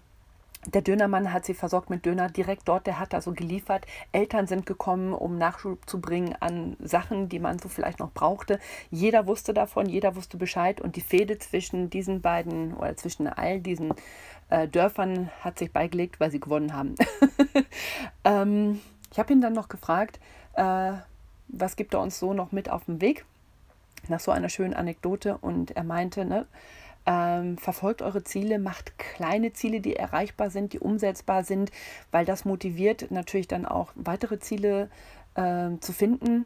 der 0.67 0.81
Dönermann 0.81 1.33
hat 1.33 1.45
sie 1.45 1.55
versorgt 1.55 1.89
mit 1.89 2.05
Döner 2.05 2.29
direkt 2.29 2.67
dort, 2.67 2.85
der 2.85 2.99
hat 2.99 3.13
also 3.15 3.31
geliefert. 3.33 3.85
Eltern 4.11 4.45
sind 4.45 4.65
gekommen, 4.65 5.13
um 5.13 5.37
Nachschub 5.37 5.89
zu 5.89 5.99
bringen 5.99 6.35
an 6.39 6.77
Sachen, 6.79 7.29
die 7.29 7.39
man 7.39 7.57
so 7.57 7.67
vielleicht 7.67 7.99
noch 7.99 8.11
brauchte. 8.11 8.59
Jeder 8.91 9.25
wusste 9.25 9.53
davon, 9.53 9.89
jeder 9.89 10.15
wusste 10.15 10.37
Bescheid 10.37 10.79
und 10.79 10.95
die 10.95 11.01
Fehde 11.01 11.39
zwischen 11.39 11.89
diesen 11.89 12.21
beiden 12.21 12.75
oder 12.75 12.95
zwischen 12.95 13.27
all 13.27 13.59
diesen 13.59 13.93
äh, 14.49 14.67
Dörfern 14.67 15.31
hat 15.41 15.57
sich 15.57 15.71
beigelegt, 15.71 16.19
weil 16.19 16.29
sie 16.29 16.39
gewonnen 16.39 16.73
haben. 16.73 16.95
ähm, 18.23 18.79
ich 19.11 19.17
habe 19.17 19.33
ihn 19.33 19.41
dann 19.41 19.53
noch 19.53 19.67
gefragt, 19.67 20.19
äh, 20.53 20.93
was 21.47 21.75
gibt 21.75 21.95
er 21.95 22.01
uns 22.01 22.19
so 22.19 22.33
noch 22.33 22.51
mit 22.51 22.69
auf 22.69 22.85
den 22.85 23.01
Weg? 23.01 23.25
Nach 24.07 24.19
so 24.19 24.31
einer 24.31 24.49
schönen 24.49 24.73
Anekdote 24.73 25.37
und 25.37 25.71
er 25.71 25.83
meinte, 25.83 26.25
ne, 26.25 26.45
ähm, 27.05 27.57
verfolgt 27.57 28.01
eure 28.01 28.23
Ziele, 28.23 28.59
macht 28.59 28.97
kleine 28.97 29.53
Ziele, 29.53 29.81
die 29.81 29.95
erreichbar 29.95 30.49
sind, 30.49 30.73
die 30.73 30.79
umsetzbar 30.79 31.43
sind, 31.43 31.71
weil 32.11 32.25
das 32.25 32.45
motiviert 32.45 33.11
natürlich 33.11 33.47
dann 33.47 33.65
auch 33.65 33.91
weitere 33.95 34.39
Ziele 34.39 34.89
äh, 35.35 35.69
zu 35.79 35.93
finden 35.93 36.45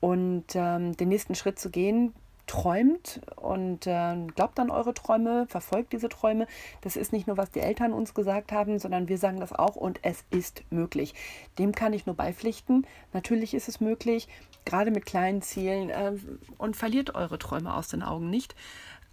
und 0.00 0.44
ähm, 0.54 0.96
den 0.96 1.08
nächsten 1.08 1.34
Schritt 1.34 1.58
zu 1.58 1.70
gehen. 1.70 2.14
Träumt 2.46 3.20
und 3.34 3.88
äh, 3.88 4.14
glaubt 4.36 4.60
an 4.60 4.70
eure 4.70 4.94
Träume, 4.94 5.46
verfolgt 5.48 5.92
diese 5.92 6.08
Träume. 6.08 6.46
Das 6.82 6.94
ist 6.94 7.12
nicht 7.12 7.26
nur, 7.26 7.36
was 7.36 7.50
die 7.50 7.58
Eltern 7.58 7.92
uns 7.92 8.14
gesagt 8.14 8.52
haben, 8.52 8.78
sondern 8.78 9.08
wir 9.08 9.18
sagen 9.18 9.40
das 9.40 9.52
auch 9.52 9.74
und 9.74 9.98
es 10.02 10.24
ist 10.30 10.62
möglich. 10.70 11.14
Dem 11.58 11.72
kann 11.72 11.92
ich 11.92 12.06
nur 12.06 12.14
beipflichten. 12.14 12.86
Natürlich 13.12 13.52
ist 13.52 13.68
es 13.68 13.80
möglich, 13.80 14.28
gerade 14.64 14.92
mit 14.92 15.06
kleinen 15.06 15.42
Zielen 15.42 15.90
äh, 15.90 16.12
und 16.56 16.76
verliert 16.76 17.16
eure 17.16 17.40
Träume 17.40 17.74
aus 17.74 17.88
den 17.88 18.04
Augen 18.04 18.30
nicht. 18.30 18.54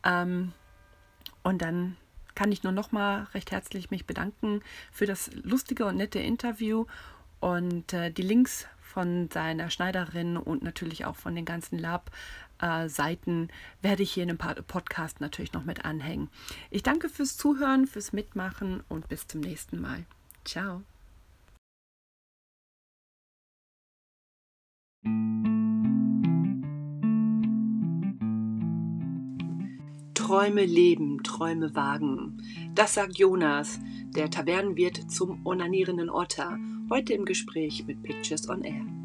Ähm, 0.06 0.54
und 1.44 1.62
dann 1.62 1.98
kann 2.36 2.52
ich 2.52 2.64
nur 2.64 2.72
noch 2.72 2.92
mal 2.92 3.28
recht 3.34 3.52
herzlich 3.52 3.92
mich 3.92 4.06
bedanken 4.06 4.62
für 4.92 5.06
das 5.06 5.32
lustige 5.34 5.86
und 5.86 5.98
nette 5.98 6.20
Interview 6.20 6.86
und 7.40 7.94
äh, 7.94 8.10
die 8.12 8.22
Links 8.22 8.68
von 8.82 9.30
seiner 9.32 9.70
Schneiderin 9.70 10.38
und 10.38 10.64
natürlich 10.64 11.06
auch 11.06 11.16
von 11.16 11.36
den 11.36 11.46
ganzen 11.46 11.80
Lab-Seiten 11.80 13.50
äh, 13.50 13.84
werde 13.84 14.04
ich 14.04 14.14
hier 14.14 14.24
in 14.24 14.30
dem 14.30 14.38
Podcast 14.38 15.20
natürlich 15.20 15.54
noch 15.54 15.66
mit 15.66 15.84
anhängen. 15.84 16.30
Ich 16.70 16.84
danke 16.84 17.10
fürs 17.10 17.36
Zuhören, 17.36 17.88
fürs 17.88 18.14
Mitmachen 18.14 18.84
und 18.90 19.10
bis 19.10 19.28
zum 19.28 19.42
nächsten 19.42 19.82
Mal. 19.82 20.06
Ciao. 20.46 20.84
Träume 30.24 30.64
leben, 30.66 31.22
Träume 31.22 31.76
wagen. 31.76 32.38
Das 32.76 32.94
sagt 32.94 33.18
Jonas, 33.18 33.82
der 34.16 34.30
Tavernenwirt 34.30 35.12
zum 35.12 35.46
onanierenden 35.46 36.10
Otter, 36.10 36.58
heute 36.90 37.12
im 37.12 37.26
Gespräch 37.26 37.84
mit 37.86 38.02
Pictures 38.04 38.48
on 38.48 38.62
Air. 38.62 39.03